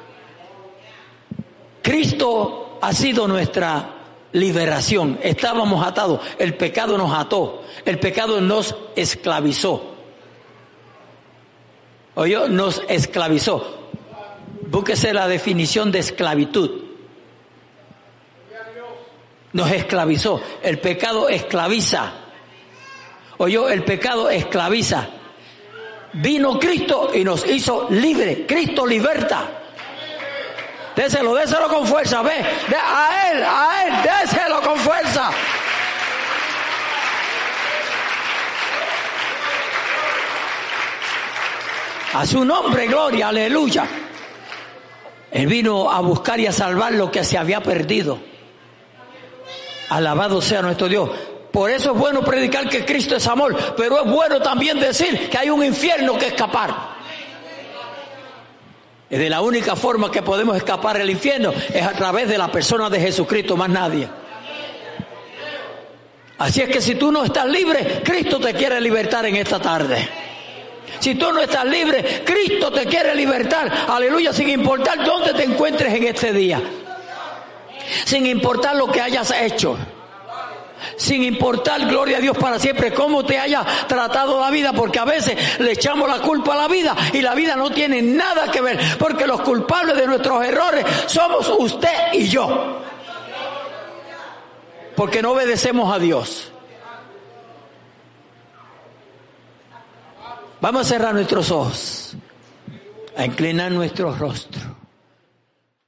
Cristo 1.82 2.78
ha 2.80 2.92
sido 2.92 3.26
nuestra 3.26 3.94
liberación. 4.32 5.18
Estábamos 5.22 5.84
atados. 5.84 6.20
El 6.38 6.56
pecado 6.56 6.96
nos 6.96 7.12
ató. 7.12 7.62
El 7.84 7.98
pecado 7.98 8.40
nos 8.40 8.76
esclavizó. 8.94 9.94
Oye, 12.14 12.48
nos 12.48 12.82
esclavizó. 12.88 13.88
Búsquese 14.68 15.12
la 15.12 15.26
definición 15.26 15.90
de 15.90 15.98
esclavitud 15.98 16.90
nos 19.52 19.70
esclavizó. 19.70 20.40
El 20.62 20.78
pecado 20.78 21.28
esclaviza. 21.28 22.12
Oyó, 23.38 23.68
el 23.68 23.84
pecado 23.84 24.30
esclaviza. 24.30 25.08
Vino 26.12 26.58
Cristo 26.58 27.10
y 27.14 27.24
nos 27.24 27.46
hizo 27.46 27.88
libre. 27.90 28.44
Cristo 28.46 28.86
liberta. 28.86 29.48
Déselo, 30.96 31.34
déselo 31.34 31.68
con 31.68 31.86
fuerza, 31.86 32.20
ve. 32.22 32.44
a 32.76 33.30
Él, 33.32 33.42
a 33.44 33.84
Él, 33.86 33.94
déselo 34.02 34.60
con 34.60 34.76
fuerza. 34.78 35.30
A 42.12 42.26
su 42.26 42.44
nombre, 42.44 42.88
gloria, 42.88 43.28
aleluya. 43.28 43.86
Él 45.30 45.46
vino 45.46 45.90
a 45.90 46.00
buscar 46.00 46.40
y 46.40 46.46
a 46.46 46.52
salvar 46.52 46.92
lo 46.92 47.10
que 47.10 47.22
se 47.22 47.38
había 47.38 47.62
perdido. 47.62 48.18
Alabado 49.90 50.42
sea 50.42 50.60
nuestro 50.60 50.88
Dios. 50.88 51.10
Por 51.52 51.70
eso 51.70 51.92
es 51.92 51.98
bueno 51.98 52.22
predicar 52.22 52.68
que 52.68 52.84
Cristo 52.84 53.16
es 53.16 53.26
amor, 53.26 53.56
pero 53.76 54.04
es 54.04 54.10
bueno 54.10 54.40
también 54.40 54.78
decir 54.78 55.28
que 55.28 55.38
hay 55.38 55.50
un 55.50 55.64
infierno 55.64 56.16
que 56.16 56.28
escapar. 56.28 57.00
Y 59.10 59.16
de 59.16 59.28
la 59.28 59.40
única 59.40 59.74
forma 59.74 60.10
que 60.10 60.22
podemos 60.22 60.56
escapar 60.56 60.98
del 60.98 61.10
infierno 61.10 61.52
es 61.72 61.84
a 61.84 61.92
través 61.92 62.28
de 62.28 62.38
la 62.38 62.52
persona 62.52 62.88
de 62.88 63.00
Jesucristo, 63.00 63.56
más 63.56 63.68
nadie. 63.68 64.08
Así 66.38 66.62
es 66.62 66.68
que 66.70 66.80
si 66.80 66.94
tú 66.94 67.10
no 67.10 67.24
estás 67.24 67.46
libre, 67.46 68.00
Cristo 68.04 68.38
te 68.38 68.54
quiere 68.54 68.80
libertar 68.80 69.26
en 69.26 69.36
esta 69.36 69.58
tarde. 69.58 70.08
Si 71.00 71.16
tú 71.16 71.32
no 71.32 71.40
estás 71.40 71.64
libre, 71.64 72.22
Cristo 72.24 72.70
te 72.70 72.86
quiere 72.86 73.14
libertar. 73.14 73.86
Aleluya, 73.88 74.32
sin 74.32 74.48
importar 74.48 75.04
dónde 75.04 75.34
te 75.34 75.44
encuentres 75.44 75.92
en 75.92 76.04
este 76.04 76.32
día 76.32 76.62
sin 78.04 78.26
importar 78.26 78.76
lo 78.76 78.86
que 78.88 79.00
hayas 79.00 79.30
hecho. 79.30 79.76
Sin 80.96 81.22
importar, 81.22 81.86
gloria 81.86 82.18
a 82.18 82.20
Dios 82.20 82.36
para 82.36 82.58
siempre, 82.58 82.92
cómo 82.92 83.24
te 83.24 83.38
haya 83.38 83.64
tratado 83.86 84.40
la 84.40 84.50
vida, 84.50 84.72
porque 84.72 84.98
a 84.98 85.04
veces 85.04 85.58
le 85.60 85.72
echamos 85.72 86.08
la 86.08 86.20
culpa 86.20 86.54
a 86.54 86.56
la 86.56 86.68
vida 86.68 86.96
y 87.12 87.20
la 87.20 87.34
vida 87.34 87.56
no 87.56 87.70
tiene 87.70 88.02
nada 88.02 88.50
que 88.50 88.60
ver, 88.60 88.78
porque 88.98 89.26
los 89.26 89.40
culpables 89.42 89.96
de 89.96 90.06
nuestros 90.06 90.44
errores 90.44 90.84
somos 91.06 91.52
usted 91.58 92.12
y 92.14 92.28
yo. 92.28 92.82
Porque 94.96 95.22
no 95.22 95.32
obedecemos 95.32 95.94
a 95.94 95.98
Dios. 95.98 96.52
Vamos 100.60 100.82
a 100.82 100.84
cerrar 100.84 101.14
nuestros 101.14 101.50
ojos, 101.50 102.16
a 103.16 103.24
inclinar 103.24 103.72
nuestro 103.72 104.14
rostro. 104.14 104.79